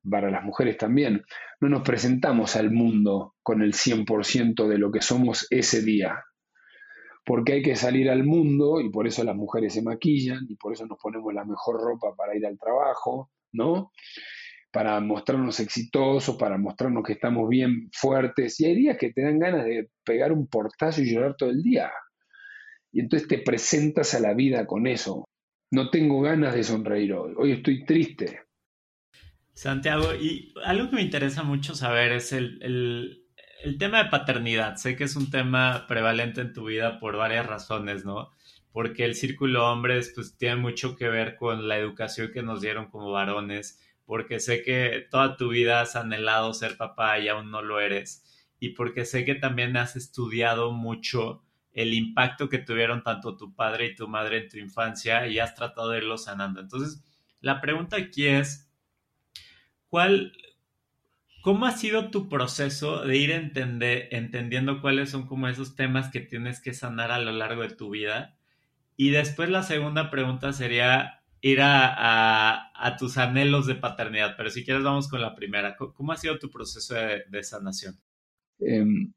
para 0.09 0.31
las 0.31 0.43
mujeres 0.43 0.77
también, 0.77 1.23
no 1.59 1.69
nos 1.69 1.83
presentamos 1.83 2.55
al 2.55 2.71
mundo 2.71 3.35
con 3.43 3.61
el 3.61 3.73
100% 3.73 4.67
de 4.67 4.77
lo 4.79 4.91
que 4.91 5.01
somos 5.01 5.45
ese 5.51 5.83
día 5.83 6.23
porque 7.27 7.51
hay 7.51 7.61
que 7.61 7.75
salir 7.75 8.09
al 8.09 8.23
mundo 8.23 8.79
y 8.79 8.89
por 8.89 9.05
eso 9.05 9.21
las 9.25 9.35
mujeres 9.35 9.73
se 9.73 9.81
maquillan 9.81 10.45
y 10.47 10.55
por 10.55 10.71
eso 10.71 10.87
nos 10.87 10.97
ponemos 10.97 11.33
la 11.33 11.43
mejor 11.43 11.75
ropa 11.75 12.15
para 12.15 12.33
ir 12.37 12.45
al 12.45 12.57
trabajo, 12.57 13.31
¿no? 13.51 13.91
Para 14.71 14.99
mostrarnos 14.99 15.59
exitosos, 15.59 16.35
para 16.37 16.57
mostrarnos 16.57 17.03
que 17.03 17.13
estamos 17.13 17.49
bien 17.49 17.89
fuertes. 17.93 18.59
Y 18.59 18.65
hay 18.65 18.75
días 18.75 18.97
que 18.97 19.11
te 19.11 19.21
dan 19.21 19.39
ganas 19.39 19.65
de 19.65 19.89
pegar 20.03 20.31
un 20.31 20.47
portazo 20.47 21.01
y 21.01 21.13
llorar 21.13 21.35
todo 21.37 21.49
el 21.49 21.61
día. 21.61 21.91
Y 22.91 23.01
entonces 23.01 23.27
te 23.27 23.39
presentas 23.39 24.13
a 24.13 24.19
la 24.19 24.33
vida 24.33 24.65
con 24.65 24.87
eso. 24.87 25.25
No 25.71 25.89
tengo 25.89 26.21
ganas 26.21 26.53
de 26.53 26.63
sonreír 26.63 27.13
hoy, 27.13 27.33
hoy 27.37 27.51
estoy 27.51 27.85
triste. 27.85 28.41
Santiago, 29.53 30.13
y 30.13 30.53
algo 30.63 30.89
que 30.89 30.97
me 30.97 31.01
interesa 31.01 31.43
mucho 31.43 31.75
saber 31.75 32.11
es 32.11 32.31
el 32.31 33.27
el 33.63 33.77
tema 33.77 34.03
de 34.03 34.09
paternidad, 34.09 34.75
sé 34.75 34.95
que 34.95 35.03
es 35.03 35.15
un 35.15 35.31
tema 35.31 35.85
prevalente 35.87 36.41
en 36.41 36.53
tu 36.53 36.65
vida 36.65 36.99
por 36.99 37.17
varias 37.17 37.45
razones, 37.45 38.05
¿no? 38.05 38.31
Porque 38.71 39.05
el 39.05 39.15
círculo 39.15 39.71
hombres 39.71 40.11
pues 40.13 40.37
tiene 40.37 40.57
mucho 40.57 40.95
que 40.95 41.09
ver 41.09 41.35
con 41.35 41.67
la 41.67 41.77
educación 41.77 42.31
que 42.31 42.43
nos 42.43 42.61
dieron 42.61 42.89
como 42.89 43.11
varones, 43.11 43.81
porque 44.07 44.39
sé 44.39 44.63
que 44.63 45.05
toda 45.11 45.37
tu 45.37 45.49
vida 45.49 45.81
has 45.81 45.95
anhelado 45.95 46.55
ser 46.55 46.77
papá 46.77 47.19
y 47.19 47.27
aún 47.27 47.51
no 47.51 47.61
lo 47.61 47.79
eres, 47.79 48.23
y 48.59 48.69
porque 48.69 49.05
sé 49.05 49.25
que 49.25 49.35
también 49.35 49.77
has 49.77 49.95
estudiado 49.95 50.71
mucho 50.71 51.43
el 51.73 51.93
impacto 51.93 52.49
que 52.49 52.57
tuvieron 52.57 53.03
tanto 53.03 53.37
tu 53.37 53.53
padre 53.53 53.85
y 53.85 53.95
tu 53.95 54.07
madre 54.07 54.39
en 54.39 54.49
tu 54.49 54.57
infancia 54.57 55.27
y 55.27 55.37
has 55.37 55.53
tratado 55.53 55.91
de 55.91 55.99
irlo 55.99 56.17
sanando. 56.17 56.59
Entonces, 56.59 57.03
la 57.39 57.61
pregunta 57.61 57.97
aquí 57.97 58.25
es, 58.25 58.71
¿cuál, 59.89 60.33
¿Cómo 61.47 61.65
ha 61.65 61.71
sido 61.71 62.09
tu 62.09 62.27
proceso 62.27 63.05
de 63.05 63.15
ir 63.15 63.31
entendiendo 63.31 64.81
cuáles 64.81 65.11
son 65.11 65.27
como 65.27 65.47
esos 65.47 65.75
temas 65.75 66.09
que 66.09 66.19
tienes 66.19 66.59
que 66.59 66.73
sanar 66.73 67.09
a 67.11 67.19
lo 67.19 67.31
largo 67.31 67.61
de 67.61 67.69
tu 67.69 67.91
vida? 67.91 68.37
Y 68.97 69.11
después 69.11 69.49
la 69.49 69.63
segunda 69.63 70.09
pregunta 70.09 70.51
sería 70.51 71.23
ir 71.41 71.59
a, 71.61 72.95
tus 72.97 73.17
anhelos 73.17 73.67
de 73.67 73.75
paternidad, 73.75 74.35
pero 74.37 74.49
si 74.49 74.63
quieres 74.63 74.83
vamos 74.83 75.07
con 75.07 75.21
la 75.21 75.35
primera. 75.35 75.75
¿Cómo 75.75 76.11
ha 76.11 76.17
sido 76.17 76.39
tu 76.39 76.49
proceso 76.49 76.95
de, 76.95 77.43
sanación? 77.43 77.95
Em, 78.59 79.13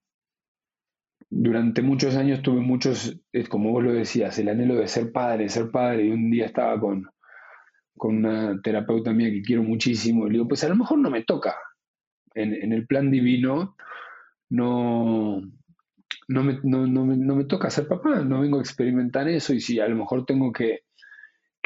durante 1.30 1.82
muchos 1.82 2.16
años 2.16 2.42
tuve 2.42 2.60
muchos, 2.60 3.18
como 3.48 3.70
vos 3.70 3.84
lo 3.84 3.92
decías, 3.92 4.38
el 4.38 4.48
anhelo 4.48 4.74
de 4.74 4.88
ser 4.88 5.12
padre, 5.12 5.48
ser 5.48 5.70
padre, 5.70 6.06
y 6.06 6.10
un 6.10 6.30
día 6.30 6.46
estaba 6.46 6.78
con, 6.78 7.08
con 7.96 8.16
una 8.16 8.60
terapeuta 8.60 9.12
mía 9.12 9.30
que 9.30 9.42
quiero 9.42 9.62
muchísimo, 9.62 10.26
y 10.26 10.30
le 10.30 10.32
digo, 10.34 10.48
pues 10.48 10.64
a 10.64 10.68
lo 10.68 10.76
mejor 10.76 10.98
no 10.98 11.10
me 11.10 11.22
toca, 11.22 11.56
en, 12.34 12.72
el 12.72 12.86
plan 12.86 13.10
divino 13.10 13.76
no, 14.48 15.40
no 16.28 16.44
me, 16.44 16.60
no, 16.62 17.36
me, 17.36 17.44
toca 17.44 17.70
ser 17.70 17.88
papá, 17.88 18.20
no 18.20 18.40
vengo 18.40 18.58
a 18.58 18.62
experimentar 18.62 19.28
eso 19.28 19.52
y 19.52 19.60
si 19.60 19.80
a 19.80 19.88
lo 19.88 19.96
mejor 19.96 20.24
tengo 20.26 20.52
que, 20.52 20.84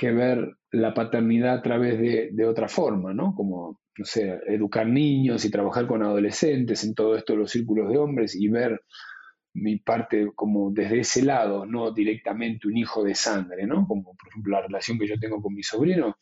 ver 0.03 0.57
la 0.71 0.95
paternidad 0.95 1.55
a 1.55 1.63
través 1.63 1.99
de, 1.99 2.47
otra 2.47 2.69
forma, 2.69 3.15
¿no? 3.15 3.35
Como, 3.35 3.81
no 3.97 4.05
sé, 4.05 4.41
educar 4.49 4.87
niños 4.87 5.45
y 5.45 5.51
trabajar 5.51 5.87
con 5.87 6.03
adolescentes 6.03 6.85
en 6.85 6.95
todo 6.95 7.17
esto, 7.17 7.37
los 7.37 7.51
círculos 7.51 7.91
de 7.91 7.99
hombres 7.99 8.35
y 8.35 8.49
ver 8.49 8.83
mi 9.55 9.79
parte 9.79 10.33
como 10.35 10.73
desde 10.73 11.01
ese 11.01 11.23
lado, 11.23 11.65
no 11.65 11.93
directamente 11.93 12.67
un 12.67 12.77
hijo 12.77 13.05
de 13.05 13.15
sangre, 13.15 13.67
¿no? 13.67 13.87
Como 13.87 14.17
por 14.17 14.29
ejemplo 14.29 14.53
la 14.53 14.67
relación 14.67 14.99
que 14.99 15.07
yo 15.07 15.19
tengo 15.19 15.41
con 15.41 15.55
mi 15.55 15.63
sobrino, 15.63 16.17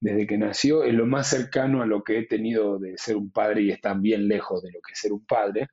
desde 0.00 0.26
que 0.26 0.38
nació, 0.38 0.84
es 0.84 0.94
lo 0.94 1.04
más 1.04 1.28
cercano 1.28 1.82
a 1.82 1.86
lo 1.86 2.02
que 2.04 2.18
he 2.18 2.26
tenido 2.26 2.78
de 2.78 2.96
ser 2.96 3.16
un 3.16 3.30
padre 3.30 3.62
y 3.62 3.70
está 3.70 3.92
bien 3.94 4.28
lejos 4.28 4.62
de 4.62 4.70
lo 4.70 4.80
que 4.80 4.92
es 4.92 5.00
ser 5.00 5.12
un 5.12 5.26
padre, 5.26 5.68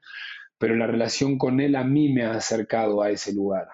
pero 0.57 0.75
la 0.75 0.87
relación 0.87 1.37
con 1.37 1.59
él 1.61 1.75
a 1.75 1.83
mí 1.83 2.11
me 2.11 2.23
ha 2.23 2.31
acercado 2.33 3.01
a 3.01 3.11
ese 3.11 3.33
lugar, 3.33 3.67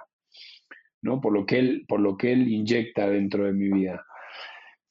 ¿no? 1.04 1.22
Por 1.22 1.34
lo 1.34 1.45
que 1.45 1.60
él, 1.60 1.86
por 1.88 1.99
lo 1.99 2.18
que 2.18 2.34
él 2.34 2.47
inyecta 2.47 3.08
dentro 3.08 3.45
de 3.45 3.54
mi 3.54 3.70
vida. 3.70 4.04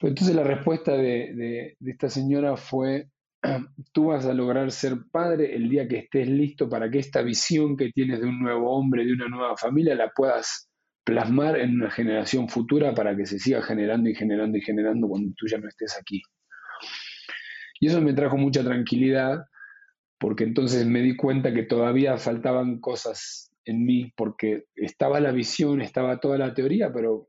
entonces 0.00 0.34
la 0.34 0.44
respuesta 0.44 0.96
de 0.96 1.76
esta 1.80 2.08
señora 2.08 2.56
fue, 2.56 3.08
tú 3.92 4.06
vas 4.06 4.26
a 4.26 4.34
lograr 4.34 4.70
ser 4.70 4.98
padre 5.10 5.54
el 5.54 5.68
día 5.68 5.88
que 5.88 5.98
estés 5.98 6.28
listo 6.28 6.68
para 6.68 6.90
que 6.90 6.98
esta 6.98 7.22
visión 7.22 7.76
que 7.76 7.90
tienes 7.90 8.20
de 8.20 8.26
un 8.26 8.40
nuevo 8.40 8.70
hombre, 8.76 9.04
de 9.04 9.12
una 9.12 9.28
nueva 9.28 9.56
familia, 9.56 9.94
la 9.94 10.10
puedas 10.14 10.68
plasmar 11.04 11.58
en 11.58 11.74
una 11.74 11.90
generación 11.90 12.48
futura 12.48 12.94
para 12.94 13.16
que 13.16 13.26
se 13.26 13.38
siga 13.38 13.62
generando 13.62 14.08
y 14.08 14.14
generando 14.14 14.56
y 14.56 14.60
generando 14.60 15.08
cuando 15.08 15.32
tú 15.36 15.46
ya 15.48 15.58
no 15.58 15.68
estés 15.68 15.96
aquí. 15.98 16.22
Y 17.80 17.88
eso 17.88 18.00
me 18.00 18.12
trajo 18.12 18.36
mucha 18.36 18.62
tranquilidad 18.62 19.44
porque 20.18 20.44
entonces 20.44 20.86
me 20.86 21.00
di 21.00 21.16
cuenta 21.16 21.52
que 21.52 21.64
todavía 21.64 22.16
faltaban 22.16 22.78
cosas 22.78 23.51
en 23.64 23.84
mí 23.84 24.12
porque 24.16 24.64
estaba 24.74 25.20
la 25.20 25.32
visión, 25.32 25.80
estaba 25.80 26.20
toda 26.20 26.38
la 26.38 26.54
teoría, 26.54 26.92
pero 26.92 27.28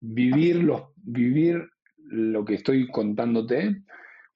vivir, 0.00 0.66
vivir 0.96 1.68
lo 1.96 2.44
que 2.44 2.54
estoy 2.54 2.88
contándote 2.90 3.82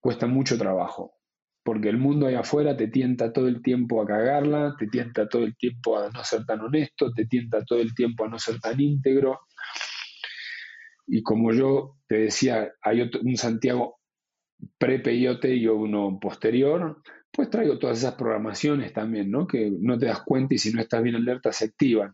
cuesta 0.00 0.26
mucho 0.26 0.56
trabajo, 0.56 1.14
porque 1.62 1.88
el 1.88 1.98
mundo 1.98 2.26
allá 2.26 2.40
afuera 2.40 2.76
te 2.76 2.88
tienta 2.88 3.32
todo 3.32 3.48
el 3.48 3.62
tiempo 3.62 4.00
a 4.00 4.06
cagarla, 4.06 4.74
te 4.78 4.86
tienta 4.86 5.28
todo 5.28 5.44
el 5.44 5.56
tiempo 5.56 5.98
a 5.98 6.10
no 6.10 6.24
ser 6.24 6.44
tan 6.46 6.60
honesto, 6.60 7.12
te 7.12 7.26
tienta 7.26 7.64
todo 7.64 7.80
el 7.80 7.94
tiempo 7.94 8.24
a 8.24 8.28
no 8.28 8.38
ser 8.38 8.60
tan 8.60 8.80
íntegro. 8.80 9.40
Y 11.06 11.22
como 11.22 11.52
yo 11.52 11.96
te 12.06 12.18
decía, 12.18 12.70
hay 12.82 13.02
un 13.02 13.36
Santiago 13.36 13.98
pre-peyote 14.78 15.54
y 15.54 15.66
uno 15.66 16.18
posterior, 16.20 17.02
pues 17.30 17.50
traigo 17.50 17.78
todas 17.78 17.98
esas 17.98 18.14
programaciones 18.14 18.92
también, 18.92 19.30
¿no? 19.30 19.46
Que 19.46 19.70
no 19.70 19.98
te 19.98 20.06
das 20.06 20.22
cuenta 20.22 20.54
y 20.54 20.58
si 20.58 20.72
no 20.72 20.80
estás 20.80 21.02
bien 21.02 21.16
alerta 21.16 21.52
se 21.52 21.66
activan. 21.66 22.12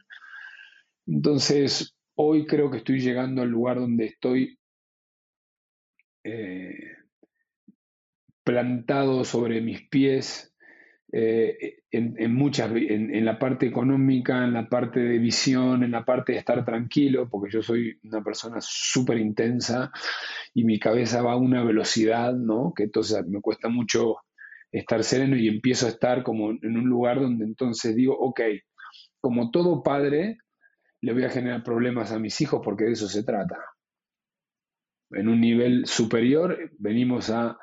Entonces, 1.06 1.96
hoy 2.14 2.46
creo 2.46 2.70
que 2.70 2.78
estoy 2.78 3.00
llegando 3.00 3.42
al 3.42 3.48
lugar 3.48 3.78
donde 3.78 4.06
estoy 4.06 4.58
eh, 6.24 6.96
plantado 8.42 9.24
sobre 9.24 9.60
mis 9.60 9.88
pies 9.88 10.54
eh, 11.12 11.82
en, 11.92 12.34
muchas, 12.34 12.72
en, 12.74 13.24
la 13.24 13.38
parte 13.38 13.66
económica, 13.66 14.44
en 14.44 14.52
la 14.52 14.68
parte 14.68 14.98
de 14.98 15.18
visión, 15.18 15.84
en 15.84 15.92
la 15.92 16.04
parte 16.04 16.32
de 16.32 16.38
estar 16.38 16.64
tranquilo, 16.64 17.28
porque 17.30 17.52
yo 17.52 17.62
soy 17.62 17.96
una 18.02 18.22
persona 18.22 18.56
súper 18.60 19.18
intensa 19.18 19.92
y 20.52 20.64
mi 20.64 20.80
cabeza 20.80 21.22
va 21.22 21.34
a 21.34 21.36
una 21.36 21.62
velocidad, 21.62 22.34
¿no? 22.34 22.72
Que 22.74 22.84
entonces 22.84 23.24
me 23.28 23.40
cuesta 23.40 23.68
mucho 23.68 24.16
estar 24.78 25.02
sereno 25.04 25.36
y 25.36 25.48
empiezo 25.48 25.86
a 25.86 25.90
estar 25.90 26.22
como 26.22 26.50
en 26.50 26.76
un 26.76 26.88
lugar 26.88 27.20
donde 27.20 27.44
entonces 27.44 27.94
digo, 27.94 28.16
ok, 28.18 28.40
como 29.20 29.50
todo 29.50 29.82
padre, 29.82 30.38
le 31.00 31.12
voy 31.12 31.24
a 31.24 31.30
generar 31.30 31.62
problemas 31.62 32.12
a 32.12 32.18
mis 32.18 32.40
hijos 32.40 32.60
porque 32.64 32.84
de 32.84 32.92
eso 32.92 33.08
se 33.08 33.24
trata. 33.24 33.58
En 35.10 35.28
un 35.28 35.40
nivel 35.40 35.86
superior 35.86 36.72
venimos 36.78 37.30
a 37.30 37.58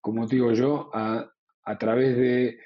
como 0.00 0.26
digo 0.26 0.52
yo, 0.52 0.90
a, 0.94 1.30
través 1.78 2.16
de, 2.16 2.58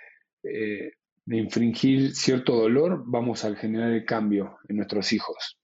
eh, 0.45 0.93
de 1.25 1.37
infringir 1.37 2.15
cierto 2.15 2.55
dolor, 2.55 3.03
vamos 3.07 3.45
a 3.45 3.55
generar 3.57 3.91
el 3.91 4.05
cambio 4.05 4.59
en 4.69 4.77
nuestros 4.77 5.13
hijos. 5.13 5.59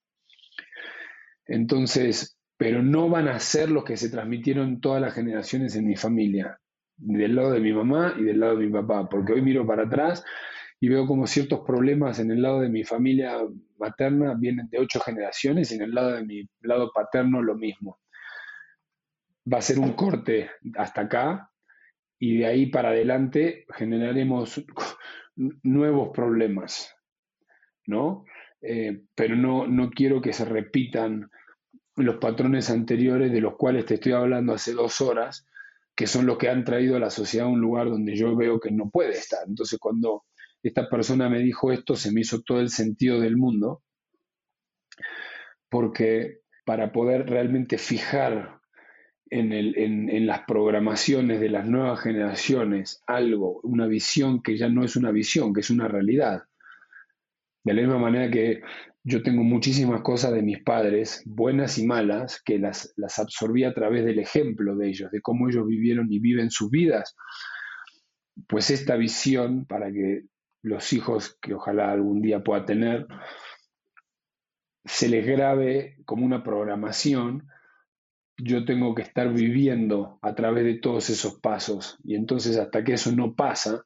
Entonces, 1.46 2.36
pero 2.56 2.82
no 2.82 3.08
van 3.08 3.28
a 3.28 3.38
ser 3.38 3.70
los 3.70 3.84
que 3.84 3.96
se 3.96 4.10
transmitieron 4.10 4.80
todas 4.80 5.00
las 5.00 5.14
generaciones 5.14 5.76
en 5.76 5.86
mi 5.86 5.96
familia, 5.96 6.58
del 6.98 7.36
lado 7.36 7.52
de 7.52 7.60
mi 7.60 7.72
mamá 7.72 8.14
y 8.18 8.24
del 8.24 8.40
lado 8.40 8.56
de 8.56 8.66
mi 8.66 8.72
papá, 8.72 9.08
porque 9.08 9.32
hoy 9.32 9.42
miro 9.42 9.66
para 9.66 9.84
atrás 9.84 10.24
y 10.80 10.88
veo 10.88 11.06
como 11.06 11.26
ciertos 11.26 11.60
problemas 11.66 12.18
en 12.18 12.30
el 12.30 12.42
lado 12.42 12.60
de 12.60 12.68
mi 12.68 12.84
familia 12.84 13.38
materna 13.78 14.34
vienen 14.34 14.68
de 14.68 14.78
ocho 14.78 15.00
generaciones 15.00 15.72
y 15.72 15.76
en 15.76 15.82
el 15.82 15.94
lado 15.94 16.12
de 16.12 16.24
mi 16.24 16.48
lado 16.60 16.90
paterno 16.92 17.42
lo 17.42 17.54
mismo. 17.54 17.98
Va 19.52 19.58
a 19.58 19.62
ser 19.62 19.78
un 19.78 19.94
corte 19.94 20.50
hasta 20.76 21.02
acá, 21.02 21.50
y 22.18 22.38
de 22.38 22.46
ahí 22.46 22.66
para 22.66 22.90
adelante 22.90 23.64
generaremos 23.74 24.64
nuevos 25.62 26.10
problemas, 26.10 26.94
¿no? 27.86 28.24
Eh, 28.60 29.02
pero 29.14 29.36
no, 29.36 29.66
no 29.68 29.90
quiero 29.90 30.20
que 30.20 30.32
se 30.32 30.44
repitan 30.44 31.30
los 31.96 32.16
patrones 32.16 32.70
anteriores 32.70 33.32
de 33.32 33.40
los 33.40 33.56
cuales 33.56 33.86
te 33.86 33.94
estoy 33.94 34.12
hablando 34.12 34.52
hace 34.52 34.72
dos 34.72 35.00
horas, 35.00 35.46
que 35.98 36.06
son 36.06 36.26
los 36.26 36.38
que 36.38 36.48
han 36.48 36.62
traído 36.62 36.94
a 36.94 37.00
la 37.00 37.10
sociedad 37.10 37.48
a 37.48 37.50
un 37.50 37.60
lugar 37.60 37.90
donde 37.90 38.14
yo 38.14 38.36
veo 38.36 38.60
que 38.60 38.70
no 38.70 38.88
puede 38.88 39.14
estar. 39.14 39.40
Entonces, 39.48 39.80
cuando 39.80 40.26
esta 40.62 40.88
persona 40.88 41.28
me 41.28 41.40
dijo 41.40 41.72
esto, 41.72 41.96
se 41.96 42.12
me 42.12 42.20
hizo 42.20 42.40
todo 42.42 42.60
el 42.60 42.68
sentido 42.68 43.18
del 43.18 43.36
mundo, 43.36 43.82
porque 45.68 46.38
para 46.64 46.92
poder 46.92 47.28
realmente 47.28 47.78
fijar 47.78 48.60
en, 49.28 50.24
las 50.24 50.42
programaciones 50.46 51.40
de 51.40 51.48
las 51.48 51.66
nuevas 51.66 51.98
generaciones 51.98 53.02
algo, 53.08 53.58
una 53.64 53.88
visión 53.88 54.40
que 54.40 54.56
ya 54.56 54.68
no 54.68 54.84
es 54.84 54.94
una 54.94 55.10
visión, 55.10 55.52
que 55.52 55.62
es 55.62 55.70
una 55.70 55.88
realidad. 55.88 56.44
De 57.64 57.74
la 57.74 57.82
misma 57.82 57.98
manera 57.98 58.30
que 58.30 58.60
yo 59.04 59.22
tengo 59.22 59.42
muchísimas 59.42 60.02
cosas 60.02 60.32
de 60.32 60.42
mis 60.42 60.62
padres, 60.62 61.22
buenas 61.24 61.78
y 61.78 61.86
malas, 61.86 62.42
que 62.44 62.58
las, 62.58 62.92
las 62.96 63.18
absorbí 63.18 63.64
a 63.64 63.74
través 63.74 64.04
del 64.04 64.18
ejemplo 64.18 64.76
de 64.76 64.88
ellos, 64.88 65.10
de 65.10 65.20
cómo 65.20 65.48
ellos 65.48 65.66
vivieron 65.66 66.12
y 66.12 66.18
viven 66.18 66.50
sus 66.50 66.70
vidas. 66.70 67.16
Pues 68.48 68.70
esta 68.70 68.96
visión, 68.96 69.66
para 69.66 69.90
que 69.90 70.24
los 70.62 70.92
hijos 70.92 71.38
que 71.40 71.54
ojalá 71.54 71.92
algún 71.92 72.20
día 72.20 72.42
pueda 72.42 72.64
tener, 72.64 73.06
se 74.84 75.08
les 75.08 75.26
grabe 75.26 75.96
como 76.04 76.24
una 76.24 76.42
programación 76.42 77.48
yo 78.38 78.64
tengo 78.64 78.94
que 78.94 79.02
estar 79.02 79.32
viviendo 79.32 80.18
a 80.22 80.34
través 80.34 80.64
de 80.64 80.74
todos 80.74 81.10
esos 81.10 81.40
pasos. 81.40 81.98
Y 82.04 82.14
entonces 82.14 82.56
hasta 82.56 82.84
que 82.84 82.94
eso 82.94 83.12
no 83.12 83.34
pasa, 83.34 83.84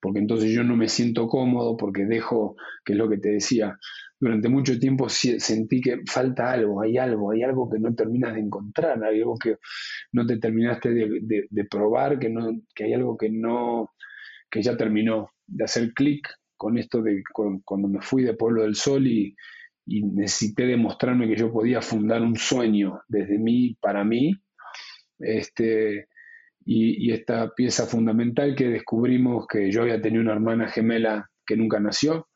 porque 0.00 0.20
entonces 0.20 0.52
yo 0.52 0.62
no 0.62 0.76
me 0.76 0.88
siento 0.88 1.26
cómodo, 1.26 1.76
porque 1.76 2.04
dejo, 2.04 2.56
que 2.84 2.92
es 2.92 2.98
lo 2.98 3.08
que 3.08 3.18
te 3.18 3.30
decía, 3.30 3.78
durante 4.24 4.48
mucho 4.48 4.78
tiempo 4.78 5.06
sentí 5.10 5.82
que 5.82 6.00
falta 6.10 6.50
algo, 6.50 6.80
hay 6.80 6.96
algo, 6.96 7.32
hay 7.32 7.42
algo 7.42 7.68
que 7.68 7.78
no 7.78 7.94
terminas 7.94 8.34
de 8.34 8.40
encontrar, 8.40 9.04
hay 9.04 9.18
algo 9.20 9.36
que 9.36 9.58
no 10.12 10.24
te 10.26 10.38
terminaste 10.38 10.90
de, 10.90 11.64
probar, 11.70 12.18
que, 12.18 12.30
no, 12.30 12.50
que 12.74 12.84
hay 12.84 12.94
algo 12.94 13.18
que 13.18 13.28
no, 13.28 13.90
que 14.50 14.62
ya 14.62 14.76
terminó. 14.76 15.28
De 15.46 15.64
hacer 15.64 15.92
clic 15.92 16.26
con 16.56 16.78
esto 16.78 17.02
de 17.02 17.22
cuando 17.32 17.86
me 17.86 18.00
fui 18.00 18.22
de 18.22 18.32
Pueblo 18.32 18.62
del 18.62 18.76
Sol 18.76 19.06
y, 19.06 19.36
y 19.84 20.02
necesité 20.02 20.64
demostrarme 20.64 21.28
que 21.28 21.36
yo 21.36 21.52
podía 21.52 21.82
fundar 21.82 22.22
un 22.22 22.36
sueño 22.36 23.02
desde 23.06 23.38
mí, 23.38 23.76
para 23.78 24.04
mí, 24.04 24.34
este, 25.18 26.08
y, 26.64 27.12
esta 27.12 27.54
pieza 27.54 27.84
fundamental 27.84 28.54
que 28.54 28.68
descubrimos 28.68 29.46
que 29.46 29.70
yo 29.70 29.82
había 29.82 30.00
tenido 30.00 30.22
una 30.22 30.32
hermana 30.32 30.68
gemela 30.68 31.30
que 31.46 31.58
nunca 31.58 31.78
nació, 31.78 32.28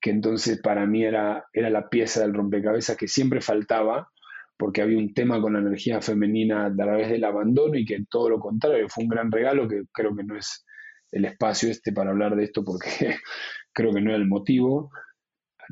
que 0.00 0.10
entonces 0.10 0.60
para 0.60 0.86
mí 0.86 1.04
era, 1.04 1.44
era 1.52 1.70
la 1.70 1.88
pieza 1.88 2.20
del 2.20 2.34
rompecabezas 2.34 2.96
que 2.96 3.08
siempre 3.08 3.40
faltaba, 3.40 4.10
porque 4.56 4.82
había 4.82 4.98
un 4.98 5.14
tema 5.14 5.40
con 5.40 5.54
la 5.54 5.60
energía 5.60 6.00
femenina 6.00 6.66
a 6.66 6.74
través 6.74 7.08
del 7.08 7.24
abandono 7.24 7.76
y 7.76 7.84
que 7.84 8.04
todo 8.10 8.30
lo 8.30 8.40
contrario, 8.40 8.88
fue 8.88 9.04
un 9.04 9.10
gran 9.10 9.30
regalo 9.30 9.68
que 9.68 9.84
creo 9.92 10.14
que 10.14 10.24
no 10.24 10.36
es 10.36 10.64
el 11.12 11.24
espacio 11.24 11.70
este 11.70 11.92
para 11.92 12.10
hablar 12.10 12.36
de 12.36 12.44
esto 12.44 12.64
porque 12.64 12.88
creo 13.72 13.92
que 13.92 14.00
no 14.00 14.10
era 14.10 14.18
el 14.18 14.28
motivo, 14.28 14.90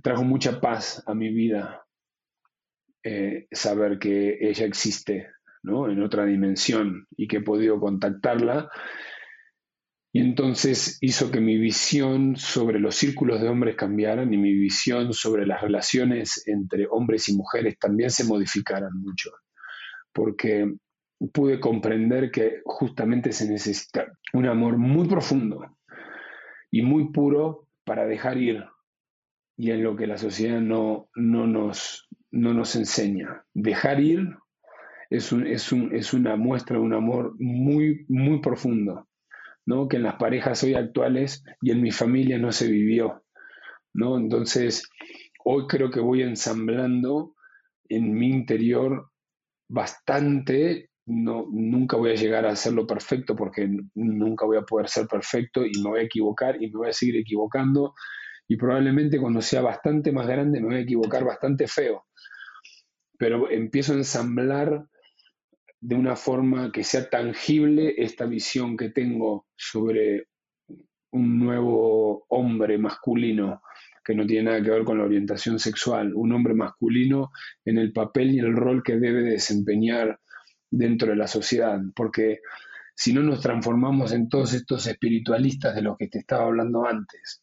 trajo 0.03 0.25
mucha 0.25 0.61
paz 0.61 1.03
a 1.07 1.15
mi 1.15 1.31
vida 1.31 1.85
eh, 3.03 3.47
saber 3.53 3.99
que 3.99 4.39
ella 4.41 4.67
existe 4.67 5.29
¿no? 5.63 5.91
en 5.91 6.03
otra 6.03 6.25
dimensión 6.25 7.07
y 7.17 7.29
que 7.29 7.39
he 7.39 7.43
podido 7.43 7.81
contactarla. 7.81 8.71
Entonces 10.21 10.99
hizo 11.01 11.31
que 11.31 11.41
mi 11.41 11.57
visión 11.59 12.37
sobre 12.37 12.81
los 12.81 12.97
círculos 12.97 13.41
de 13.41 13.49
hombres 13.49 13.77
cambiaran 13.77 14.35
y 14.35 14.37
mi 14.37 14.53
visión 14.53 15.13
sobre 15.13 15.47
las 15.47 15.61
relaciones 15.61 16.43
entre 16.49 16.89
hombres 16.91 17.29
y 17.29 17.37
mujeres 17.37 17.79
también 17.79 18.11
se 18.11 18.25
modificaran 18.25 18.91
mucho. 18.95 19.31
Porque 20.13 20.75
pude 21.33 21.61
comprender 21.61 22.33
que 22.33 22.63
justamente 22.65 23.31
se 23.31 23.49
necesita 23.49 24.07
un 24.33 24.47
amor 24.47 24.77
muy 24.77 25.07
profundo 25.07 25.77
y 26.71 26.83
muy 26.83 27.13
puro 27.13 27.69
para 27.85 28.05
dejar 28.05 28.39
ir 28.39 28.65
y 29.57 29.71
en 29.71 29.83
lo 29.83 29.97
que 29.97 30.07
la 30.07 30.19
sociedad 30.19 30.61
no, 30.61 31.09
no, 31.15 31.47
nos, 31.47 32.09
no 32.33 32.55
nos 32.55 32.75
enseña. 32.77 33.45
Dejar 33.55 34.01
ir 34.01 34.37
es, 35.11 35.33
un, 35.33 35.47
es, 35.47 35.73
un, 35.73 35.95
es, 35.95 36.13
una 36.13 36.37
muestra 36.37 36.77
de 36.77 36.83
un 36.83 36.95
amor 36.95 37.35
muy, 37.39 38.05
muy 38.09 38.41
profundo, 38.41 39.08
que 39.89 39.97
en 39.97 40.03
las 40.03 40.17
parejas 40.17 40.63
hoy 40.65 40.75
actuales 40.75 41.45
y 41.61 41.71
en 41.71 41.83
mi 41.83 41.91
familia 41.91 42.39
no 42.39 42.53
se 42.53 42.71
vivió, 42.71 43.23
¿no? 43.93 44.17
Entonces, 44.17 44.89
hoy 45.45 45.67
creo 45.67 45.91
que 45.91 46.01
voy 46.01 46.23
ensamblando 46.23 47.35
en 47.89 48.15
mi 48.15 48.31
interior 48.31 49.11
bastante, 49.69 50.91
no, 51.07 51.47
nunca 51.51 51.97
voy 51.97 52.13
a 52.13 52.15
llegar 52.15 52.47
a 52.47 52.53
hacerlo 52.53 52.87
perfecto 52.87 53.37
porque 53.37 53.69
nunca 53.95 54.47
voy 54.47 54.57
a 54.57 54.63
poder 54.63 54.89
ser 54.89 55.07
perfecto 55.07 55.65
y 55.65 55.73
me 55.83 55.91
voy 55.91 56.01
a 56.01 56.05
equivocar 56.05 56.63
y 56.63 56.71
me 56.71 56.79
voy 56.79 56.89
a 56.89 56.93
seguir 56.93 57.17
equivocando. 57.17 57.95
Y 58.49 58.57
probablemente 58.57 59.21
cuando 59.21 59.43
sea 59.43 59.61
bastante 59.61 60.13
más 60.13 60.27
grande 60.27 60.61
me 60.61 60.67
voy 60.69 60.77
a 60.77 60.81
equivocar 60.81 61.25
bastante 61.25 61.67
feo, 61.67 62.07
pero 63.19 63.51
empiezo 63.51 63.93
a 63.93 63.97
ensamblar 63.97 64.87
de 65.81 65.95
una 65.95 66.17
forma 66.17 66.73
que 66.73 66.85
sea 66.85 67.09
tangible 67.09 67.95
esta 67.99 68.27
visión 68.27 68.77
que 68.77 68.91
tengo 68.91 69.47
sobre 69.57 70.29
un 71.13 71.39
nuevo 71.39 72.25
hombre 72.29 72.79
masculino 72.79 73.63
que 74.05 74.15
no 74.15 74.27
tiene 74.27 74.45
nada 74.45 74.63
que 74.63 74.71
ver 74.71 74.85
con 74.85 74.99
la 74.99 75.05
orientación 75.05 75.59
sexual, 75.59 76.15
un 76.15 76.33
hombre 76.33 76.55
masculino 76.55 77.31
en 77.65 77.77
el 77.77 77.93
papel 77.93 78.31
y 78.31 78.39
el 78.39 78.57
rol 78.57 78.83
que 78.83 78.97
debe 78.97 79.23
desempeñar 79.23 80.19
dentro 80.71 81.11
de 81.11 81.17
la 81.17 81.27
sociedad, 81.27 81.79
porque 81.95 82.41
si 82.95 83.13
no 83.13 83.23
nos 83.23 83.43
transformamos 83.43 84.13
en 84.13 84.29
todos 84.29 84.55
estos 84.55 84.87
espiritualistas 84.87 85.75
de 85.75 85.83
los 85.83 85.99
que 85.99 86.09
te 86.09 86.21
estaba 86.21 86.45
hablando 86.47 86.87
antes, 86.87 87.43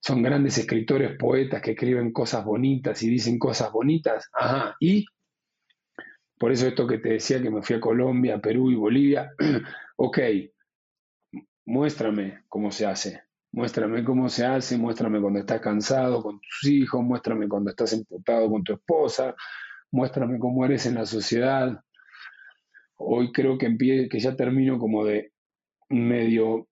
son 0.00 0.22
grandes 0.22 0.56
escritores, 0.58 1.16
poetas 1.18 1.60
que 1.60 1.72
escriben 1.72 2.12
cosas 2.12 2.44
bonitas 2.44 3.02
y 3.02 3.10
dicen 3.10 3.38
cosas 3.38 3.72
bonitas, 3.72 4.28
ajá, 4.32 4.76
y 4.78 5.04
por 6.38 6.52
eso 6.52 6.66
esto 6.66 6.86
que 6.86 6.98
te 6.98 7.10
decía 7.10 7.42
que 7.42 7.50
me 7.50 7.62
fui 7.62 7.76
a 7.76 7.80
Colombia, 7.80 8.40
Perú 8.40 8.70
y 8.70 8.76
Bolivia, 8.76 9.32
ok, 9.96 10.18
muéstrame 11.66 12.44
cómo 12.48 12.70
se 12.70 12.86
hace, 12.86 13.22
muéstrame 13.52 14.04
cómo 14.04 14.28
se 14.28 14.46
hace, 14.46 14.78
muéstrame 14.78 15.20
cuando 15.20 15.40
estás 15.40 15.60
cansado 15.60 16.22
con 16.22 16.40
tus 16.40 16.70
hijos, 16.70 17.02
muéstrame 17.02 17.48
cuando 17.48 17.70
estás 17.70 17.92
emputado 17.92 18.48
con 18.50 18.62
tu 18.62 18.74
esposa, 18.74 19.34
muéstrame 19.90 20.38
cómo 20.38 20.64
eres 20.64 20.86
en 20.86 20.94
la 20.94 21.06
sociedad. 21.06 21.80
Hoy 22.96 23.32
creo 23.32 23.58
que, 23.58 23.76
que 24.08 24.18
ya 24.18 24.36
termino 24.36 24.78
como 24.78 25.04
de 25.04 25.32
medio 25.88 26.68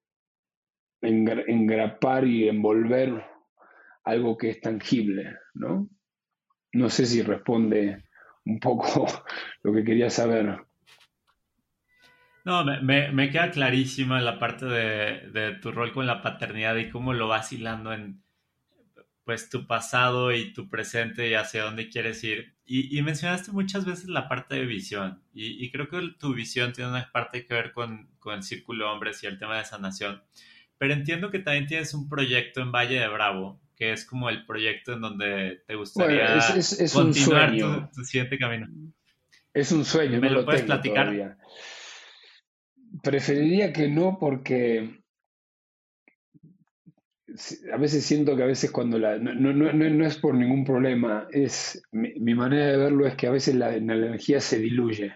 engrapar 1.03 2.27
y 2.27 2.49
envolver 2.49 3.25
algo 4.05 4.37
que 4.37 4.51
es 4.51 4.61
tangible, 4.61 5.37
¿no? 5.55 5.89
No 6.73 6.91
sé 6.91 7.07
si 7.07 7.23
responde 7.23 8.06
un 8.47 8.61
poco 8.61 9.07
lo 9.63 9.73
que 9.73 9.85
quería 9.85 10.09
saber. 10.09 10.65
No, 12.45 12.65
me, 12.65 13.11
me, 13.11 13.31
queda 13.31 13.51
clarísima 13.51 14.21
la 14.21 14.39
parte 14.39 14.67
de, 14.67 15.31
de, 15.33 15.53
tu 15.55 15.73
rol 15.73 15.93
con 15.93 16.07
la 16.07 16.23
paternidad 16.23 16.77
y 16.77 16.91
cómo 16.91 17.13
lo 17.13 17.27
vas 17.27 17.53
hilando 17.53 17.93
en 17.93 18.23
pues 19.25 19.51
tu 19.51 19.67
pasado 19.67 20.33
y 20.33 20.53
tu 20.53 20.69
presente 20.69 21.29
y 21.29 21.35
hacia 21.35 21.65
dónde 21.65 21.89
quieres 21.89 22.23
ir. 22.23 22.55
Y, 22.65 22.97
y 22.97 23.03
mencionaste 23.03 23.51
muchas 23.51 23.85
veces 23.85 24.09
la 24.09 24.29
parte 24.29 24.55
de 24.55 24.67
visión 24.67 25.21
y, 25.35 25.65
y, 25.65 25.71
creo 25.73 25.89
que 25.89 26.01
tu 26.19 26.33
visión 26.33 26.73
tiene 26.73 26.91
una 26.91 27.11
parte 27.11 27.45
que 27.45 27.55
ver 27.55 27.73
con, 27.73 28.09
con 28.21 28.37
el 28.37 28.43
círculo 28.45 28.93
hombres 28.93 29.23
y 29.25 29.27
el 29.27 29.39
tema 29.39 29.59
de 29.59 29.65
sanación. 29.65 30.23
Pero 30.79 30.93
entiendo 30.93 31.31
que 31.33 31.41
también 31.41 31.67
tienes 31.67 31.95
un 31.95 32.09
proyecto 32.09 32.61
en 32.61 32.71
Valle 32.71 33.01
de 33.01 33.09
Bravo 33.09 33.61
que 33.77 33.93
es 33.93 34.07
como 34.07 34.31
el 34.31 34.47
proyecto 34.47 34.95
en 34.95 35.03
donde 35.03 35.63
te 35.67 35.75
gustaría 35.75 36.39
continuar 36.93 37.55
tu, 37.95 38.05
siguiente 38.05 38.39
camino. 38.39 38.67
Es 39.53 39.71
un 39.71 39.85
sueño, 39.85 40.21
¿Me 40.21 40.31
lo, 40.31 40.45
puedes 40.45 40.63
platicar? 40.63 41.39
Preferiría 43.03 43.73
que 43.73 43.89
no 43.89 44.17
porque 44.19 45.03
a 47.73 47.77
veces 47.77 48.05
siento 48.05 48.35
que 48.35 48.43
a 48.43 48.47
veces 48.47 48.71
cuando 48.71 48.99
la... 48.99 49.19
No, 49.19 49.35
no, 49.35 49.53
no, 49.53 49.73
no 49.73 50.07
es 50.07 50.17
por 50.17 50.35
ningún 50.35 50.65
problema, 50.65 51.29
es 51.31 51.83
mi, 51.93 52.35
manera 52.35 52.67
de 52.67 52.77
verlo 52.79 53.07
es 53.07 53.15
que 53.15 53.27
a 53.27 53.31
veces 53.31 53.55
la, 53.55 53.71
la, 53.71 53.77
energía 53.77 54.41
se 54.41 54.59
diluye 54.59 55.15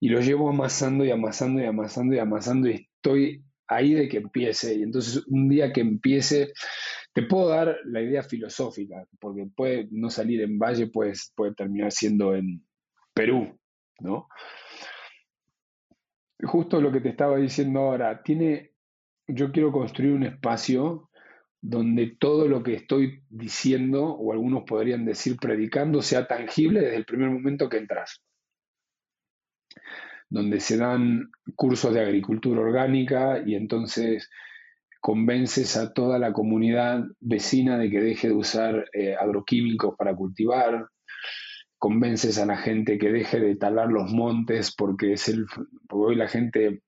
y 0.00 0.08
lo 0.10 0.20
llevo 0.20 0.50
amasando 0.50 1.04
y 1.04 1.10
amasando 1.10 1.62
y 1.62 1.66
amasando 1.66 2.14
y 2.14 2.18
amasando 2.18 2.68
y 2.68 2.88
estoy 2.96 3.42
ahí 3.68 3.94
de 3.94 4.08
que 4.08 4.18
empiece 4.18 4.74
y 4.74 4.82
entonces 4.82 5.22
un 5.28 5.48
día 5.48 5.72
que 5.72 5.80
empiece 5.80 6.52
te 7.12 7.22
puedo 7.22 7.48
dar 7.48 7.78
la 7.84 8.00
idea 8.00 8.22
filosófica, 8.22 9.04
porque 9.18 9.46
puede 9.54 9.88
no 9.90 10.10
salir 10.10 10.42
en 10.42 10.58
Valle, 10.58 10.88
puede, 10.88 11.14
terminar 11.56 11.92
siendo 11.92 12.34
en 12.34 12.64
Perú, 13.12 13.58
¿no? 14.00 14.28
Justo 16.42 16.80
lo 16.80 16.90
que 16.92 17.00
te 17.00 17.10
estaba 17.10 17.36
diciendo 17.36 17.80
ahora, 17.80 18.22
tiene, 18.22 18.72
yo 19.26 19.52
quiero 19.52 19.72
construir 19.72 20.12
un 20.12 20.22
espacio 20.22 21.10
donde 21.60 22.16
todo 22.18 22.48
lo 22.48 22.62
que 22.62 22.74
estoy 22.74 23.22
diciendo, 23.28 24.04
o 24.04 24.32
algunos 24.32 24.62
podrían 24.64 25.04
decir 25.04 25.36
predicando, 25.36 26.00
sea 26.00 26.26
tangible 26.26 26.80
desde 26.80 26.96
el 26.96 27.04
primer 27.04 27.28
momento 27.28 27.68
que 27.68 27.76
entras 27.76 28.22
donde 30.30 30.60
se 30.60 30.76
dan 30.76 31.30
cursos 31.56 31.92
de 31.92 32.00
agricultura 32.00 32.60
orgánica 32.60 33.42
y 33.44 33.56
entonces 33.56 34.30
convences 35.00 35.76
a 35.76 35.92
toda 35.92 36.18
la 36.18 36.32
comunidad 36.32 37.04
vecina 37.20 37.78
de 37.78 37.90
que 37.90 38.00
deje 38.00 38.28
de 38.28 38.34
usar 38.34 38.86
eh, 38.92 39.16
agroquímicos 39.16 39.96
para 39.96 40.14
cultivar, 40.14 40.88
convences 41.78 42.38
a 42.38 42.46
la 42.46 42.58
gente 42.58 42.98
que 42.98 43.10
deje 43.10 43.40
de 43.40 43.56
talar 43.56 43.88
los 43.88 44.12
montes 44.12 44.74
porque 44.76 45.14
es 45.14 45.28
el 45.28 45.46
hoy 45.90 46.14
la 46.14 46.28
gente 46.28 46.82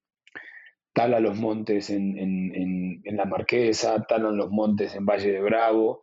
tala 0.93 1.21
los 1.21 1.39
montes 1.39 1.89
en, 1.91 2.19
en, 2.19 3.17
la 3.17 3.25
Marquesa, 3.25 4.05
talan 4.07 4.37
los 4.37 4.51
montes 4.51 4.95
en 4.95 5.07
Valle 5.07 5.33
de 5.33 5.41
Bravo, 5.41 6.03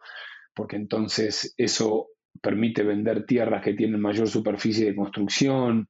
porque 0.54 0.76
entonces 0.76 1.54
eso 1.58 2.08
permite 2.42 2.84
vender 2.84 3.26
tierras 3.26 3.64
que 3.64 3.74
tienen 3.74 4.02
mayor 4.02 4.28
superficie 4.28 4.86
de 4.86 4.96
construcción, 4.96 5.90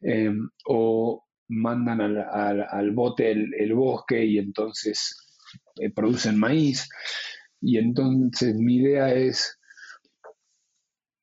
eh, 0.00 0.32
o 0.66 1.24
mandan 1.48 2.00
al, 2.00 2.90
bote 2.92 3.30
el, 3.30 3.74
bosque 3.74 4.24
y 4.24 4.38
entonces 4.38 5.27
eh, 5.80 5.90
producen 5.90 6.38
maíz. 6.38 6.88
Y 7.60 7.78
entonces 7.78 8.54
mi 8.54 8.76
idea 8.76 9.12
es 9.12 9.58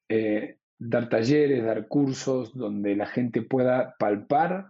eh, 0.09 0.57
dar 0.77 1.09
talleres, 1.09 1.63
dar 1.63 1.87
cursos 1.87 2.53
donde 2.53 2.95
la 2.95 3.07
gente 3.07 3.41
pueda 3.41 3.95
palpar 3.97 4.67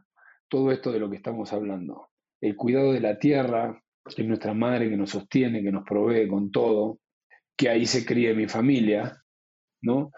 todo 0.48 0.72
esto 0.72 0.92
de 0.92 1.00
lo 1.00 1.10
que 1.10 1.18
estamos 1.18 1.52
hablando. 1.54 2.10
El 2.42 2.56
cuidado 2.56 2.94
de 2.94 3.02
la 3.02 3.18
tierra, 3.18 3.82
que 4.16 4.22
es 4.22 4.28
nuestra 4.28 4.54
madre 4.54 4.90
que 4.90 4.98
nos 4.98 5.10
sostiene, 5.12 5.64
que 5.64 5.72
nos 5.72 5.84
provee 5.84 6.28
con 6.28 6.52
todo, 6.52 7.00
que 7.58 7.70
ahí 7.70 7.86
se 7.86 8.06
críe 8.06 8.34
mi 8.34 8.48
familia, 8.48 9.24
¿no? 9.82 10.12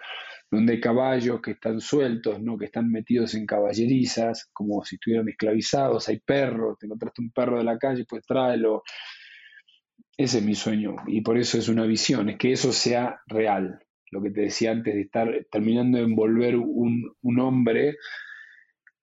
Donde 0.52 0.74
hay 0.74 0.82
caballos 0.82 1.42
que 1.42 1.52
están 1.52 1.80
sueltos, 1.80 2.42
¿no? 2.42 2.58
Que 2.58 2.66
están 2.66 2.90
metidos 2.92 3.36
en 3.36 3.46
caballerizas, 3.46 4.50
como 4.54 4.84
si 4.84 4.96
estuvieran 4.96 5.30
esclavizados, 5.30 6.10
hay 6.10 6.20
perros, 6.20 6.78
te 6.80 6.86
encontraste 6.86 7.22
un 7.22 7.32
perro 7.32 7.58
de 7.58 7.64
la 7.64 7.78
calle, 7.78 8.06
pues 8.08 8.26
tráelo, 8.26 8.84
ese 10.18 10.40
es 10.40 10.44
mi 10.44 10.56
sueño 10.56 10.96
y 11.06 11.22
por 11.22 11.38
eso 11.38 11.60
es 11.60 11.70
una 11.70 11.86
visión, 11.86 12.30
es 12.30 12.38
que 12.38 12.52
eso 12.52 12.74
sea 12.74 13.22
real. 13.28 13.80
Lo 14.10 14.22
que 14.22 14.32
te 14.32 14.42
decía 14.42 14.72
antes 14.72 14.96
de 14.96 15.02
estar 15.02 15.30
terminando 15.52 16.00
de 16.00 16.06
envolver 16.06 16.56
un, 16.56 17.16
hombre 17.40 17.98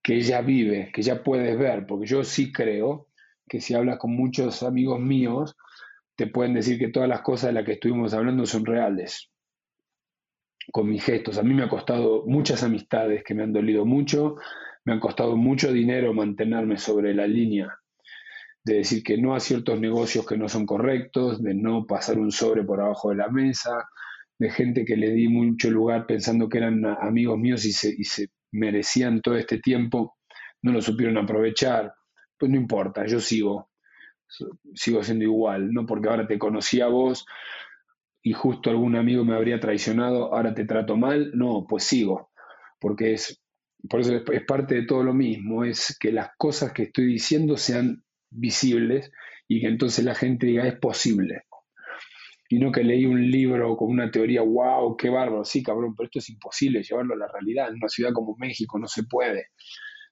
que 0.03 0.19
ya 0.21 0.41
vive, 0.41 0.91
que 0.93 1.01
ya 1.01 1.23
puedes 1.23 1.57
ver, 1.57 1.85
porque 1.87 2.05
yo 2.05 2.23
sí 2.23 2.51
creo 2.51 3.07
que 3.47 3.61
si 3.61 3.73
hablas 3.75 3.97
con 3.97 4.15
muchos 4.15 4.61
amigos 4.61 4.99
míos, 4.99 5.55
te 6.15 6.27
pueden 6.27 6.53
decir 6.53 6.77
que 6.77 6.89
todas 6.89 7.07
las 7.07 7.21
cosas 7.21 7.49
de 7.49 7.53
las 7.53 7.65
que 7.65 7.73
estuvimos 7.73 8.13
hablando 8.13 8.45
son 8.45 8.65
reales. 8.65 9.29
Con 10.71 10.89
mis 10.89 11.03
gestos. 11.03 11.37
A 11.37 11.43
mí 11.43 11.53
me 11.53 11.63
ha 11.63 11.69
costado 11.69 12.23
muchas 12.25 12.63
amistades 12.63 13.23
que 13.23 13.35
me 13.35 13.43
han 13.43 13.53
dolido 13.53 13.85
mucho, 13.85 14.35
me 14.83 14.93
han 14.93 14.99
costado 14.99 15.35
mucho 15.37 15.71
dinero 15.71 16.13
mantenerme 16.13 16.77
sobre 16.77 17.13
la 17.13 17.27
línea 17.27 17.79
de 18.65 18.77
decir 18.77 19.03
que 19.03 19.17
no 19.17 19.35
a 19.35 19.39
ciertos 19.39 19.79
negocios 19.79 20.25
que 20.25 20.37
no 20.37 20.49
son 20.49 20.65
correctos, 20.65 21.41
de 21.41 21.53
no 21.53 21.85
pasar 21.85 22.17
un 22.17 22.31
sobre 22.31 22.63
por 22.63 22.81
abajo 22.81 23.11
de 23.11 23.17
la 23.17 23.29
mesa, 23.29 23.87
de 24.39 24.49
gente 24.49 24.83
que 24.83 24.97
le 24.97 25.11
di 25.11 25.29
mucho 25.29 25.69
lugar 25.69 26.07
pensando 26.07 26.49
que 26.49 26.57
eran 26.57 26.83
amigos 26.83 27.37
míos 27.37 27.63
y 27.65 27.71
se, 27.71 27.93
y 27.95 28.03
se 28.03 28.29
merecían 28.51 29.21
todo 29.21 29.37
este 29.37 29.59
tiempo, 29.59 30.17
no 30.63 30.71
lo 30.71 30.81
supieron 30.81 31.17
aprovechar. 31.17 31.93
Pues 32.37 32.51
no 32.51 32.57
importa, 32.57 33.05
yo 33.05 33.19
sigo, 33.19 33.69
sigo 34.73 35.03
siendo 35.03 35.23
igual, 35.23 35.71
no 35.71 35.85
porque 35.85 36.09
ahora 36.09 36.27
te 36.27 36.39
conocí 36.39 36.81
a 36.81 36.87
vos 36.87 37.25
y 38.23 38.33
justo 38.33 38.71
algún 38.71 38.95
amigo 38.95 39.23
me 39.23 39.35
habría 39.35 39.59
traicionado, 39.59 40.33
ahora 40.33 40.55
te 40.55 40.65
trato 40.65 40.97
mal, 40.97 41.31
no, 41.35 41.67
pues 41.69 41.83
sigo, 41.83 42.31
porque 42.79 43.13
es, 43.13 43.39
por 43.87 43.99
eso 43.99 44.15
es 44.15 44.45
parte 44.45 44.73
de 44.73 44.85
todo 44.87 45.03
lo 45.03 45.13
mismo, 45.13 45.63
es 45.63 45.95
que 45.99 46.11
las 46.11 46.31
cosas 46.35 46.73
que 46.73 46.83
estoy 46.83 47.05
diciendo 47.05 47.55
sean 47.55 48.03
visibles 48.35 49.11
y 49.47 49.61
que 49.61 49.67
entonces 49.67 50.03
la 50.05 50.15
gente 50.15 50.47
diga 50.47 50.67
es 50.67 50.77
posible. 50.79 51.43
Y 52.49 52.59
no 52.59 52.71
que 52.71 52.83
leí 52.83 53.05
un 53.05 53.29
libro 53.29 53.75
con 53.75 53.89
una 53.89 54.11
teoría, 54.11 54.41
wow, 54.41 54.95
qué 54.97 55.09
bárbaro, 55.09 55.43
sí, 55.43 55.63
cabrón, 55.63 55.95
pero 55.95 56.05
esto 56.05 56.19
es 56.19 56.29
imposible 56.29 56.83
llevarlo 56.83 57.15
a 57.15 57.17
la 57.17 57.27
realidad. 57.27 57.69
En 57.69 57.75
una 57.75 57.89
ciudad 57.89 58.13
como 58.13 58.35
México 58.37 58.77
no 58.77 58.87
se 58.87 59.03
puede. 59.03 59.47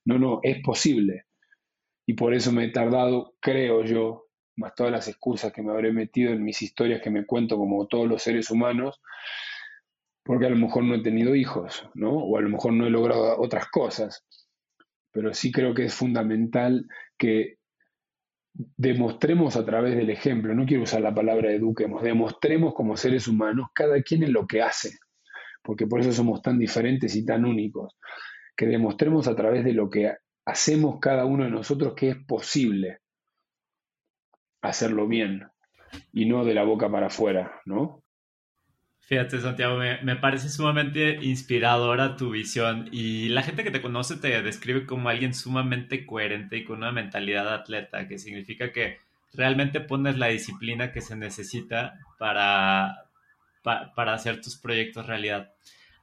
No, 0.05 0.17
no, 0.17 0.39
es 0.41 0.61
posible. 0.63 1.25
Y 2.05 2.13
por 2.13 2.33
eso 2.33 2.51
me 2.51 2.65
he 2.65 2.69
tardado, 2.69 3.35
creo 3.39 3.83
yo, 3.83 4.27
más 4.55 4.75
todas 4.75 4.91
las 4.91 5.07
excusas 5.07 5.53
que 5.53 5.61
me 5.61 5.71
habré 5.71 5.91
metido 5.91 6.31
en 6.31 6.43
mis 6.43 6.61
historias 6.61 7.01
que 7.01 7.09
me 7.09 7.25
cuento 7.25 7.57
como 7.57 7.87
todos 7.87 8.07
los 8.07 8.21
seres 8.21 8.49
humanos, 8.49 9.01
porque 10.23 10.47
a 10.47 10.49
lo 10.49 10.57
mejor 10.57 10.83
no 10.83 10.95
he 10.95 11.03
tenido 11.03 11.35
hijos, 11.35 11.87
¿no? 11.93 12.11
O 12.11 12.37
a 12.37 12.41
lo 12.41 12.49
mejor 12.49 12.73
no 12.73 12.87
he 12.87 12.89
logrado 12.89 13.39
otras 13.39 13.67
cosas. 13.69 14.25
Pero 15.11 15.33
sí 15.33 15.51
creo 15.51 15.73
que 15.73 15.85
es 15.85 15.93
fundamental 15.93 16.87
que 17.17 17.57
demostremos 18.53 19.55
a 19.55 19.65
través 19.65 19.95
del 19.95 20.09
ejemplo, 20.09 20.53
no 20.53 20.65
quiero 20.65 20.83
usar 20.83 21.01
la 21.01 21.13
palabra 21.13 21.51
eduquemos, 21.51 22.03
demostremos 22.03 22.73
como 22.73 22.95
seres 22.97 23.27
humanos 23.27 23.67
cada 23.73 24.01
quien 24.01 24.23
en 24.23 24.33
lo 24.33 24.45
que 24.45 24.61
hace, 24.61 24.97
porque 25.63 25.87
por 25.87 26.01
eso 26.01 26.11
somos 26.11 26.41
tan 26.41 26.59
diferentes 26.59 27.15
y 27.15 27.25
tan 27.25 27.45
únicos, 27.45 27.97
que 28.55 28.67
demostremos 28.67 29.27
a 29.27 29.35
través 29.35 29.63
de 29.63 29.73
lo 29.73 29.89
que 29.89 30.13
hacemos 30.45 30.99
cada 30.99 31.25
uno 31.25 31.45
de 31.45 31.49
nosotros 31.49 31.93
que 31.95 32.09
es 32.09 32.17
posible 32.25 32.99
hacerlo 34.61 35.07
bien 35.07 35.47
y 36.11 36.25
no 36.25 36.45
de 36.45 36.53
la 36.53 36.63
boca 36.63 36.91
para 36.91 37.07
afuera, 37.07 37.59
¿no? 37.65 38.02
Fíjate, 39.05 39.41
Santiago, 39.41 39.77
me, 39.77 40.15
parece 40.15 40.47
sumamente 40.49 41.19
inspiradora 41.21 42.15
tu 42.15 42.31
visión 42.31 42.87
y 42.91 43.27
la 43.29 43.43
gente 43.43 43.63
que 43.63 43.71
te 43.71 43.81
conoce 43.81 44.15
te 44.15 44.41
describe 44.41 44.85
como 44.85 45.09
alguien 45.09 45.33
sumamente 45.33 46.05
coherente 46.05 46.57
y 46.57 46.63
con 46.63 46.77
una 46.77 46.93
mentalidad 46.93 47.53
atleta, 47.53 48.07
que 48.07 48.17
significa 48.17 48.71
que 48.71 48.99
realmente 49.33 49.81
pones 49.81 50.17
la 50.17 50.27
disciplina 50.27 50.93
que 50.93 51.01
se 51.01 51.17
necesita 51.17 51.99
para, 52.17 53.09
para 53.61 54.13
hacer 54.13 54.39
tus 54.39 54.55
proyectos 54.55 55.05
realidad. 55.05 55.51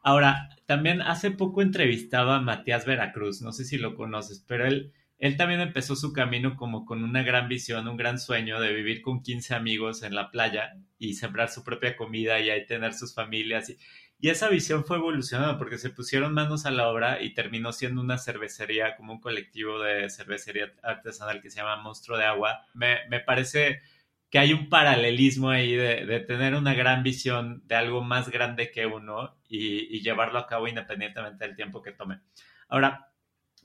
Ahora, 0.03 0.51
también 0.67 1.01
hace 1.01 1.31
poco 1.31 1.63
entrevistaba 1.63 2.37
a 2.37 2.41
Matías 2.41 2.85
Veracruz, 2.85 3.41
no 3.41 3.53
sé 3.53 3.65
si 3.65 3.79
lo 3.79 3.95
conoces, 3.95 4.45
pero 4.47 4.67
él 4.67 4.93
él 5.21 5.37
también 5.37 5.61
empezó 5.61 5.97
su 5.97 6.15
camino 6.15 6.57
como 6.57 6.87
con 6.87 7.05
una 7.05 7.23
gran 7.23 7.47
visión, 7.47 7.87
un 7.87 7.99
gran 7.99 8.19
sueño 8.19 8.59
de 8.59 8.73
vivir 8.73 9.03
con 9.03 9.23
15 9.23 9.55
amigos 9.55 10.03
en 10.03 10.15
la 10.15 10.31
playa 10.31 10.79
y 10.99 11.13
sembrar 11.13 11.51
su 11.51 11.63
propia 11.63 11.95
comida 11.95 12.41
y 12.41 12.49
ahí 12.49 12.65
tener 12.65 12.95
sus 12.95 13.15
familias. 13.15 13.69
Y, 13.69 13.79
esa 14.23 14.49
visión 14.49 14.85
fue 14.85 14.97
evolucionando 14.97 15.59
porque 15.59 15.79
se 15.79 15.91
pusieron 15.91 16.35
manos 16.35 16.65
a 16.67 16.71
la 16.71 16.89
obra 16.89 17.23
y 17.23 17.35
terminó 17.35 17.73
siendo 17.73 18.01
una 18.01 18.19
cervecería, 18.19 18.97
como 18.97 19.15
un 19.15 19.21
colectivo 19.21 19.79
de 19.79 20.09
cervecería 20.11 20.73
artesanal 20.83 21.41
que 21.41 21.51
se 21.51 21.57
llama 21.57 21.83
Monstruo 21.83 22.17
de 22.19 22.25
Agua. 22.25 22.67
Me, 22.75 22.99
parece 23.21 23.81
que 24.31 24.39
hay 24.39 24.53
un 24.55 24.69
paralelismo 24.71 25.51
ahí 25.51 25.75
de, 25.75 26.21
tener 26.21 26.55
una 26.55 26.75
gran 26.75 27.03
visión 27.03 27.63
de 27.67 27.75
algo 27.77 28.03
más 28.03 28.31
grande 28.31 28.71
que 28.71 28.87
uno 28.87 29.37
y, 29.49 30.01
llevarlo 30.01 30.39
a 30.39 30.47
cabo 30.47 30.67
independientemente 30.69 31.47
del 31.47 31.57
tiempo 31.57 31.83
que 31.83 31.93
tome. 31.93 32.21
Ahora, 32.69 33.10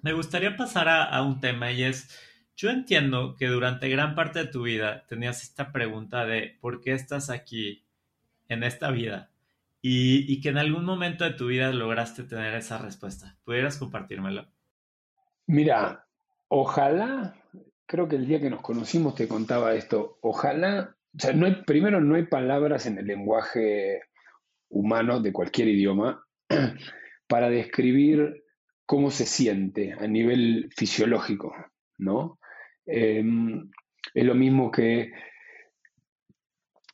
me 0.06 0.14
gustaría 0.14 0.56
pasar 0.56 0.88
a, 0.88 1.20
un 1.24 1.40
tema 1.40 1.72
y 1.72 1.82
es, 1.82 2.16
yo 2.56 2.70
entiendo 2.70 3.36
que 3.36 3.48
durante 3.48 3.90
gran 3.90 4.14
parte 4.14 4.38
de 4.38 4.46
tu 4.46 4.62
vida 4.62 5.04
tenías 5.08 5.42
esta 5.42 5.72
pregunta 5.72 6.28
de 6.28 6.60
¿por 6.62 6.80
qué 6.80 6.94
estás 6.94 7.32
aquí 7.32 7.88
en 8.48 8.62
esta 8.62 8.92
vida? 8.92 9.32
Y, 9.82 10.40
que 10.42 10.50
en 10.50 10.60
algún 10.60 10.86
momento 10.86 11.24
de 11.24 11.34
tu 11.34 11.48
vida 11.48 11.72
lograste 11.72 12.22
tener 12.22 12.54
esa 12.54 12.78
respuesta. 12.78 13.36
¿Pudieras 13.46 13.78
compartírmelo? 13.78 14.46
Mira, 15.48 16.06
ojalá, 16.50 17.36
creo 17.88 18.08
que 18.08 18.18
el 18.18 18.28
día 18.28 18.40
que 18.40 18.52
nos 18.52 18.62
conocimos 18.62 19.16
te 19.16 19.28
contaba 19.28 19.74
esto, 19.74 20.20
ojalá, 20.22 20.96
o 21.16 21.20
sea, 21.20 21.34
primero 21.66 22.00
no 22.00 22.14
hay 22.14 22.28
palabras 22.28 22.86
en 22.86 23.00
el 23.00 23.08
lenguaje 23.08 24.04
humano 24.70 25.20
de 25.20 25.34
cualquier 25.34 25.70
idioma 25.70 26.24
para 27.28 27.50
describir 27.50 28.45
cómo 28.86 29.12
se 29.12 29.26
siente 29.26 29.94
a 29.94 30.08
nivel 30.08 30.70
fisiológico, 30.76 31.54
¿no? 31.98 32.40
Em, 32.86 33.70
es 34.14 34.26
lo 34.26 34.36
mismo 34.36 34.72
que 34.72 35.12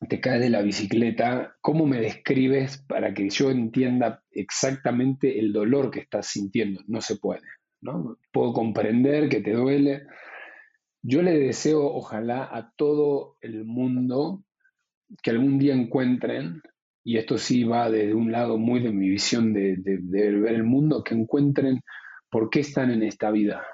te 0.07 0.19
caes 0.19 0.41
de 0.41 0.49
la 0.49 0.61
bicicleta, 0.61 1.55
¿cómo 1.61 1.85
me 1.85 1.99
describes 1.99 2.77
para 2.87 3.13
que 3.13 3.29
yo 3.29 3.51
entienda 3.51 4.23
exactamente 4.31 5.39
el 5.39 5.53
dolor 5.53 5.91
que 5.91 5.99
estás 5.99 6.27
sintiendo? 6.27 6.81
No 6.87 7.01
se 7.01 7.17
puede, 7.17 7.47
¿no? 7.81 8.17
Puedo 8.31 8.53
comprender 8.53 9.29
que 9.29 9.41
te 9.41 9.51
duele. 9.51 10.07
Yo 11.03 11.21
le 11.21 11.37
deseo, 11.37 11.85
ojalá, 11.85 12.49
a 12.51 12.71
todo 12.75 13.37
el 13.41 13.63
mundo 13.65 14.43
que 15.21 15.31
algún 15.31 15.59
día 15.59 15.75
encuentren 15.75 16.61
y 17.03 17.17
esto 17.17 17.37
sí 17.37 17.63
va 17.63 17.89
desde 17.89 18.13
un 18.13 18.31
lado 18.31 18.57
muy 18.57 18.79
de 18.79 18.91
mi 18.91 19.09
visión 19.09 19.53
de, 19.53 19.77
ver 19.83 20.53
el 20.53 20.63
mundo, 20.63 21.03
que 21.03 21.15
encuentren 21.15 21.81
por 22.29 22.49
qué 22.49 22.59
están 22.59 22.91
en 22.91 23.03
esta 23.03 23.31
vida, 23.31 23.65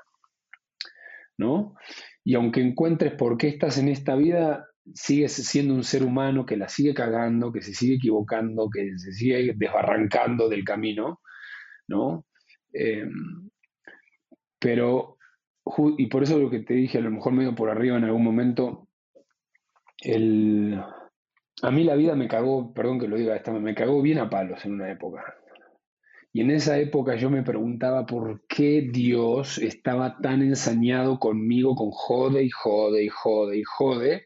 ¿no? 1.37 1.75
Y 2.23 2.35
aunque 2.35 2.61
encuentres 2.61 3.13
por 3.13 3.37
qué 3.37 3.49
estás 3.49 3.77
en 3.77 3.89
esta 3.89 4.15
vida, 4.15 4.67
sigues 4.93 5.33
siendo 5.33 5.73
un 5.73 5.83
ser 5.83 6.03
humano 6.03 6.45
que 6.45 6.57
la 6.57 6.69
sigue 6.69 6.93
cagando, 6.93 7.51
que 7.51 7.61
se 7.61 7.73
sigue 7.73 7.95
equivocando, 7.95 8.69
que 8.69 8.97
se 8.97 9.11
sigue 9.11 9.53
desbarrancando 9.55 10.47
del 10.47 10.63
camino, 10.63 11.21
¿no? 11.87 12.25
Em, 12.73 13.49
pero, 14.59 15.17
y 15.97 16.07
por 16.07 16.23
eso 16.23 16.39
lo 16.39 16.49
que 16.49 16.59
te 16.59 16.73
dije, 16.73 16.97
a 16.97 17.01
lo 17.01 17.11
mejor 17.11 17.33
medio 17.33 17.53
por 17.55 17.69
arriba 17.69 17.97
en 17.97 18.05
algún 18.05 18.23
momento, 18.23 18.87
el, 19.99 20.81
a 21.61 21.71
mí 21.71 21.83
la 21.83 21.95
vida 21.95 22.15
me 22.15 22.27
cagó, 22.27 22.73
perdón 22.73 22.99
que 22.99 23.07
lo 23.07 23.17
diga 23.17 23.35
esta, 23.35 23.51
me 23.51 23.75
cagó 23.75 24.01
bien 24.01 24.19
a 24.19 24.29
palos 24.29 24.63
en 24.65 24.73
una 24.73 24.91
época. 24.91 25.23
Y 26.33 26.41
en 26.41 26.51
esa 26.51 26.77
época 26.77 27.15
yo 27.15 27.31
me 27.31 27.41
preguntaba 27.41 28.05
por 28.05 28.45
qué 28.47 28.87
Dios 28.91 29.57
estaba 29.57 30.17
tan 30.21 30.43
ensañado 30.43 31.19
conmigo 31.19 31.75
con 31.75 31.89
jode 31.89 32.43
y 32.43 32.49
jode 32.51 33.05
y 33.05 33.09
jode 33.09 33.57
y 33.57 33.63
jode. 33.63 34.25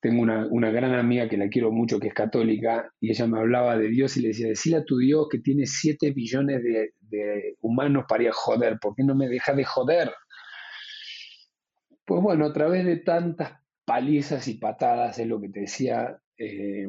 Tengo 0.00 0.22
una, 0.22 0.70
gran 0.70 0.94
amiga 0.94 1.28
que 1.28 1.36
la 1.36 1.48
quiero 1.48 1.72
mucho, 1.72 1.98
que 1.98 2.08
es 2.08 2.14
católica, 2.14 2.90
y 3.00 3.10
ella 3.10 3.26
me 3.26 3.38
hablaba 3.38 3.76
de 3.76 3.88
Dios 3.88 4.16
y 4.16 4.22
le 4.22 4.28
decía, 4.28 4.48
decile 4.48 4.76
a 4.78 4.84
tu 4.84 4.98
Dios 4.98 5.26
que 5.30 5.40
tiene 5.40 5.66
7 5.66 6.12
billones 6.12 6.62
de, 6.62 6.92
de 7.00 7.56
humanos 7.60 8.04
para 8.08 8.22
ir 8.22 8.28
a 8.30 8.32
joder, 8.32 8.78
¿por 8.80 8.94
qué 8.94 9.02
no 9.04 9.14
me 9.14 9.28
deja 9.28 9.52
de 9.52 9.64
joder? 9.64 10.12
Pues 12.06 12.22
bueno, 12.22 12.46
a 12.46 12.52
través 12.52 12.86
de 12.86 12.98
tantas 12.98 13.54
palizas 13.84 14.48
y 14.48 14.54
patadas, 14.54 15.18
es 15.18 15.26
lo 15.26 15.40
que 15.40 15.48
te 15.48 15.60
decía, 15.60 16.18
eh, 16.38 16.88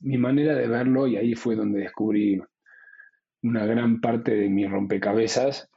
mi 0.00 0.18
manera 0.18 0.54
de 0.54 0.68
verlo, 0.68 1.06
y 1.06 1.16
ahí 1.16 1.34
fue 1.34 1.56
donde 1.56 1.80
descubrí 1.80 2.40
una 3.42 3.66
gran 3.66 4.00
parte 4.00 4.34
de 4.34 4.48
mi 4.48 4.66
rompecabezas, 4.66 5.70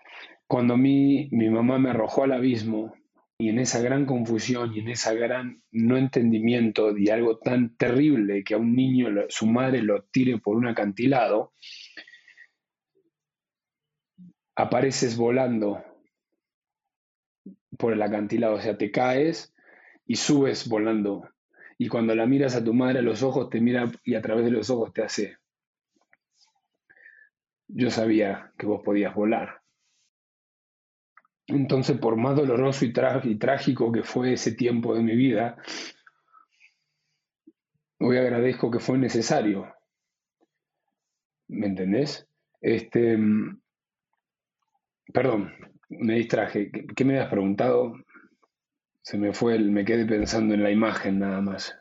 cuando 0.48 0.78
mi, 0.78 1.30
mi 1.32 1.50
mamá 1.50 1.80
me 1.80 1.92
arrojó 1.92 2.24
al 2.24 2.34
abismo 2.34 2.94
y 3.42 3.50
en 3.50 3.58
esa 3.58 3.82
gran 3.82 4.06
confusión 4.06 4.72
y 4.76 4.82
en 4.82 4.90
ese 4.90 5.16
gran 5.16 5.64
no 5.72 5.98
entendimiento 5.98 6.94
de 6.94 7.12
algo 7.12 7.40
tan 7.40 7.76
terrible 7.76 8.44
que 8.44 8.54
a 8.54 8.58
un 8.58 8.76
niño 8.76 9.08
su 9.30 9.48
madre 9.48 9.82
lo 9.82 10.04
tire 10.04 10.38
por 10.38 10.58
un 10.58 10.68
acantilado, 10.68 11.54
apareces 14.56 15.18
volando 15.18 15.84
por 17.80 17.94
el 17.94 18.02
acantilado, 18.04 18.56
o 18.56 18.62
sea, 18.62 18.78
te 18.78 18.92
caes 18.92 19.56
y 20.06 20.18
subes 20.18 20.70
volando 20.70 21.28
y 21.82 21.88
cuando 21.88 22.14
la 22.14 22.28
miras 22.28 22.56
a 22.56 22.64
tu 22.64 22.76
madre 22.76 23.00
a 23.00 23.02
los 23.02 23.24
ojos, 23.24 23.50
te 23.50 23.60
mira 23.60 23.92
y 24.04 24.14
a 24.14 24.22
través 24.22 24.46
de 24.46 24.52
los 24.52 24.70
ojos 24.70 24.94
te 24.94 25.02
hace. 25.02 25.40
Yo 27.70 27.90
sabía 27.90 28.54
que 28.56 28.68
vos 28.68 28.84
podías 28.86 29.16
volar. 29.16 29.64
Entonces, 31.48 31.98
por 31.98 32.18
más 32.18 32.36
doloroso 32.36 32.86
y, 32.86 32.94
trágico 32.94 33.92
que 33.92 34.04
fue 34.04 34.34
ese 34.34 34.52
tiempo 34.52 34.94
de 34.94 35.02
mi 35.02 35.16
vida, 35.16 35.58
hoy 38.00 38.16
agradezco 38.16 38.70
que 38.70 38.78
fue 38.78 39.00
necesario. 39.00 39.74
¿Me 41.48 41.66
entendés? 41.66 42.28
Este, 42.62 43.18
perdón, 45.12 45.52
me 45.90 46.18
distraje. 46.18 46.70
¿Qué, 46.96 47.06
me 47.06 47.16
habías 47.16 47.32
preguntado? 47.32 47.96
Se 49.04 49.18
me 49.18 49.34
fue, 49.34 49.56
el, 49.56 49.72
me 49.72 49.86
quedé 49.86 50.06
pensando 50.06 50.54
en 50.54 50.64
la 50.64 50.72
imagen 50.72 51.20
nada 51.20 51.42
más. 51.42 51.78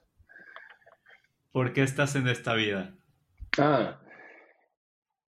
¿Por 1.53 1.73
qué 1.73 1.83
estás 1.83 2.17
en 2.17 2.29
esta 2.29 2.55
vida? 2.55 2.95
Ah, 3.59 4.01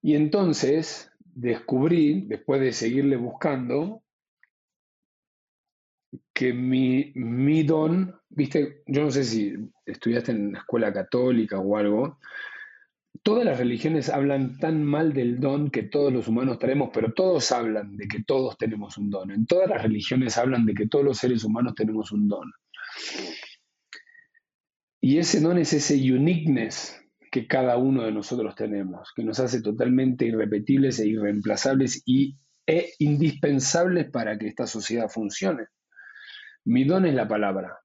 y 0.01 0.15
entonces 0.15 1.13
descubrí, 1.21 2.23
después 2.23 2.61
de 2.61 2.73
seguirle 2.73 3.17
buscando, 3.17 4.03
que 6.33 6.53
mi, 6.53 7.13
mi 7.15 7.63
don, 7.63 8.15
viste, 8.29 8.83
yo 8.87 9.03
no 9.03 9.11
sé 9.11 9.25
si 9.25 9.55
estudiaste 9.87 10.33
en 10.33 10.53
la 10.53 10.59
escuela 10.61 10.93
católica 10.93 11.59
o 11.59 11.77
algo, 11.77 12.19
todas 13.23 13.45
las 13.45 13.59
religiones 13.59 14.09
hablan 14.09 14.59
tan 14.59 14.83
mal 14.83 15.13
del 15.13 15.39
don 15.39 15.71
que 15.71 15.83
todos 15.83 16.13
los 16.13 16.29
humanos 16.29 16.59
tenemos, 16.59 16.91
pero 16.93 17.13
todos 17.13 17.53
hablan 17.53 17.97
de 17.97 18.09
que 18.09 18.23
todos 18.25 18.57
tenemos 18.57 18.97
un 18.99 19.11
don. 19.11 19.31
En 19.31 19.47
todas 19.47 19.69
las 19.69 19.83
religiones 19.83 20.39
hablan 20.39 20.65
de 20.67 20.75
que 20.75 20.89
todos 20.89 21.05
los 21.05 21.19
seres 21.19 21.45
humanos 21.45 21.75
tenemos 21.75 22.11
un 22.13 22.29
don. 22.29 22.51
Y 25.01 25.19
ese 25.19 25.41
don 25.41 25.59
es 25.59 25.73
ese 25.73 25.95
uniqueness 25.95 26.99
que 27.31 27.47
cada 27.47 27.77
uno 27.77 28.05
de 28.05 28.13
nosotros 28.13 28.55
tenemos, 28.55 29.13
que 29.15 29.25
nos 29.25 29.41
hace 29.41 29.63
totalmente 29.63 30.27
irrepetibles 30.27 30.99
e 31.01 31.09
irreemplazables 31.09 32.03
y, 32.05 32.37
e 32.67 32.93
indispensables 32.99 34.11
para 34.11 34.39
que 34.39 34.49
esta 34.49 34.67
sociedad 34.67 35.09
funcione. 35.09 35.67
Mi 36.65 36.85
don 36.85 37.07
es 37.07 37.15
la 37.15 37.27
palabra. 37.29 37.79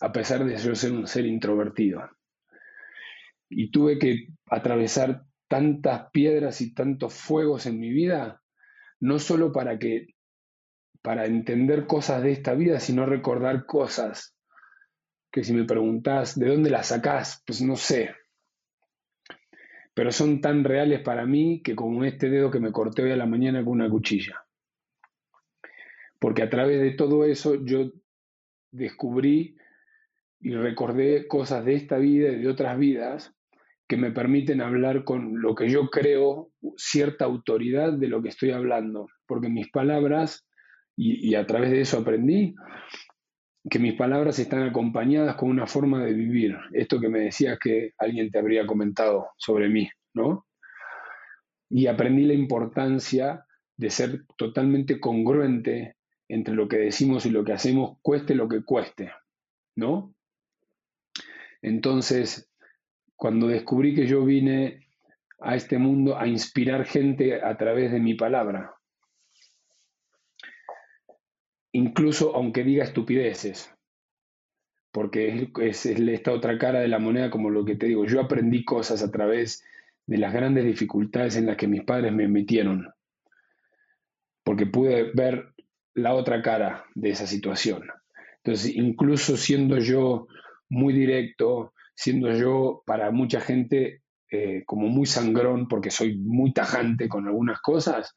a 0.00 0.12
pesar 0.12 0.44
de 0.44 0.56
yo 0.58 0.74
ser 0.74 0.92
un 0.92 1.06
ser 1.06 1.24
introvertido. 1.24 2.02
Y 3.48 3.70
tuve 3.70 3.98
que 3.98 4.28
atravesar 4.46 5.22
tantas 5.48 6.10
piedras 6.10 6.60
y 6.60 6.74
tantos 6.74 7.14
fuegos 7.14 7.66
en 7.66 7.78
mi 7.78 7.90
vida, 7.90 8.42
no 9.00 9.18
solo 9.18 9.52
para 9.52 9.78
que 9.78 10.08
para 11.02 11.26
entender 11.26 11.86
cosas 11.86 12.22
de 12.24 12.32
esta 12.32 12.54
vida, 12.54 12.80
sino 12.80 13.06
recordar 13.06 13.64
cosas 13.64 14.36
que 15.30 15.44
si 15.44 15.52
me 15.52 15.64
preguntás 15.64 16.36
de 16.36 16.48
dónde 16.48 16.68
las 16.68 16.88
sacás, 16.88 17.44
pues 17.46 17.62
no 17.62 17.76
sé. 17.76 18.12
Pero 19.94 20.10
son 20.10 20.40
tan 20.40 20.64
reales 20.64 21.02
para 21.02 21.24
mí 21.24 21.62
que 21.62 21.76
como 21.76 22.04
este 22.04 22.28
dedo 22.28 22.50
que 22.50 22.58
me 22.58 22.72
corté 22.72 23.02
hoy 23.02 23.12
a 23.12 23.16
la 23.16 23.26
mañana 23.26 23.62
con 23.62 23.74
una 23.74 23.88
cuchilla. 23.88 24.44
Porque 26.18 26.42
a 26.42 26.50
través 26.50 26.80
de 26.80 26.90
todo 26.90 27.24
eso 27.24 27.64
yo 27.64 27.92
descubrí 28.72 29.56
y 30.40 30.54
recordé 30.54 31.28
cosas 31.28 31.64
de 31.64 31.74
esta 31.76 31.98
vida 31.98 32.30
y 32.30 32.40
de 32.40 32.48
otras 32.48 32.76
vidas 32.78 33.35
que 33.88 33.96
me 33.96 34.10
permiten 34.10 34.60
hablar 34.60 35.04
con 35.04 35.40
lo 35.40 35.54
que 35.54 35.68
yo 35.68 35.88
creo 35.90 36.50
cierta 36.76 37.24
autoridad 37.24 37.92
de 37.92 38.08
lo 38.08 38.22
que 38.22 38.30
estoy 38.30 38.50
hablando, 38.50 39.08
porque 39.26 39.48
mis 39.48 39.70
palabras, 39.70 40.46
y, 40.96 41.34
a 41.34 41.46
través 41.46 41.70
de 41.70 41.82
eso 41.82 41.98
aprendí, 41.98 42.54
que 43.68 43.78
mis 43.78 43.94
palabras 43.94 44.38
están 44.38 44.62
acompañadas 44.62 45.36
con 45.36 45.50
una 45.50 45.66
forma 45.66 46.04
de 46.04 46.12
vivir. 46.12 46.56
Esto 46.72 47.00
que 47.00 47.08
me 47.08 47.20
decías 47.20 47.58
que 47.58 47.92
alguien 47.98 48.30
te 48.30 48.38
habría 48.38 48.66
comentado 48.66 49.28
sobre 49.36 49.68
mí, 49.68 49.88
¿no? 50.14 50.46
Y 51.68 51.86
aprendí 51.86 52.24
la 52.24 52.34
importancia 52.34 53.44
de 53.76 53.90
ser 53.90 54.24
totalmente 54.36 55.00
congruente 55.00 55.96
entre 56.28 56.54
lo 56.54 56.68
que 56.68 56.78
decimos 56.78 57.26
y 57.26 57.30
lo 57.30 57.44
que 57.44 57.52
hacemos, 57.52 57.98
cueste 58.02 58.34
lo 58.34 58.48
que 58.48 58.64
cueste, 58.64 59.12
¿no? 59.76 60.14
Entonces, 61.62 62.45
cuando 63.16 63.48
descubrí 63.48 63.94
que 63.94 64.06
yo 64.06 64.24
vine 64.24 64.86
a 65.40 65.56
este 65.56 65.78
mundo 65.78 66.18
a 66.18 66.26
inspirar 66.26 66.84
gente 66.84 67.42
a 67.42 67.56
través 67.56 67.90
de 67.92 68.00
mi 68.00 68.14
palabra, 68.14 68.74
incluso 71.72 72.34
aunque 72.34 72.64
diga 72.64 72.84
estupideces, 72.84 73.72
porque 74.92 75.50
es, 75.60 75.84
esta 75.84 76.32
otra 76.32 76.58
cara 76.58 76.80
de 76.80 76.88
la 76.88 76.98
moneda, 76.98 77.30
como 77.30 77.50
lo 77.50 77.64
que 77.64 77.76
te 77.76 77.86
digo, 77.86 78.06
yo 78.06 78.20
aprendí 78.20 78.64
cosas 78.64 79.02
a 79.02 79.10
través 79.10 79.62
de 80.06 80.18
las 80.18 80.32
grandes 80.32 80.64
dificultades 80.64 81.36
en 81.36 81.46
las 81.46 81.56
que 81.56 81.68
mis 81.68 81.84
padres 81.84 82.12
me 82.12 82.28
metieron, 82.28 82.88
porque 84.42 84.66
pude 84.66 85.10
ver 85.12 85.52
la 85.94 86.14
otra 86.14 86.40
cara 86.40 86.84
de 86.94 87.10
esa 87.10 87.26
situación. 87.26 87.88
Entonces, 88.38 88.74
incluso 88.74 89.36
siendo 89.36 89.78
yo 89.78 90.28
muy 90.68 90.94
directo, 90.94 91.74
siendo 91.96 92.30
yo 92.32 92.82
para 92.86 93.10
mucha 93.10 93.40
gente 93.40 94.02
eh, 94.30 94.64
como 94.66 94.88
muy 94.88 95.06
sangrón, 95.06 95.66
porque 95.66 95.90
soy 95.90 96.18
muy 96.18 96.52
tajante 96.52 97.08
con 97.08 97.26
algunas 97.26 97.60
cosas, 97.60 98.14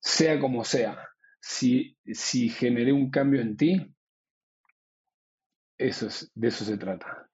sea 0.00 0.40
como 0.40 0.64
sea, 0.64 0.98
si, 1.40 1.96
si 2.06 2.48
generé 2.48 2.92
un 2.92 3.10
cambio 3.10 3.40
en 3.40 3.56
ti, 3.56 3.94
eso 5.78 6.06
es, 6.06 6.30
de 6.34 6.48
eso 6.48 6.64
se 6.64 6.78
trata. 6.78 7.28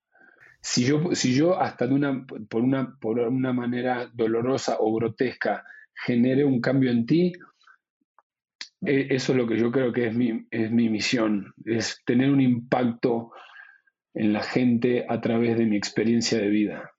Si 0.60 0.84
yo, 0.84 1.14
si 1.14 1.34
yo 1.34 1.60
hasta 1.60 1.86
de 1.86 1.94
una, 1.94 2.26
por, 2.26 2.62
una, 2.62 2.96
por 3.00 3.18
una 3.18 3.52
manera 3.52 4.10
dolorosa 4.12 4.76
o 4.80 4.94
grotesca 4.94 5.64
generé 5.94 6.44
un 6.44 6.60
cambio 6.60 6.90
en 6.90 7.06
ti, 7.06 7.32
e, 8.84 9.08
eso 9.10 9.32
es 9.32 9.38
lo 9.38 9.46
que 9.46 9.58
yo 9.58 9.70
creo 9.70 9.92
que 9.92 10.08
es 10.08 10.14
mi, 10.14 10.46
es 10.50 10.70
mi 10.70 10.88
misión, 10.88 11.54
es 11.64 12.02
tener 12.04 12.30
un 12.30 12.40
impacto 12.40 13.32
en 14.14 14.32
la 14.32 14.42
gente 14.42 15.06
a 15.08 15.20
través 15.20 15.56
de 15.56 15.66
mi 15.66 15.76
experiencia 15.76 16.38
de 16.38 16.48
vida. 16.48 16.92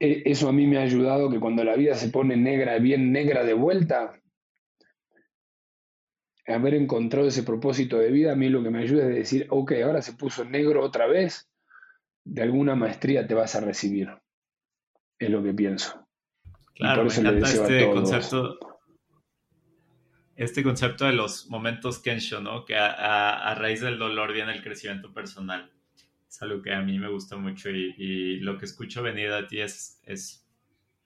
E, 0.00 0.22
eso 0.26 0.48
a 0.48 0.52
mí 0.52 0.66
me 0.66 0.78
ha 0.78 0.82
ayudado 0.82 1.30
que 1.30 1.40
cuando 1.40 1.64
la 1.64 1.76
vida 1.76 1.94
se 1.94 2.08
pone 2.08 2.36
negra, 2.36 2.78
bien 2.78 3.12
negra 3.12 3.44
de 3.44 3.54
vuelta, 3.54 4.20
haber 6.46 6.74
encontrado 6.74 7.28
ese 7.28 7.44
propósito 7.44 7.98
de 7.98 8.10
vida, 8.10 8.32
a 8.32 8.36
mí 8.36 8.48
lo 8.48 8.62
que 8.62 8.70
me 8.70 8.80
ayuda 8.80 9.08
es 9.08 9.14
decir, 9.14 9.46
ok, 9.48 9.72
ahora 9.84 10.02
se 10.02 10.14
puso 10.14 10.44
negro 10.44 10.82
otra 10.82 11.06
vez, 11.06 11.48
de 12.24 12.42
alguna 12.42 12.74
maestría 12.74 13.26
te 13.26 13.34
vas 13.34 13.54
a 13.54 13.60
recibir. 13.60 14.10
Es 15.18 15.30
lo 15.30 15.42
que 15.42 15.54
pienso. 15.54 16.08
Claro, 16.74 17.04
me 17.04 17.14
encanta 17.14 17.48
este 17.48 17.90
concepto, 17.90 18.58
este 20.34 20.62
concepto 20.64 21.04
de 21.04 21.12
los 21.12 21.48
momentos 21.48 22.00
Kensho, 22.00 22.40
¿no? 22.40 22.64
Que 22.64 22.74
a 22.76 23.54
raíz 23.56 23.82
del 23.82 23.98
dolor 23.98 24.32
viene 24.32 24.52
el 24.52 24.62
crecimiento 24.62 25.12
personal 25.12 25.70
es 26.32 26.40
algo 26.40 26.62
que 26.62 26.72
a 26.72 26.80
mí 26.80 26.98
me 26.98 27.10
gusta 27.10 27.36
mucho 27.36 27.68
y, 27.68 28.40
lo 28.40 28.56
que 28.56 28.64
escucho 28.64 29.02
venir 29.02 29.30
a 29.32 29.46
ti 29.46 29.60
es, 29.60 30.00
es 30.04 30.48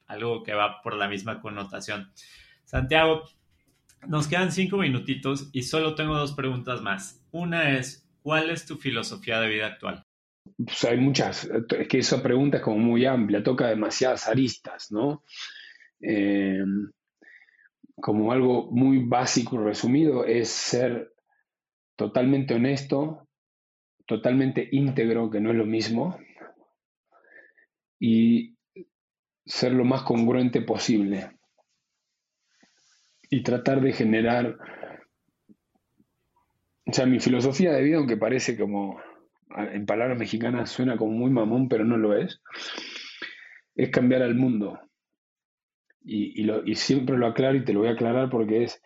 algo 0.07 0.45
que 0.45 0.55
va 0.55 0.81
por 0.83 0.95
la 0.95 1.09
misma 1.09 1.41
connotación. 1.41 2.12
Santiago, 2.64 3.24
nos 4.07 4.29
quedan 4.29 4.53
cinco 4.53 4.77
minutitos 4.77 5.51
y 5.53 5.62
solo 5.62 5.97
tengo 5.97 6.16
dos 6.16 6.33
preguntas 6.33 6.81
más. 6.81 7.27
Una 7.33 7.77
es, 7.77 8.09
¿cuál 8.22 8.51
es 8.51 8.66
tu 8.66 8.77
filosofía 8.77 9.41
de 9.41 9.49
vida 9.49 9.66
actual? 9.66 10.05
Pues 10.59 10.85
hay 10.85 10.97
muchas, 10.97 11.51
es 11.77 11.89
que 11.89 11.99
esa 11.99 12.22
pregunta 12.22 12.59
es 12.59 12.62
como 12.62 12.79
muy 12.79 13.05
amplia, 13.05 13.43
toca 13.43 13.66
demasiadas 13.66 14.29
aristas, 14.29 14.93
¿no? 14.93 15.24
Eh, 16.01 16.62
como 17.97 18.31
algo 18.31 18.70
muy 18.70 19.05
básico 19.05 19.57
y 19.57 19.64
resumido 19.64 20.24
es 20.24 20.51
ser 20.51 21.12
totalmente 21.97 22.55
honesto, 22.55 23.26
totalmente 24.07 24.68
íntegro, 24.70 25.30
que 25.30 25.40
no 25.40 25.50
es 25.50 25.57
lo 25.57 25.66
mismo, 25.66 26.18
y 27.98 28.57
ser 29.44 29.72
lo 29.72 29.84
más 29.84 30.02
congruente 30.02 30.62
posible. 30.62 31.30
Y 33.28 33.42
tratar 33.42 33.80
de 33.80 33.92
generar, 33.92 34.57
o 36.86 36.92
sea, 36.92 37.07
mi 37.07 37.18
filosofía 37.20 37.72
de 37.72 37.82
vida, 37.82 37.98
aunque 37.98 38.16
parece 38.16 38.57
como, 38.57 39.00
en 39.57 39.86
palabras 39.86 40.18
mexicanas 40.18 40.70
suena 40.70 40.96
como 40.96 41.12
muy 41.12 41.30
mamón, 41.30 41.68
pero 41.68 41.84
no 41.84 41.96
lo 41.96 42.16
es, 42.16 42.40
es 43.74 43.90
cambiar 43.90 44.22
al 44.22 44.34
mundo. 44.34 44.80
Y, 46.09 46.48
y 46.64 46.74
siempre 46.76 47.18
lo 47.18 47.26
aclaro 47.26 47.57
y 47.57 47.64
te 47.64 47.72
lo 47.72 47.80
voy 47.80 47.88
a 47.88 47.92
aclarar 47.92 48.30
porque 48.30 48.62
es 48.62 48.80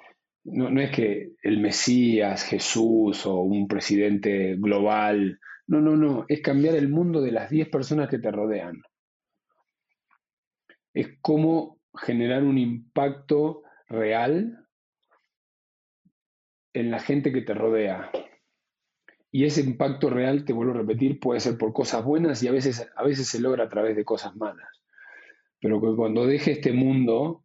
no, 0.45 0.71
no 0.71 0.81
es 0.81 0.91
que 0.91 1.33
el 1.43 1.61
Mesías, 1.61 2.45
Jesús 2.45 3.27
o 3.27 3.41
un 3.41 3.69
presidente 3.69 4.57
global, 4.57 5.39
no, 5.67 5.81
no, 5.81 5.97
no, 5.97 6.25
es 6.29 6.41
cambiar 6.41 6.75
el 6.75 6.89
mundo 6.89 7.21
de 7.21 7.33
las 7.33 7.51
10 7.51 7.69
personas 7.69 8.09
que 8.09 8.19
te 8.19 8.31
rodean. 8.31 8.83
Es 10.93 11.19
cómo 11.21 11.79
generar 11.95 12.43
un 12.43 12.59
impacto 12.59 13.63
real 13.87 14.67
en 16.73 16.91
la 16.91 17.01
gente 17.01 17.33
que 17.33 17.43
te 17.43 17.55
rodea. 17.55 18.11
Y 19.33 19.45
ese 19.45 19.61
impacto 19.61 20.11
real, 20.11 20.45
te 20.45 20.53
vuelvo 20.53 20.73
a 20.73 20.79
repetir, 20.79 21.21
puede 21.21 21.39
ser 21.39 21.57
por 21.57 21.73
cosas 21.73 22.05
buenas 22.05 22.43
y 22.43 22.49
a 22.49 22.53
veces, 22.53 22.91
a 22.97 23.05
veces 23.05 23.29
se 23.29 23.41
logra 23.41 23.65
a 23.65 23.69
través 23.69 23.95
de 23.95 24.05
cosas 24.05 24.35
malas. 24.35 24.69
Pero 25.61 25.81
cuando 25.95 26.27
deje 26.27 26.53
este 26.53 26.73
mundo, 26.73 27.45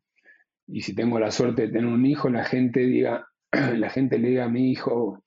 y 0.67 0.81
si 0.81 0.95
tengo 0.95 1.19
la 1.19 1.31
suerte 1.31 1.63
de 1.63 1.67
tener 1.69 1.85
un 1.85 2.05
hijo, 2.05 2.29
la 2.29 2.45
gente 2.45 2.81
diga, 2.81 3.27
la 3.51 3.89
gente 3.89 4.17
le 4.17 4.29
diga 4.29 4.45
a 4.45 4.49
mi 4.49 4.71
hijo, 4.71 5.23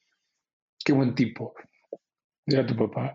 qué 0.85 0.93
buen 0.93 1.15
tipo, 1.15 1.55
era 2.47 2.67
tu 2.67 2.75
papá. 2.77 3.15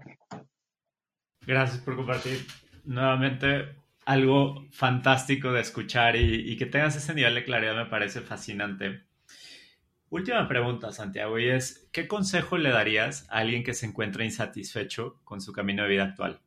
Gracias 1.45 1.81
por 1.81 1.95
compartir 1.95 2.45
nuevamente 2.85 3.75
algo 4.05 4.65
fantástico 4.71 5.51
de 5.51 5.61
escuchar 5.61 6.15
y, 6.15 6.55
que 6.57 6.65
tengas 6.65 6.95
ese 6.95 7.13
nivel 7.13 7.35
de 7.35 7.45
claridad 7.45 7.75
me 7.75 7.85
parece 7.85 8.21
fascinante. 8.21 9.01
Última 10.09 10.47
pregunta, 10.47 10.91
Santiago, 10.91 11.39
y 11.39 11.49
es, 11.49 11.89
¿qué 11.91 12.07
consejo 12.07 12.57
le 12.57 12.69
darías 12.69 13.27
a 13.31 13.39
alguien 13.39 13.63
que 13.63 13.73
se 13.73 13.87
encuentra 13.87 14.23
insatisfecho 14.23 15.19
con 15.23 15.41
su 15.41 15.53
camino 15.53 15.83
de 15.83 15.89
vida 15.89 16.03
actual? 16.03 16.39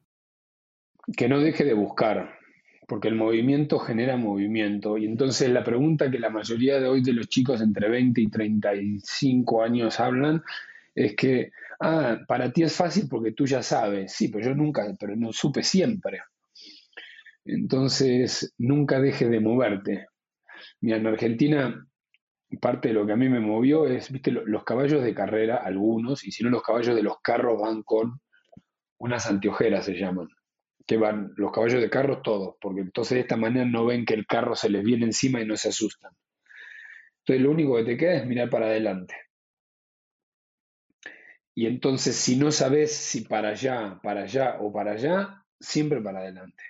Que 1.17 1.29
no 1.29 1.41
deje 1.41 1.65
de 1.65 1.75
buscar, 1.75 2.39
porque 2.87 3.09
el 3.09 3.17
movimiento 3.17 3.79
genera 3.79 4.17
movimiento. 4.17 4.97
Y 4.97 5.07
entonces 5.07 5.51
la 5.51 5.65
pregunta 5.65 6.11
que 6.11 6.19
la 6.19 6.31
mayoría 6.31 6.81
de 6.81 6.89
hoy 6.89 7.03
de 7.03 7.13
los 7.13 7.29
chicos 7.29 7.61
entre 7.61 7.89
20 7.89 8.21
y 8.21 8.29
35 8.29 9.63
años 9.63 9.99
hablan 9.99 10.43
es 10.95 11.17
que, 11.17 11.51
ah, 11.81 12.19
para 12.27 12.53
ti 12.53 12.63
es 12.63 12.75
fácil 12.75 13.09
porque 13.09 13.33
tú 13.33 13.47
ya 13.47 13.63
sabes. 13.63 14.13
Sí, 14.13 14.29
pero 14.29 14.47
yo 14.47 14.55
nunca, 14.55 14.87
pero 14.99 15.17
no 15.17 15.33
supe 15.33 15.63
siempre. 15.63 16.21
Entonces, 17.45 18.55
nunca 18.59 19.01
deje 19.01 19.29
de 19.29 19.41
moverte. 19.41 20.07
Mira, 20.81 20.97
en 20.97 21.07
Argentina, 21.07 21.87
parte 22.61 22.89
de 22.89 22.95
lo 22.95 23.07
que 23.07 23.13
a 23.13 23.17
mí 23.17 23.29
me 23.29 23.41
movió 23.41 23.87
es, 23.87 24.11
viste, 24.11 24.31
los 24.31 24.65
caballos 24.65 25.03
de 25.03 25.15
carrera, 25.15 25.57
algunos, 25.57 26.25
y 26.25 26.33
si 26.33 26.43
no 26.45 26.51
los 26.51 26.63
caballos 26.63 26.95
de 26.97 27.03
los 27.03 27.21
carros 27.21 27.61
van 27.61 27.83
con 27.83 28.21
unas 28.99 29.27
anteojeras, 29.27 29.85
se 29.85 29.95
llaman 29.95 30.29
que 30.87 30.97
van 30.97 31.33
los 31.37 31.53
caballos 31.53 31.81
de 31.81 31.91
carro 31.91 32.23
todos, 32.23 32.57
porque 32.61 32.81
entonces 32.81 33.17
de 33.17 33.21
esta 33.21 33.37
manera 33.37 33.67
no 33.67 33.85
ven 33.85 34.05
que 34.05 34.15
el 34.15 34.27
carro 34.27 34.55
se 34.55 34.71
les 34.71 34.85
viene 34.85 35.07
encima 35.07 35.41
y 35.41 35.47
no 35.47 35.57
se 35.57 35.71
asustan. 35.71 36.13
Entonces 37.21 37.43
lo 37.43 37.51
único 37.51 37.77
que 37.77 37.85
te 37.85 37.97
queda 37.97 38.15
es 38.15 38.27
mirar 38.27 38.49
para 38.49 38.67
adelante. 38.67 39.15
Y 41.55 41.67
entonces, 41.67 42.15
si 42.15 42.37
no 42.37 42.53
sabes 42.53 42.95
si 42.95 43.23
para 43.23 43.49
allá, 43.49 43.99
para 44.03 44.23
allá 44.23 44.59
o 44.61 44.73
para 44.73 44.93
allá, 44.93 45.43
siempre 45.59 46.01
para 46.03 46.21
adelante. 46.21 46.63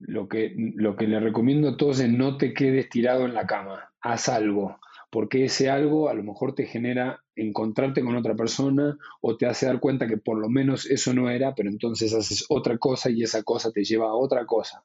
Lo 0.00 0.28
que, 0.28 0.52
lo 0.56 0.96
que 0.96 1.06
le 1.06 1.20
recomiendo 1.20 1.70
a 1.70 1.76
todos 1.76 2.00
es 2.00 2.10
no 2.10 2.36
te 2.36 2.52
quedes 2.52 2.88
tirado 2.88 3.24
en 3.24 3.34
la 3.34 3.46
cama, 3.46 3.92
haz 4.00 4.28
algo, 4.28 4.80
porque 5.12 5.44
ese 5.44 5.68
algo 5.68 6.08
a 6.08 6.14
lo 6.14 6.22
mejor 6.22 6.54
te 6.54 6.64
genera 6.64 7.22
encontrarte 7.36 8.00
con 8.00 8.16
otra 8.16 8.34
persona 8.34 8.96
o 9.20 9.36
te 9.36 9.44
hace 9.44 9.66
dar 9.66 9.78
cuenta 9.78 10.08
que 10.08 10.16
por 10.16 10.38
lo 10.38 10.48
menos 10.48 10.90
eso 10.90 11.12
no 11.12 11.28
era, 11.28 11.54
pero 11.54 11.68
entonces 11.68 12.14
haces 12.14 12.46
otra 12.48 12.78
cosa 12.78 13.10
y 13.10 13.22
esa 13.22 13.42
cosa 13.42 13.70
te 13.70 13.84
lleva 13.84 14.06
a 14.06 14.14
otra 14.14 14.46
cosa. 14.46 14.82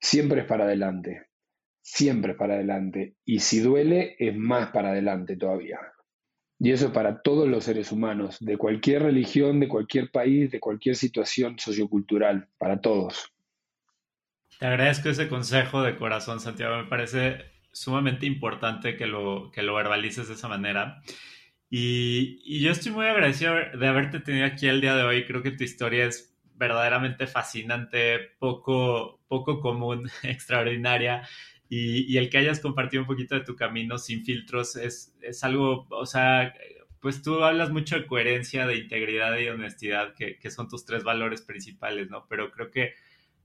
Siempre 0.00 0.40
es 0.40 0.46
para 0.48 0.64
adelante, 0.64 1.28
siempre 1.80 2.32
es 2.32 2.38
para 2.38 2.54
adelante. 2.54 3.14
Y 3.24 3.38
si 3.38 3.60
duele, 3.60 4.16
es 4.18 4.36
más 4.36 4.72
para 4.72 4.90
adelante 4.90 5.36
todavía. 5.36 5.78
Y 6.58 6.72
eso 6.72 6.86
es 6.86 6.92
para 6.92 7.22
todos 7.22 7.48
los 7.48 7.62
seres 7.62 7.92
humanos, 7.92 8.36
de 8.40 8.58
cualquier 8.58 9.04
religión, 9.04 9.60
de 9.60 9.68
cualquier 9.68 10.10
país, 10.10 10.50
de 10.50 10.58
cualquier 10.58 10.96
situación 10.96 11.56
sociocultural, 11.56 12.48
para 12.58 12.80
todos. 12.80 13.32
Te 14.58 14.66
agradezco 14.66 15.08
ese 15.08 15.28
consejo 15.28 15.82
de 15.82 15.94
corazón, 15.96 16.40
Santiago. 16.40 16.78
Me 16.78 16.88
parece 16.88 17.59
sumamente 17.72 18.26
importante 18.26 18.96
que 18.96 19.06
lo, 19.06 19.50
que 19.52 19.62
lo 19.62 19.74
verbalices 19.74 20.28
de 20.28 20.34
esa 20.34 20.48
manera. 20.48 21.02
Y, 21.68 22.40
y, 22.44 22.60
yo 22.60 22.72
estoy 22.72 22.92
muy 22.92 23.06
agradecido 23.06 23.54
de 23.54 23.86
haberte 23.86 24.20
tenido 24.20 24.46
aquí 24.46 24.66
el 24.66 24.80
día 24.80 24.96
de 24.96 25.04
hoy. 25.04 25.24
Creo 25.24 25.42
que 25.42 25.52
tu 25.52 25.64
historia 25.64 26.06
es 26.06 26.36
verdaderamente 26.56 27.26
fascinante, 27.26 28.18
poco, 28.38 29.20
poco 29.28 29.60
común, 29.60 30.10
extraordinaria. 30.22 31.28
Y, 31.68 32.12
y, 32.12 32.18
el 32.18 32.28
que 32.28 32.38
hayas 32.38 32.60
compartido 32.60 33.02
un 33.04 33.06
poquito 33.06 33.36
de 33.36 33.42
tu 33.44 33.56
camino 33.56 33.98
sin 33.98 34.24
filtros 34.24 34.76
es, 34.76 35.16
es, 35.22 35.44
algo, 35.44 35.86
o 35.90 36.06
sea, 36.06 36.52
pues 37.00 37.22
tú 37.22 37.42
hablas 37.44 37.70
mucho 37.70 37.96
de 37.96 38.06
coherencia, 38.06 38.66
de 38.66 38.76
integridad 38.76 39.38
y 39.38 39.48
honestidad, 39.48 40.14
que, 40.14 40.38
que 40.38 40.50
son 40.50 40.68
tus 40.68 40.84
tres 40.84 41.04
valores 41.04 41.42
principales, 41.42 42.10
¿no? 42.10 42.26
Pero 42.28 42.50
creo 42.50 42.70
que 42.70 42.94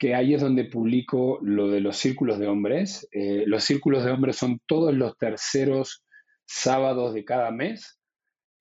que 0.00 0.14
ahí 0.14 0.32
es 0.32 0.40
donde 0.40 0.64
publico 0.64 1.38
lo 1.42 1.68
de 1.68 1.82
los 1.82 1.98
círculos 1.98 2.38
de 2.38 2.46
hombres. 2.46 3.06
Eh, 3.12 3.44
los 3.46 3.64
círculos 3.64 4.02
de 4.02 4.10
hombres 4.10 4.36
son 4.36 4.58
todos 4.66 4.94
los 4.94 5.18
terceros 5.18 6.06
sábados 6.46 7.12
de 7.12 7.22
cada 7.26 7.50
mes. 7.50 8.00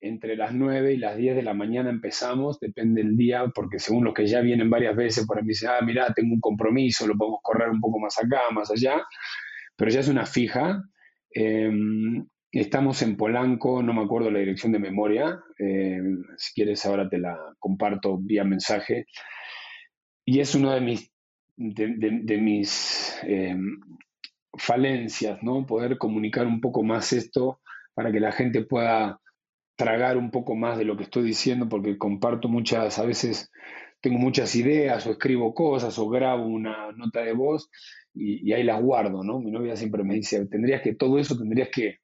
Entre 0.02 0.36
las 0.36 0.52
9 0.52 0.92
y 0.92 0.98
las 0.98 1.16
10 1.16 1.36
de 1.36 1.42
la 1.42 1.54
mañana 1.54 1.88
empezamos, 1.88 2.60
depende 2.60 3.02
del 3.02 3.16
día, 3.16 3.46
porque 3.54 3.78
según 3.78 4.04
los 4.04 4.12
que 4.12 4.26
ya 4.26 4.42
vienen 4.42 4.68
varias 4.68 4.94
veces, 4.94 5.26
por 5.26 5.42
me 5.42 5.48
dicen, 5.48 5.70
ah, 5.70 5.82
mira, 5.82 6.12
tengo 6.12 6.34
un 6.34 6.40
compromiso, 6.40 7.06
lo 7.06 7.16
podemos 7.16 7.40
correr 7.42 7.70
un 7.70 7.80
poco 7.80 7.98
más 7.98 8.18
acá, 8.22 8.42
más 8.52 8.70
allá, 8.70 9.02
pero 9.76 9.90
ya 9.90 10.00
es 10.00 10.08
una 10.08 10.26
fija. 10.26 10.82
Em, 11.30 12.26
estamos 12.52 13.00
en 13.00 13.16
Polanco, 13.16 13.82
no 13.82 13.94
me 13.94 14.02
acuerdo 14.02 14.30
la 14.30 14.40
dirección 14.40 14.72
de 14.72 14.78
memoria, 14.78 15.40
em, 15.58 16.22
si 16.36 16.52
quieres 16.52 16.84
ahora 16.84 17.08
te 17.08 17.18
la 17.18 17.38
comparto 17.58 18.18
vía 18.18 18.44
mensaje. 18.44 19.06
Y 20.26 20.40
es 20.40 20.54
uno 20.54 20.72
de 20.72 20.82
mis 20.82 21.10
de, 21.60 22.38
mis 22.38 23.14
eh, 23.22 23.54
falencias, 24.54 25.42
¿no? 25.42 25.66
Poder 25.66 25.98
comunicar 25.98 26.46
un 26.46 26.60
poco 26.60 26.82
más 26.82 27.12
esto 27.12 27.60
para 27.94 28.10
que 28.10 28.20
la 28.20 28.32
gente 28.32 28.64
pueda 28.64 29.20
tragar 29.76 30.16
un 30.16 30.30
poco 30.30 30.56
más 30.56 30.78
de 30.78 30.84
lo 30.84 30.96
que 30.96 31.04
estoy 31.04 31.22
diciendo, 31.22 31.68
porque 31.68 31.98
comparto 31.98 32.48
muchas, 32.48 32.98
a 32.98 33.04
veces 33.04 33.50
tengo 34.00 34.18
muchas 34.18 34.54
ideas 34.56 35.06
o 35.06 35.12
escribo 35.12 35.54
cosas 35.54 35.98
o 35.98 36.08
grabo 36.08 36.46
una 36.46 36.92
nota 36.92 37.20
de 37.20 37.34
voz 37.34 37.70
y, 38.14 38.52
ahí 38.52 38.62
las 38.62 38.80
guardo, 38.80 39.22
¿no? 39.22 39.38
Mi 39.38 39.50
novia 39.50 39.76
siempre 39.76 40.02
me 40.02 40.14
dice, 40.14 40.46
tendrías 40.46 40.80
que, 40.80 40.94
todo 40.94 41.18
eso 41.18 41.36
tendrías 41.36 41.68
que, 41.68 41.98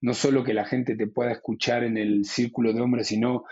no 0.00 0.14
solo 0.14 0.44
que 0.44 0.54
la 0.54 0.64
gente 0.64 0.96
te 0.96 1.08
pueda 1.08 1.32
escuchar 1.32 1.82
en 1.82 1.96
el 1.96 2.24
círculo 2.24 2.72
de 2.72 2.80
hombres, 2.80 3.08
sino 3.08 3.44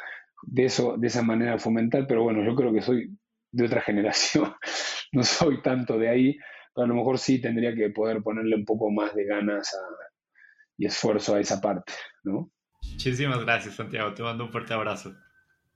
de 0.43 0.67
eso, 0.67 0.97
de 0.97 1.09
esa 1.09 1.23
manera 1.23 1.59
fomentar, 1.59 2.07
pero 2.07 2.23
bueno, 2.23 2.45
yo 2.45 2.55
creo 2.55 2.73
que 2.73 2.83
soy 2.83 3.17
de 3.53 3.65
otra 3.65 3.81
generación, 3.83 4.53
no 5.13 5.23
soy 5.23 5.63
tanto 5.63 5.99
de 5.99 6.09
ahí, 6.09 6.39
pero 6.75 6.85
a 6.85 6.89
lo 6.89 6.95
mejor 6.95 7.19
sí 7.19 7.41
tendría 7.41 7.75
que 7.75 7.91
poder 7.91 8.23
ponerle 8.23 8.57
un 8.57 8.65
poco 8.65 8.91
más 8.91 9.15
de 9.15 9.25
ganas 9.25 9.77
y 10.77 10.87
esfuerzo 10.87 11.35
a 11.35 11.41
esa 11.41 11.61
parte, 11.61 11.93
¿no? 12.25 12.51
Muchísimas 12.93 13.41
gracias, 13.45 13.75
Santiago. 13.75 14.15
Te 14.15 14.23
mando 14.23 14.45
un 14.45 14.53
fuerte 14.53 14.73
abrazo. 14.73 15.15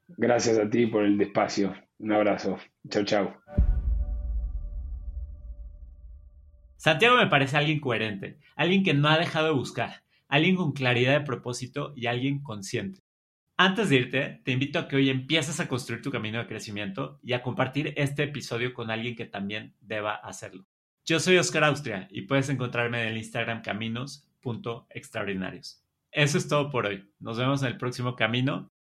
Gracias 0.09 0.59
a 0.59 0.69
ti 0.69 0.87
por 0.87 1.05
el 1.05 1.19
despacio. 1.19 1.75
Un 1.99 2.13
abrazo. 2.13 2.59
Chau, 2.89 3.05
chau. 3.05 3.35
Santiago 6.77 7.17
me 7.17 7.29
parece 7.29 7.57
alguien 7.57 7.81
coherente, 7.81 8.39
alguien 8.57 8.83
que 8.83 8.93
no 8.93 9.09
ha 9.09 9.19
dejado 9.19 9.47
de 9.47 9.55
buscar, 9.55 10.03
alguien 10.29 10.55
con 10.55 10.73
claridad 10.73 11.19
de 11.19 11.25
propósito 11.25 11.95
y 11.97 12.07
alguien 12.07 12.43
consciente. 12.43 13.04
Antes 13.57 13.89
de 13.89 13.97
irte, 13.97 14.41
te 14.45 14.51
invito 14.51 14.81
a 14.81 14.89
que 14.89 14.97
hoy 14.97 15.11
empieces 15.11 15.61
a 15.61 15.69
construir 15.69 16.03
tu 16.03 16.11
camino 16.11 16.39
de 16.39 16.49
crecimiento 16.49 17.21
y 17.23 17.35
a 17.35 17.43
compartir 17.43 17.95
este 17.97 18.25
episodio 18.25 18.75
con 18.75 18.91
alguien 18.91 19.15
que 19.15 19.27
también 19.27 19.77
deba 19.81 20.17
hacerlo. 20.17 20.67
Yo 21.05 21.21
soy 21.21 21.39
Oscar 21.39 21.63
Austria 21.65 22.09
y 22.11 22.23
puedes 22.23 22.49
encontrarme 22.49 23.03
en 23.03 23.09
el 23.09 23.19
Instagram 23.19 23.63
caminos.extraordinarios. 23.63 25.85
Eso 26.11 26.37
es 26.37 26.49
todo 26.49 26.73
por 26.73 26.87
hoy. 26.87 27.09
Nos 27.21 27.39
vemos 27.39 27.63
en 27.63 27.69
el 27.69 27.79
próximo 27.79 28.17
camino 28.17 28.73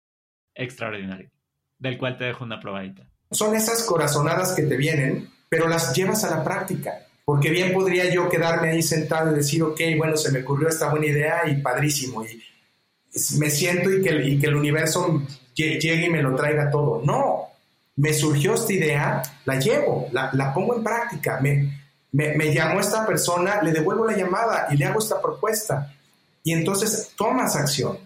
extraordinario, 0.56 1.30
del 1.78 1.96
cual 1.96 2.16
te 2.16 2.24
dejo 2.24 2.42
una 2.42 2.58
probadita. 2.58 3.08
Son 3.30 3.54
esas 3.54 3.84
corazonadas 3.84 4.56
que 4.56 4.62
te 4.62 4.76
vienen, 4.76 5.30
pero 5.48 5.68
las 5.68 5.94
llevas 5.94 6.24
a 6.24 6.36
la 6.36 6.42
práctica. 6.42 7.06
Porque 7.24 7.50
bien 7.50 7.72
podría 7.72 8.12
yo 8.12 8.28
quedarme 8.28 8.70
ahí 8.70 8.82
sentado 8.82 9.30
y 9.30 9.36
decir, 9.36 9.62
ok, 9.62 9.80
bueno, 9.96 10.16
se 10.16 10.32
me 10.32 10.40
ocurrió 10.40 10.66
esta 10.68 10.90
buena 10.90 11.06
idea 11.06 11.48
y 11.48 11.62
padrísimo. 11.62 12.24
Y 12.24 12.42
me 13.36 13.50
siento 13.50 13.90
y 13.90 14.02
que, 14.02 14.46
el 14.46 14.54
universo 14.54 15.22
llegue 15.54 16.06
y 16.06 16.10
me 16.10 16.22
lo 16.22 16.34
traiga 16.34 16.70
todo. 16.70 17.02
No, 17.04 17.48
me 17.96 18.12
surgió 18.12 18.54
esta 18.54 18.72
idea, 18.72 19.22
la 19.44 19.58
llevo, 19.58 20.08
la, 20.12 20.52
pongo 20.52 20.76
en 20.76 20.82
práctica. 20.82 21.40
Me, 21.40 21.72
me, 22.12 22.52
llamó 22.52 22.80
esta 22.80 23.06
persona, 23.06 23.62
le 23.62 23.72
devuelvo 23.72 24.06
la 24.06 24.16
llamada 24.16 24.68
y 24.70 24.76
le 24.76 24.84
hago 24.86 24.98
esta 24.98 25.20
propuesta. 25.20 25.92
Y 26.42 26.52
entonces 26.52 27.12
tomas 27.16 27.56
acción. 27.56 27.98